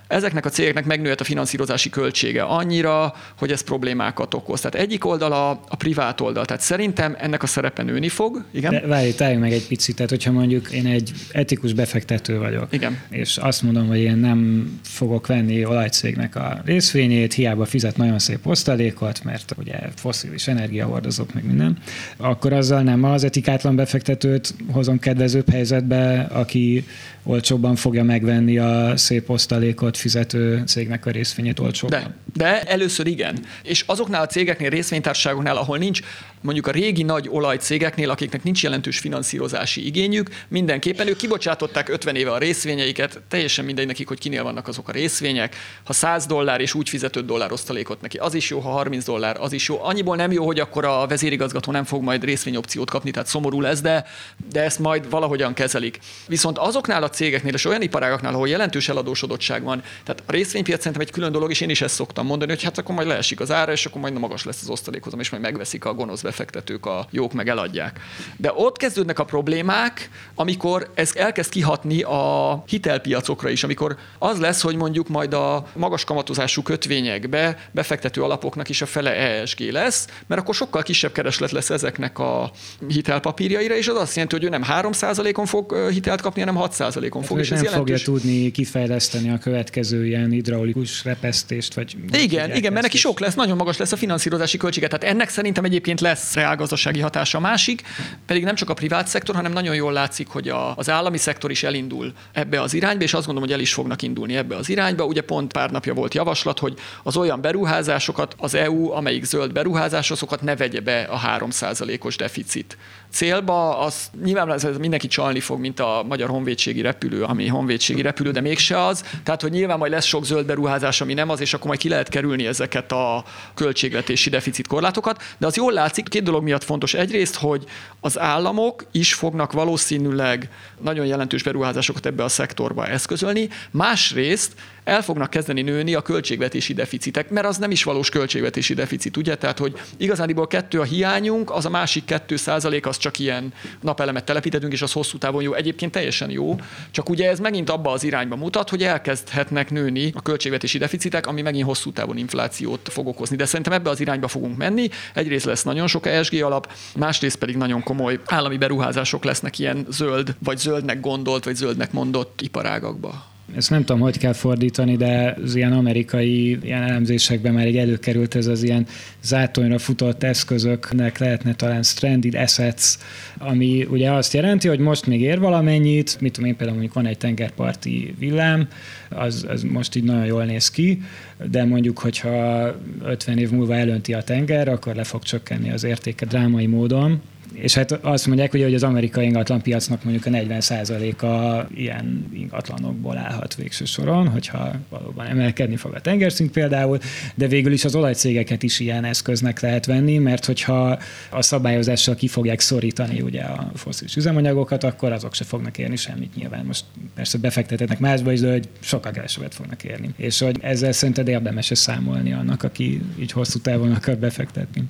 ezeknek 0.09 0.44
a 0.46 0.48
cégeknek 0.48 0.84
megnőtt 0.84 1.20
a 1.20 1.24
finanszírozási 1.24 1.90
költsége 1.90 2.42
annyira, 2.42 3.14
hogy 3.38 3.50
ez 3.50 3.61
problémákat 3.61 4.34
okoz. 4.34 4.61
Tehát 4.61 4.86
egyik 4.86 5.06
oldal 5.06 5.32
a, 5.32 5.76
privát 5.76 6.20
oldal. 6.20 6.44
Tehát 6.44 6.62
szerintem 6.62 7.16
ennek 7.18 7.42
a 7.42 7.46
szerepe 7.46 7.82
nőni 7.82 8.09
fog. 8.09 8.44
Igen? 8.50 8.70
De 8.70 8.86
várj, 8.86 9.11
álljunk 9.18 9.42
meg 9.42 9.52
egy 9.52 9.66
picit. 9.66 9.94
Tehát, 9.94 10.11
hogyha 10.11 10.32
mondjuk 10.32 10.70
én 10.70 10.86
egy 10.86 11.12
etikus 11.32 11.72
befektető 11.72 12.38
vagyok, 12.38 12.66
Igen. 12.70 12.98
és 13.11 13.36
azt 13.36 13.62
mondom, 13.62 13.86
hogy 13.86 13.98
én 13.98 14.16
nem 14.16 14.70
fogok 14.82 15.26
venni 15.26 15.64
olajcégnek 15.64 16.36
a 16.36 16.61
részvényét, 16.64 17.32
hiába 17.32 17.64
fizet 17.64 17.96
nagyon 17.96 18.18
szép 18.18 18.46
osztalékot, 18.46 19.24
mert 19.24 19.54
ugye 19.59 19.78
foszilis 19.94 20.48
energiahordozók, 20.48 21.34
meg 21.34 21.44
minden, 21.44 21.78
akkor 22.16 22.52
azzal 22.52 22.82
nem 22.82 23.04
az 23.04 23.24
etikátlan 23.24 23.76
befektetőt 23.76 24.54
hozom 24.72 24.98
kedvezőbb 24.98 25.50
helyzetbe, 25.50 26.20
aki 26.20 26.84
olcsóbban 27.22 27.76
fogja 27.76 28.04
megvenni 28.04 28.59
a 28.59 28.96
szép 28.96 29.30
osztalékot 29.30 29.96
fizető 29.99 30.62
cégnek 30.66 31.07
a 31.07 31.11
részvényét 31.11 31.59
olcsóbban. 31.59 32.01
De, 32.01 32.14
de 32.34 32.62
először 32.62 33.07
igen. 33.07 33.38
És 33.62 33.84
azoknál 33.86 34.22
a 34.22 34.26
cégeknél, 34.26 34.70
részvénytársaságoknál, 34.70 35.57
ahol 35.57 35.78
nincs 35.78 36.01
mondjuk 36.41 36.66
a 36.66 36.70
régi 36.70 37.03
nagy 37.03 37.28
olajcégeknél, 37.30 38.11
akiknek 38.11 38.43
nincs 38.43 38.62
jelentős 38.62 38.99
finanszírozási 38.99 39.86
igényük, 39.86 40.28
mindenképpen 40.49 41.09
ők 41.09 41.16
kibocsátották 41.16 41.89
50 41.89 42.16
éve 42.16 42.30
a 42.30 42.39
részvényeiket, 42.39 43.20
teljesen 43.28 43.64
mindegy 43.64 43.86
nekik, 43.86 44.09
hogy 44.09 44.18
kinél 44.18 44.43
vannak 44.43 44.68
azok 44.68 44.89
a 44.89 44.93
részvények. 44.93 45.57
Ha 45.84 45.93
100 45.93 46.26
dollár 46.26 46.61
és 46.61 46.74
úgy 46.74 46.89
fizet 46.89 47.16
5 47.16 47.24
dollár 47.24 47.53
osztalékot 47.53 48.01
neki, 48.01 48.16
az 48.16 48.34
is 48.34 48.51
jó, 48.51 48.59
ha 48.59 48.70
30 48.70 49.05
dollár, 49.05 49.36
az 49.41 49.53
is 49.53 49.68
jó. 49.68 49.82
Annyiból 49.82 50.16
nem 50.16 50.32
jó, 50.32 50.47
hogy 50.47 50.61
akkor 50.61 50.84
a 50.84 51.07
vezérigazgató 51.07 51.72
nem 51.72 51.84
fog 51.84 52.03
majd 52.03 52.24
részvényopciót 52.24 52.91
kapni, 52.91 53.11
tehát 53.11 53.28
szomorú 53.28 53.61
lesz, 53.61 53.80
de, 53.80 54.05
de 54.53 54.62
ezt 54.62 54.78
majd 54.78 55.11
valahogyan 55.11 55.55
kezelik. 55.55 55.99
Viszont 56.26 56.59
azoknál 56.59 57.03
a 57.03 57.11
cégeknél 57.11 57.55
és 57.55 57.64
olyan 57.64 57.82
iparágaknál, 57.82 58.34
ahol 58.34 58.49
jelentős 58.49 58.89
eladósodottság 58.89 59.62
van, 59.62 59.82
tehát 60.05 60.22
a 60.26 60.32
részvénypiac 60.32 60.78
szerintem 60.78 61.03
egy 61.03 61.11
külön 61.11 61.32
dolog, 61.32 61.51
és 61.51 61.61
én 61.61 61.70
is 61.70 61.80
ezt 61.80 61.95
szoktam 61.95 62.26
mondani, 62.26 62.51
hogy 62.51 62.62
hát 62.62 62.78
akkor 62.78 62.95
majd 62.95 63.09
leesik 63.09 63.41
az 63.41 63.51
ára, 63.51 63.72
és 63.72 63.86
akkor 63.86 64.01
majd 64.01 64.18
magas 64.18 64.45
lesz 64.45 64.62
az 64.62 64.68
osztalékozom, 64.68 65.20
és 65.20 65.30
majd 65.30 65.43
megveszik 65.43 65.84
a 65.84 65.95
gonosz 65.95 66.22
befektetők 66.29 66.87
a 66.87 67.07
jók 67.11 67.33
meg 67.33 67.49
eladják. 67.49 68.01
De 68.37 68.53
ott 68.55 68.76
kezdődnek 68.76 69.18
a 69.18 69.24
problémák, 69.24 70.11
amikor 70.35 70.91
ez 70.95 71.12
elkezd 71.14 71.51
kihatni 71.51 72.03
a 72.03 72.62
hitelpiacokra 72.66 73.49
is, 73.49 73.64
amikor 73.64 73.97
az 74.18 74.39
lesz, 74.39 74.62
hogy 74.62 74.76
mondjuk 74.76 75.09
majd 75.09 75.33
a 75.33 75.66
magas 75.76 76.05
kamatozású 76.05 76.62
kötvényekbe 76.62 77.68
befektető 77.70 78.22
alapoknak 78.22 78.68
is 78.68 78.83
a 78.83 78.87
fele 78.87 79.11
ESG 79.14 79.61
lesz, 79.61 80.07
mert 80.26 80.41
akkor 80.41 80.55
sokkal 80.55 80.83
kisebb 80.83 81.12
kereslet 81.12 81.51
lesz 81.51 81.70
ezeknek 81.70 82.18
a 82.18 82.51
hitelpapírjaira, 82.89 83.76
és 83.76 83.89
az 83.89 83.97
azt 83.97 84.14
jelenti, 84.14 84.35
hogy 84.35 84.45
ő 84.45 84.49
nem 84.49 84.64
3%-on 84.68 85.47
fog 85.47 85.89
hitelt 85.91 86.20
kapni, 86.20 86.41
hanem 86.41 86.62
6%-on 86.64 87.22
fog. 87.22 87.37
Hát, 87.37 87.45
és 87.45 87.51
nem 87.51 87.62
jelentős... 87.62 88.03
fogja 88.03 88.20
tudni 88.20 88.51
kifejleszteni 88.51 89.31
a 89.31 89.39
következő 89.39 90.07
ilyen 90.07 90.31
hidraulikus 90.31 91.05
repesztést, 91.05 91.74
vagy... 91.74 91.97
Igen, 92.12 92.55
igen, 92.55 92.72
mert 92.72 92.85
neki 92.85 92.97
sok 92.97 93.20
lesz, 93.20 93.35
nagyon 93.35 93.57
magas 93.57 93.76
lesz 93.76 93.93
a 93.93 93.97
finanszírozási 93.97 94.57
költsége. 94.57 94.89
Tehát 94.89 95.14
ennek 95.14 95.29
szerintem 95.29 95.64
egyébként 95.64 96.01
lesz 96.01 96.17
reálgazdasági 96.34 97.00
hatása. 97.00 97.38
A 97.38 97.40
másik 97.40 97.82
pedig 98.26 98.44
nem 98.44 98.54
csak 98.54 98.70
a 98.70 98.74
privát 98.74 99.08
szektor, 99.08 99.34
hanem 99.34 99.52
nagyon 99.52 99.74
jól 99.74 99.92
látszik, 99.92 100.28
hogy 100.28 100.48
a, 100.48 100.76
az 100.76 100.90
állami 100.90 101.18
szektor 101.18 101.50
is 101.50 101.62
elindul 101.62 102.12
ebbe 102.32 102.60
az 102.60 102.74
irányba, 102.74 103.02
és 103.02 103.14
azt 103.14 103.26
gondolom, 103.26 103.48
hogy 103.48 103.58
el 103.58 103.64
is 103.64 103.72
fognak 103.72 104.02
indulni 104.02 104.36
ebbe 104.36 104.56
az 104.56 104.68
irányba. 104.68 105.04
Ugye 105.04 105.20
pont 105.20 105.52
pár 105.52 105.70
napja 105.70 105.94
volt 105.94 106.14
javaslat, 106.14 106.58
hogy 106.58 106.78
az 107.02 107.16
olyan 107.16 107.40
beruházásokat 107.40 108.34
az 108.38 108.54
EU, 108.54 108.90
amelyik 108.90 109.24
zöld 109.24 109.52
beruházás, 109.52 110.10
azokat 110.10 110.42
ne 110.42 110.56
vegye 110.56 110.80
be 110.80 111.02
a 111.02 111.20
3%-os 111.38 112.16
deficit 112.16 112.76
célba, 113.11 113.78
az 113.78 114.11
nyilván 114.24 114.52
ez 114.52 114.66
mindenki 114.78 115.06
csalni 115.06 115.40
fog, 115.40 115.61
mint 115.61 115.80
a 115.80 116.04
magyar 116.09 116.28
honvédségi 116.28 116.80
repülő, 116.80 117.22
ami 117.22 117.46
honvédségi 117.46 118.02
repülő, 118.02 118.30
de 118.30 118.40
mégse 118.40 118.84
az. 118.84 119.04
Tehát, 119.22 119.42
hogy 119.42 119.50
nyilván 119.50 119.78
majd 119.78 119.92
lesz 119.92 120.04
sok 120.04 120.24
zöld 120.24 120.46
beruházás, 120.46 121.00
ami 121.00 121.14
nem 121.14 121.28
az, 121.28 121.40
és 121.40 121.54
akkor 121.54 121.66
majd 121.66 121.78
ki 121.78 121.88
lehet 121.88 122.09
kerülni 122.09 122.46
ezeket 122.46 122.92
a 122.92 123.24
költségvetési 123.54 124.30
deficit 124.30 124.66
korlátokat. 124.66 125.22
De 125.38 125.46
az 125.46 125.56
jól 125.56 125.72
látszik, 125.72 126.09
két 126.09 126.22
dolog 126.22 126.42
miatt 126.42 126.64
fontos. 126.64 126.94
Egyrészt, 126.94 127.36
hogy 127.36 127.64
az 128.00 128.18
államok 128.18 128.84
is 128.92 129.14
fognak 129.14 129.52
valószínűleg 129.52 130.50
nagyon 130.80 131.06
jelentős 131.06 131.42
beruházásokat 131.42 132.06
ebbe 132.06 132.24
a 132.24 132.28
szektorba 132.28 132.86
eszközölni. 132.86 133.48
Másrészt 133.70 134.52
el 134.89 135.03
fognak 135.03 135.30
kezdeni 135.30 135.62
nőni 135.62 135.95
a 135.95 136.03
költségvetési 136.03 136.74
deficitek, 136.74 137.30
mert 137.30 137.47
az 137.47 137.57
nem 137.57 137.70
is 137.70 137.84
valós 137.84 138.09
költségvetési 138.09 138.74
deficit, 138.74 139.16
ugye? 139.16 139.36
Tehát, 139.36 139.59
hogy 139.59 139.80
igazániból 139.97 140.47
kettő 140.47 140.80
a 140.80 140.82
hiányunk, 140.82 141.51
az 141.51 141.64
a 141.64 141.70
másik 141.70 142.05
kettő 142.05 142.36
százalék, 142.36 142.86
az 142.86 142.97
csak 142.97 143.18
ilyen 143.18 143.53
napelemet 143.80 144.24
telepítettünk, 144.24 144.72
és 144.72 144.82
az 144.82 144.93
hosszú 144.93 145.18
távon 145.18 145.43
jó. 145.43 145.53
Egyébként 145.53 145.93
teljesen 145.93 146.30
jó, 146.30 146.57
csak 146.91 147.09
ugye 147.09 147.28
ez 147.28 147.39
megint 147.39 147.70
abba 147.70 147.91
az 147.91 148.05
irányba 148.05 148.36
mutat, 148.36 148.70
hogy 148.70 148.82
elkezdhetnek 148.82 149.70
nőni 149.70 150.12
a 150.14 150.22
költségvetési 150.22 150.78
deficitek, 150.78 151.26
ami 151.26 151.43
megint 151.43 151.66
hosszú 151.66 151.93
távon 151.93 152.16
inflációt 152.16 152.89
fog 152.93 153.07
okozni. 153.07 153.36
De 153.36 153.45
szerintem 153.45 153.72
ebbe 153.72 153.91
az 153.91 154.01
irányba 154.01 154.28
fogunk 154.28 154.57
menni. 154.57 154.89
Egyrészt 155.14 155.45
lesz 155.45 155.62
nagyon 155.62 155.86
sok 155.86 156.07
ESG 156.07 156.43
alap, 156.43 156.72
másrészt 156.97 157.36
pedig 157.36 157.57
nagyon 157.57 157.82
komoly 157.82 158.20
állami 158.24 158.57
beruházások 158.57 159.24
lesznek 159.24 159.59
ilyen 159.59 159.86
zöld, 159.91 160.34
vagy 160.39 160.59
zöldnek 160.59 161.01
gondolt, 161.01 161.45
vagy 161.45 161.55
zöldnek 161.55 161.93
mondott 161.93 162.41
iparágakba. 162.41 163.36
Ezt 163.57 163.70
nem 163.70 163.84
tudom, 163.84 164.01
hogy 164.01 164.18
kell 164.18 164.32
fordítani, 164.32 164.96
de 164.96 165.36
az 165.42 165.55
ilyen 165.55 165.72
amerikai 165.72 166.59
ilyen 166.62 166.82
elemzésekben 166.82 167.53
már 167.53 167.66
egy 167.66 167.76
előkerült 167.76 168.34
ez 168.34 168.46
az 168.46 168.62
ilyen 168.62 168.86
zátonyra 169.22 169.78
futott 169.78 170.22
eszközöknek 170.22 171.18
lehetne 171.18 171.55
talán 171.55 171.82
stranded 171.82 172.34
assets, 172.34 172.94
ami 173.38 173.86
ugye 173.90 174.11
azt 174.11 174.32
jelenti, 174.32 174.68
hogy 174.68 174.78
most 174.78 175.07
még 175.07 175.20
ér 175.20 175.38
valamennyit, 175.38 176.20
mit 176.20 176.32
tudom 176.32 176.49
én 176.49 176.57
például 176.57 176.78
mondjuk 176.78 176.96
van 176.96 177.07
egy 177.07 177.18
tengerparti 177.18 178.14
villám, 178.18 178.68
az, 179.09 179.46
az 179.49 179.62
most 179.62 179.96
így 179.96 180.05
nagyon 180.05 180.24
jól 180.24 180.44
néz 180.44 180.70
ki, 180.70 181.03
de 181.51 181.64
mondjuk, 181.64 181.99
hogyha 181.99 182.74
50 183.05 183.38
év 183.38 183.51
múlva 183.51 183.74
elönti 183.74 184.14
a 184.14 184.22
tenger, 184.22 184.68
akkor 184.68 184.94
le 184.94 185.05
fog 185.05 185.22
csökkenni 185.22 185.70
az 185.70 185.84
értéke 185.84 186.26
drámai 186.26 186.66
módon, 186.66 187.20
és 187.53 187.74
hát 187.74 187.92
azt 187.92 188.26
mondják, 188.26 188.51
hogy 188.51 188.74
az 188.74 188.82
amerikai 188.82 189.24
ingatlan 189.24 189.62
piacnak 189.62 190.05
mondjuk 190.05 190.26
a 190.26 190.30
40%-a 190.30 191.66
ilyen 191.74 192.26
ingatlanokból 192.32 193.16
állhat 193.16 193.55
végső 193.55 193.84
soron, 193.84 194.28
hogyha 194.28 194.72
valóban 194.88 195.26
emelkedni 195.26 195.76
fog 195.76 195.94
a 195.94 196.01
tengerszint 196.01 196.51
például, 196.51 196.99
de 197.34 197.46
végül 197.46 197.72
is 197.72 197.84
az 197.84 197.94
olajcégeket 197.94 198.62
is 198.62 198.80
ilyen 198.80 199.05
eszköznek 199.05 199.61
lehet 199.61 199.86
venni, 199.86 200.18
mert 200.18 200.44
hogyha 200.44 200.99
a 201.30 201.42
szabályozással 201.42 202.14
ki 202.14 202.28
fogják 202.28 202.61
szorítani 202.61 203.20
ugye 203.20 203.42
a 203.42 203.70
foszilis 203.74 204.16
üzemanyagokat, 204.16 204.84
akkor 204.84 205.12
azok 205.12 205.34
se 205.34 205.44
fognak 205.44 205.78
érni 205.78 205.96
semmit 205.96 206.34
nyilván. 206.34 206.64
Most 206.64 206.84
persze 207.14 207.38
befektetnek 207.38 207.99
másba 207.99 208.32
is, 208.32 208.40
de 208.40 208.51
hogy 208.51 208.68
sokkal 208.80 209.12
kevesebbet 209.12 209.55
fognak 209.55 209.84
érni. 209.84 210.11
És 210.16 210.38
hogy 210.38 210.57
ezzel 210.61 210.92
szerinted 210.92 211.28
érdemes 211.28 211.70
számolni 211.74 212.32
annak, 212.32 212.62
aki 212.62 213.01
így 213.20 213.32
hosszú 213.32 213.59
távon 213.59 213.92
akar 213.92 214.16
befektetni. 214.16 214.84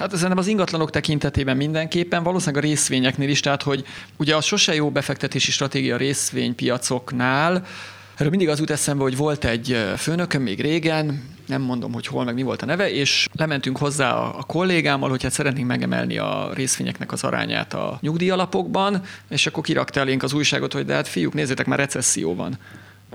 Hát 0.00 0.10
szerintem 0.12 0.38
az 0.38 0.46
ingatlanok 0.46 0.90
tekintetében 0.90 1.56
mindenképpen, 1.56 2.22
valószínűleg 2.22 2.64
a 2.64 2.66
részvényeknél 2.66 3.28
is, 3.28 3.40
tehát 3.40 3.62
hogy 3.62 3.84
ugye 4.16 4.36
az 4.36 4.44
sose 4.44 4.74
jó 4.74 4.90
befektetési 4.90 5.50
stratégia 5.50 5.96
részvénypiacoknál, 5.96 7.66
Erről 8.14 8.32
mindig 8.32 8.48
az 8.48 8.58
jut 8.58 8.70
eszembe, 8.70 9.02
hogy 9.02 9.16
volt 9.16 9.44
egy 9.44 9.76
főnököm 9.96 10.42
még 10.42 10.60
régen, 10.60 11.22
nem 11.46 11.62
mondom, 11.62 11.92
hogy 11.92 12.06
hol 12.06 12.24
meg 12.24 12.34
mi 12.34 12.42
volt 12.42 12.62
a 12.62 12.66
neve, 12.66 12.90
és 12.90 13.28
lementünk 13.32 13.78
hozzá 13.78 14.14
a 14.14 14.42
kollégámmal, 14.46 15.08
hogy 15.08 15.22
hát 15.22 15.32
szeretnénk 15.32 15.66
megemelni 15.66 16.18
a 16.18 16.50
részvényeknek 16.54 17.12
az 17.12 17.24
arányát 17.24 17.74
a 17.74 17.98
nyugdíjalapokban, 18.00 19.02
és 19.28 19.46
akkor 19.46 19.62
kirakta 19.62 20.00
elénk 20.00 20.22
az 20.22 20.32
újságot, 20.32 20.72
hogy 20.72 20.84
de 20.84 20.94
hát 20.94 21.08
fiúk, 21.08 21.34
nézzétek, 21.34 21.66
már 21.66 21.78
recesszió 21.78 22.34
van 22.34 22.58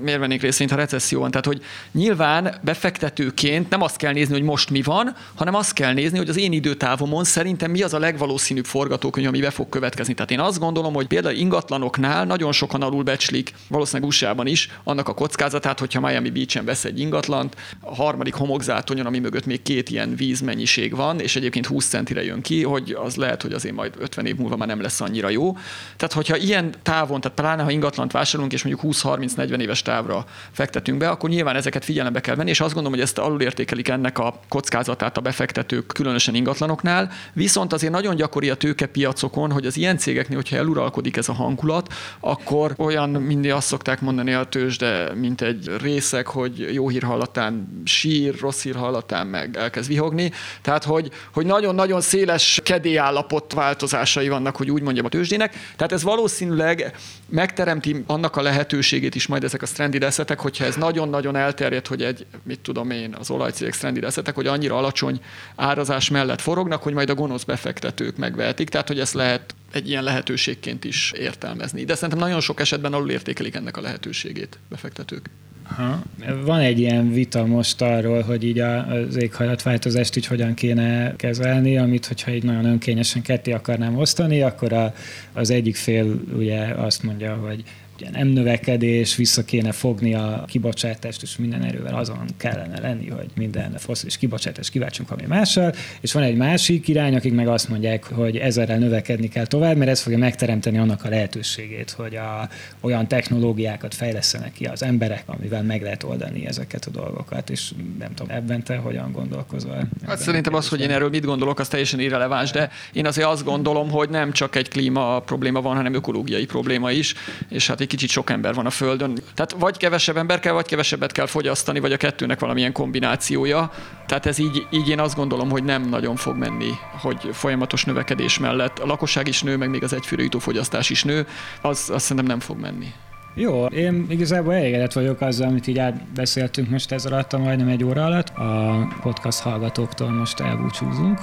miért 0.01 0.19
vennék 0.19 0.41
részvényt, 0.41 0.69
ha 0.69 0.75
recesszió 0.75 1.19
van? 1.19 1.31
Tehát, 1.31 1.45
hogy 1.45 1.61
nyilván 1.91 2.55
befektetőként 2.61 3.69
nem 3.69 3.81
azt 3.81 3.97
kell 3.97 4.13
nézni, 4.13 4.33
hogy 4.33 4.43
most 4.43 4.69
mi 4.69 4.81
van, 4.81 5.15
hanem 5.35 5.55
azt 5.55 5.73
kell 5.73 5.93
nézni, 5.93 6.17
hogy 6.17 6.29
az 6.29 6.37
én 6.37 6.51
időtávomon 6.51 7.23
szerintem 7.23 7.71
mi 7.71 7.81
az 7.81 7.93
a 7.93 7.99
legvalószínűbb 7.99 8.65
forgatókönyv, 8.65 9.27
ami 9.27 9.39
be 9.39 9.49
fog 9.49 9.69
következni. 9.69 10.13
Tehát 10.13 10.31
én 10.31 10.39
azt 10.39 10.59
gondolom, 10.59 10.93
hogy 10.93 11.07
például 11.07 11.35
ingatlanoknál 11.35 12.25
nagyon 12.25 12.51
sokan 12.51 12.81
alulbecslik, 12.81 13.53
valószínűleg 13.67 14.07
usa 14.07 14.35
is, 14.43 14.69
annak 14.83 15.07
a 15.07 15.13
kockázatát, 15.13 15.79
hogyha 15.79 15.99
Miami 15.99 16.29
Beach-en 16.29 16.65
vesz 16.65 16.85
egy 16.85 16.99
ingatlant, 16.99 17.55
a 17.79 17.95
harmadik 17.95 18.33
homokzátonyon, 18.33 19.05
ami 19.05 19.19
mögött 19.19 19.45
még 19.45 19.61
két 19.61 19.89
ilyen 19.89 20.15
vízmennyiség 20.15 20.95
van, 20.95 21.19
és 21.19 21.35
egyébként 21.35 21.65
20 21.65 21.87
centire 21.87 22.23
jön 22.23 22.41
ki, 22.41 22.63
hogy 22.63 22.97
az 23.03 23.15
lehet, 23.15 23.41
hogy 23.41 23.53
azért 23.53 23.75
majd 23.75 23.93
50 23.99 24.25
év 24.25 24.35
múlva 24.35 24.55
már 24.55 24.67
nem 24.67 24.81
lesz 24.81 25.01
annyira 25.01 25.29
jó. 25.29 25.57
Tehát, 25.97 26.13
hogyha 26.13 26.37
ilyen 26.37 26.73
távon, 26.83 27.21
tehát 27.21 27.37
pláne 27.37 27.63
ha 27.63 27.71
ingatlant 27.71 28.11
vásárolunk, 28.11 28.53
és 28.53 28.63
mondjuk 28.63 28.95
20-30-40 28.95 29.59
éves 29.59 29.81
távra 29.85 30.25
fektetünk 30.51 30.97
be, 30.97 31.09
akkor 31.09 31.29
nyilván 31.29 31.55
ezeket 31.55 31.85
figyelembe 31.85 32.19
kell 32.19 32.35
venni, 32.35 32.49
és 32.49 32.59
azt 32.59 32.73
gondolom, 32.73 32.97
hogy 32.97 33.07
ezt 33.07 33.17
alulértékelik 33.17 33.87
ennek 33.87 34.19
a 34.19 34.39
kockázatát 34.49 35.17
a 35.17 35.21
befektetők, 35.21 35.87
különösen 35.87 36.35
ingatlanoknál. 36.35 37.11
Viszont 37.33 37.73
azért 37.73 37.91
nagyon 37.91 38.15
gyakori 38.15 38.49
a 38.49 38.55
tőkepiacokon, 38.55 39.51
hogy 39.51 39.65
az 39.65 39.77
ilyen 39.77 39.97
cégeknél, 39.97 40.37
hogyha 40.37 40.55
eluralkodik 40.55 41.17
ez 41.17 41.29
a 41.29 41.33
hangulat, 41.33 41.93
akkor 42.19 42.73
olyan 42.77 43.09
mindig 43.09 43.51
azt 43.51 43.67
szokták 43.67 44.01
mondani 44.01 44.33
a 44.33 44.43
tőzsde, 44.43 45.13
mint 45.15 45.41
egy 45.41 45.71
részek, 45.81 46.27
hogy 46.27 46.73
jó 46.73 46.89
hír 46.89 47.03
hallatán 47.03 47.81
sír, 47.85 48.39
rossz 48.39 48.63
hír 48.63 48.75
hallatán 48.75 49.27
meg 49.27 49.57
elkezd 49.57 49.87
vihogni. 49.87 50.31
Tehát, 50.61 50.83
hogy, 50.83 51.11
hogy 51.33 51.45
nagyon-nagyon 51.45 52.01
széles 52.01 52.61
kedélyállapot 52.63 53.53
változásai 53.53 54.29
vannak, 54.29 54.55
hogy 54.55 54.71
úgy 54.71 54.81
mondjam 54.81 55.05
a 55.05 55.09
tőzsdének. 55.09 55.55
Tehát 55.75 55.91
ez 55.91 56.03
valószínűleg 56.03 56.95
megteremti 57.29 58.03
annak 58.07 58.35
a 58.35 58.41
lehetőségét 58.41 59.15
is 59.15 59.27
majd 59.27 59.43
ezek 59.43 59.61
a 59.61 59.65
stranded 59.75 60.03
eszetek, 60.03 60.39
hogyha 60.39 60.65
ez 60.65 60.75
nagyon-nagyon 60.75 61.35
elterjed, 61.35 61.87
hogy 61.87 62.03
egy, 62.03 62.25
mit 62.43 62.59
tudom 62.59 62.91
én, 62.91 63.15
az 63.19 63.29
olajcégek 63.29 63.73
stranded 63.73 64.03
eszetek, 64.03 64.35
hogy 64.35 64.47
annyira 64.47 64.77
alacsony 64.77 65.19
árazás 65.55 66.09
mellett 66.09 66.41
forognak, 66.41 66.83
hogy 66.83 66.93
majd 66.93 67.09
a 67.09 67.15
gonosz 67.15 67.43
befektetők 67.43 68.17
megvehetik. 68.17 68.69
Tehát, 68.69 68.87
hogy 68.87 68.99
ezt 68.99 69.13
lehet 69.13 69.55
egy 69.71 69.89
ilyen 69.89 70.03
lehetőségként 70.03 70.83
is 70.83 71.11
értelmezni. 71.11 71.83
De 71.83 71.95
szerintem 71.95 72.19
nagyon 72.19 72.39
sok 72.39 72.59
esetben 72.59 72.93
alul 72.93 73.09
értékelik 73.09 73.55
ennek 73.55 73.77
a 73.77 73.81
lehetőségét 73.81 74.59
befektetők. 74.69 75.29
Ha. 75.63 76.01
Van 76.43 76.59
egy 76.59 76.79
ilyen 76.79 77.11
vita 77.11 77.45
most 77.45 77.81
arról, 77.81 78.21
hogy 78.21 78.43
így 78.43 78.59
az 78.59 79.15
éghajlatváltozást 79.15 80.15
így 80.15 80.25
hogyan 80.25 80.53
kéne 80.53 81.15
kezelni, 81.15 81.77
amit 81.77 82.05
hogyha 82.05 82.31
így 82.31 82.43
nagyon 82.43 82.65
önkényesen 82.65 83.21
ketté 83.21 83.51
akarnám 83.51 83.97
osztani, 83.97 84.41
akkor 84.41 84.73
a, 84.73 84.93
az 85.33 85.49
egyik 85.49 85.75
fél 85.75 86.21
ugye 86.37 86.59
azt 86.59 87.03
mondja, 87.03 87.35
hogy 87.35 87.63
ugye 87.99 88.09
nem 88.09 88.27
növekedés, 88.27 89.15
vissza 89.15 89.43
kéne 89.43 89.71
fogni 89.71 90.13
a 90.13 90.43
kibocsátást, 90.47 91.21
és 91.21 91.37
minden 91.37 91.63
erővel 91.63 91.95
azon 91.95 92.25
kellene 92.37 92.79
lenni, 92.79 93.09
hogy 93.09 93.27
minden 93.35 93.73
foszilis 93.77 94.17
kibocsátást 94.17 94.69
kiváltsunk 94.69 95.09
valami 95.09 95.27
mással, 95.27 95.73
és 96.01 96.13
van 96.13 96.23
egy 96.23 96.35
másik 96.35 96.87
irány, 96.87 97.15
akik 97.15 97.33
meg 97.33 97.47
azt 97.47 97.69
mondják, 97.69 98.03
hogy 98.03 98.37
ezerrel 98.37 98.77
növekedni 98.77 99.27
kell 99.27 99.45
tovább, 99.45 99.77
mert 99.77 99.89
ez 99.89 100.01
fogja 100.01 100.17
megteremteni 100.17 100.77
annak 100.77 101.03
a 101.03 101.09
lehetőségét, 101.09 101.91
hogy 101.91 102.15
a, 102.15 102.49
olyan 102.81 103.07
technológiákat 103.07 103.93
fejlesztenek 103.93 104.53
ki 104.53 104.65
az 104.65 104.83
emberek, 104.83 105.23
amivel 105.25 105.63
meg 105.63 105.81
lehet 105.81 106.03
oldani 106.03 106.45
ezeket 106.47 106.85
a 106.85 106.89
dolgokat, 106.89 107.49
és 107.49 107.71
nem 107.99 108.13
tudom, 108.13 108.35
ebben 108.35 108.63
te 108.63 108.75
hogyan 108.75 109.11
gondolkozol? 109.11 109.87
Hát 110.05 110.17
szerintem 110.17 110.53
az, 110.53 110.69
hogy 110.69 110.81
én 110.81 110.89
erről 110.89 111.09
mit 111.09 111.25
gondolok, 111.25 111.59
az 111.59 111.67
teljesen 111.67 111.99
irreleváns, 111.99 112.51
de 112.51 112.69
én 112.93 113.05
azért 113.05 113.27
azt 113.27 113.43
gondolom, 113.43 113.89
hogy 113.89 114.09
nem 114.09 114.31
csak 114.31 114.55
egy 114.55 114.69
klíma 114.69 115.19
probléma 115.19 115.61
van, 115.61 115.75
hanem 115.75 115.93
ökológiai 115.93 116.45
probléma 116.45 116.91
is, 116.91 117.13
és 117.49 117.67
hát 117.67 117.81
egy 117.85 117.91
kicsit 117.91 118.09
sok 118.09 118.29
ember 118.29 118.53
van 118.53 118.65
a 118.65 118.69
Földön. 118.69 119.17
Tehát 119.33 119.55
vagy 119.59 119.77
kevesebb 119.77 120.17
ember 120.17 120.39
kell, 120.39 120.53
vagy 120.53 120.65
kevesebbet 120.65 121.11
kell 121.11 121.25
fogyasztani, 121.25 121.79
vagy 121.79 121.91
a 121.91 121.97
kettőnek 121.97 122.39
valamilyen 122.39 122.71
kombinációja. 122.71 123.71
Tehát 124.05 124.25
ez 124.25 124.39
így, 124.39 124.67
így 124.69 124.89
én 124.89 124.99
azt 124.99 125.15
gondolom, 125.15 125.49
hogy 125.49 125.63
nem 125.63 125.89
nagyon 125.89 126.15
fog 126.15 126.35
menni, 126.37 126.69
hogy 127.01 127.29
folyamatos 127.31 127.85
növekedés 127.85 128.39
mellett 128.39 128.79
a 128.79 128.85
lakosság 128.85 129.27
is 129.27 129.41
nő, 129.41 129.57
meg 129.57 129.69
még 129.69 129.83
az 129.83 129.93
egyfőre 129.93 130.23
jutó 130.23 130.39
fogyasztás 130.39 130.89
is 130.89 131.03
nő, 131.03 131.27
az 131.61 131.89
azt 131.93 132.05
szerintem 132.05 132.25
nem 132.25 132.39
fog 132.39 132.59
menni. 132.59 132.87
Jó, 133.33 133.65
én 133.65 134.05
igazából 134.09 134.53
elégedett 134.53 134.93
vagyok 134.93 135.21
azzal, 135.21 135.47
amit 135.47 135.67
így 135.67 135.79
átbeszéltünk 135.79 136.69
most 136.69 136.91
ez 136.91 137.05
alatt, 137.05 137.37
majdnem 137.37 137.67
egy 137.67 137.83
óra 137.83 138.05
alatt. 138.05 138.27
A 138.27 138.87
podcast 139.01 139.39
hallgatóktól 139.39 140.09
most 140.09 140.39
elbúcsúzunk. 140.39 141.19